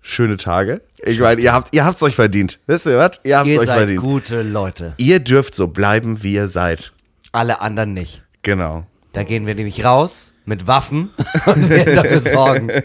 schöne 0.00 0.36
Tage. 0.36 0.80
Ich 1.04 1.20
meine, 1.20 1.40
ihr 1.40 1.52
habt 1.52 1.74
ihr 1.74 1.84
habt's 1.84 2.02
euch 2.02 2.14
verdient. 2.14 2.58
Wisst 2.66 2.86
ihr 2.86 2.98
was? 2.98 3.20
Ihr 3.24 3.38
habt's 3.38 3.50
Ihr 3.50 3.60
euch 3.60 3.66
seid 3.66 3.78
verdient. 3.78 4.00
gute 4.00 4.42
Leute. 4.42 4.94
Ihr 4.96 5.20
dürft 5.20 5.54
so 5.54 5.68
bleiben, 5.68 6.22
wie 6.22 6.34
ihr 6.34 6.48
seid. 6.48 6.92
Alle 7.32 7.60
anderen 7.60 7.94
nicht. 7.94 8.22
Genau. 8.42 8.86
Da 9.12 9.22
gehen 9.22 9.46
wir 9.46 9.54
nämlich 9.54 9.84
raus 9.84 10.32
mit 10.44 10.66
Waffen 10.66 11.10
und 11.46 11.68
werden 11.70 11.94
dafür 11.94 12.20
sorgen. 12.20 12.70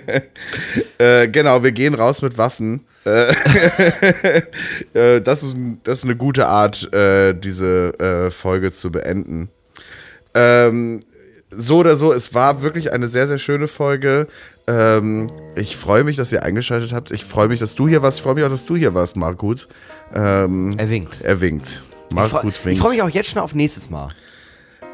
Äh, 0.99 1.27
genau, 1.27 1.63
wir 1.63 1.71
gehen 1.71 1.95
raus 1.95 2.21
mit 2.21 2.37
Waffen. 2.37 2.85
Äh, 3.05 4.41
äh, 4.93 5.21
das, 5.21 5.43
ist, 5.43 5.55
das 5.83 5.99
ist 5.99 6.03
eine 6.05 6.15
gute 6.15 6.47
Art, 6.47 6.91
äh, 6.93 7.33
diese 7.33 8.29
Folge 8.31 8.71
zu 8.71 8.91
beenden. 8.91 9.49
Ähm, 10.33 11.01
so 11.55 11.77
oder 11.77 11.95
so, 11.95 12.13
es 12.13 12.33
war 12.33 12.61
wirklich 12.61 12.91
eine 12.91 13.07
sehr, 13.07 13.27
sehr 13.27 13.37
schöne 13.37 13.67
Folge. 13.67 14.27
Ähm, 14.67 15.27
ich 15.55 15.77
freue 15.77 16.03
mich, 16.03 16.15
dass 16.15 16.31
ihr 16.31 16.43
eingeschaltet 16.43 16.93
habt. 16.93 17.11
Ich 17.11 17.25
freue 17.25 17.47
mich, 17.47 17.59
dass 17.59 17.75
du 17.75 17.87
hier 17.87 18.01
warst. 18.01 18.17
Ich 18.17 18.23
freue 18.23 18.35
mich 18.35 18.43
auch, 18.43 18.49
dass 18.49 18.65
du 18.65 18.75
hier 18.75 18.93
warst, 18.93 19.15
Margut. 19.15 19.67
Ähm, 20.13 20.75
er 20.77 20.89
winkt. 20.89 21.21
Er 21.21 21.41
winkt. 21.41 21.83
Ich 22.09 22.15
Margut 22.15 22.53
ich 22.55 22.65
winkt. 22.65 22.81
freue 22.81 22.91
mich 22.91 23.01
auch 23.01 23.09
jetzt 23.09 23.29
schon 23.29 23.41
auf 23.41 23.53
nächstes 23.53 23.89
Mal. 23.89 24.09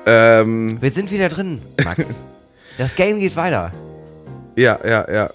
Ähm, 0.05 0.78
Wir 0.82 0.91
sind 0.91 1.12
wieder 1.12 1.30
drin, 1.30 1.62
Max. 1.84 2.05
Das 2.78 2.95
Game 2.95 3.20
geht 3.20 3.36
weiter. 3.36 3.74
ja, 4.55 4.80
ja, 4.88 5.05
ja. 5.12 5.30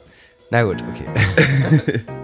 Na 0.50 0.62
gut, 0.62 0.82
okay. 0.90 2.00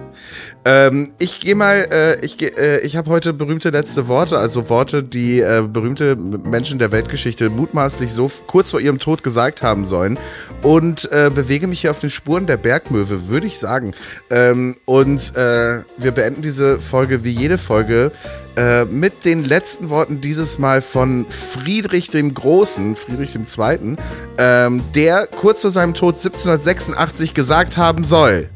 Ähm, 0.64 1.12
ich 1.18 1.40
gehe 1.40 1.54
mal, 1.54 1.88
äh, 1.90 2.24
ich, 2.24 2.40
äh, 2.42 2.80
ich 2.80 2.96
habe 2.96 3.08
heute 3.08 3.32
berühmte 3.32 3.70
letzte 3.70 4.08
Worte, 4.08 4.38
also 4.38 4.68
Worte, 4.68 5.02
die 5.02 5.40
äh, 5.40 5.62
berühmte 5.66 6.16
Menschen 6.16 6.78
der 6.78 6.92
Weltgeschichte 6.92 7.48
mutmaßlich 7.48 8.12
so 8.12 8.30
kurz 8.46 8.70
vor 8.70 8.80
ihrem 8.80 8.98
Tod 8.98 9.22
gesagt 9.22 9.62
haben 9.62 9.86
sollen 9.86 10.18
und 10.62 11.11
äh, 11.12 11.30
bewege 11.34 11.66
mich 11.66 11.80
hier 11.80 11.90
auf 11.90 11.98
den 11.98 12.11
Spuren 12.11 12.46
der 12.46 12.58
Bergmöwe, 12.58 13.28
würde 13.28 13.46
ich 13.46 13.58
sagen. 13.58 13.94
Ähm, 14.28 14.76
und 14.84 15.34
äh, 15.34 15.80
wir 15.96 16.11
beenden 16.12 16.42
diese 16.42 16.78
Folge 16.78 17.24
wie 17.24 17.30
jede 17.30 17.56
Folge 17.56 18.12
äh, 18.56 18.84
mit 18.84 19.24
den 19.24 19.44
letzten 19.44 19.88
Worten 19.88 20.20
dieses 20.20 20.58
Mal 20.58 20.82
von 20.82 21.24
Friedrich 21.30 22.11
dem 22.11 22.34
Großen, 22.34 22.96
Friedrich 22.96 23.32
dem 23.32 23.46
Zweiten, 23.46 23.96
ähm, 24.36 24.82
der 24.94 25.26
kurz 25.26 25.62
vor 25.62 25.70
seinem 25.70 25.94
Tod 25.94 26.16
1786 26.16 27.32
gesagt 27.32 27.78
haben 27.78 28.04
soll. 28.04 28.50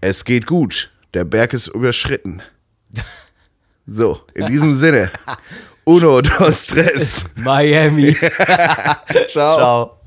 Es 0.00 0.24
geht 0.24 0.46
gut. 0.46 0.91
Der 1.14 1.24
Berg 1.24 1.52
ist 1.52 1.68
überschritten. 1.68 2.42
So, 3.86 4.20
in 4.34 4.46
diesem 4.46 4.74
Sinne. 4.74 5.10
Uno, 5.84 6.20
dos, 6.20 6.66
tres. 6.66 7.24
Miami. 7.34 8.14
Ciao. 9.26 9.56
Ciao. 9.56 10.01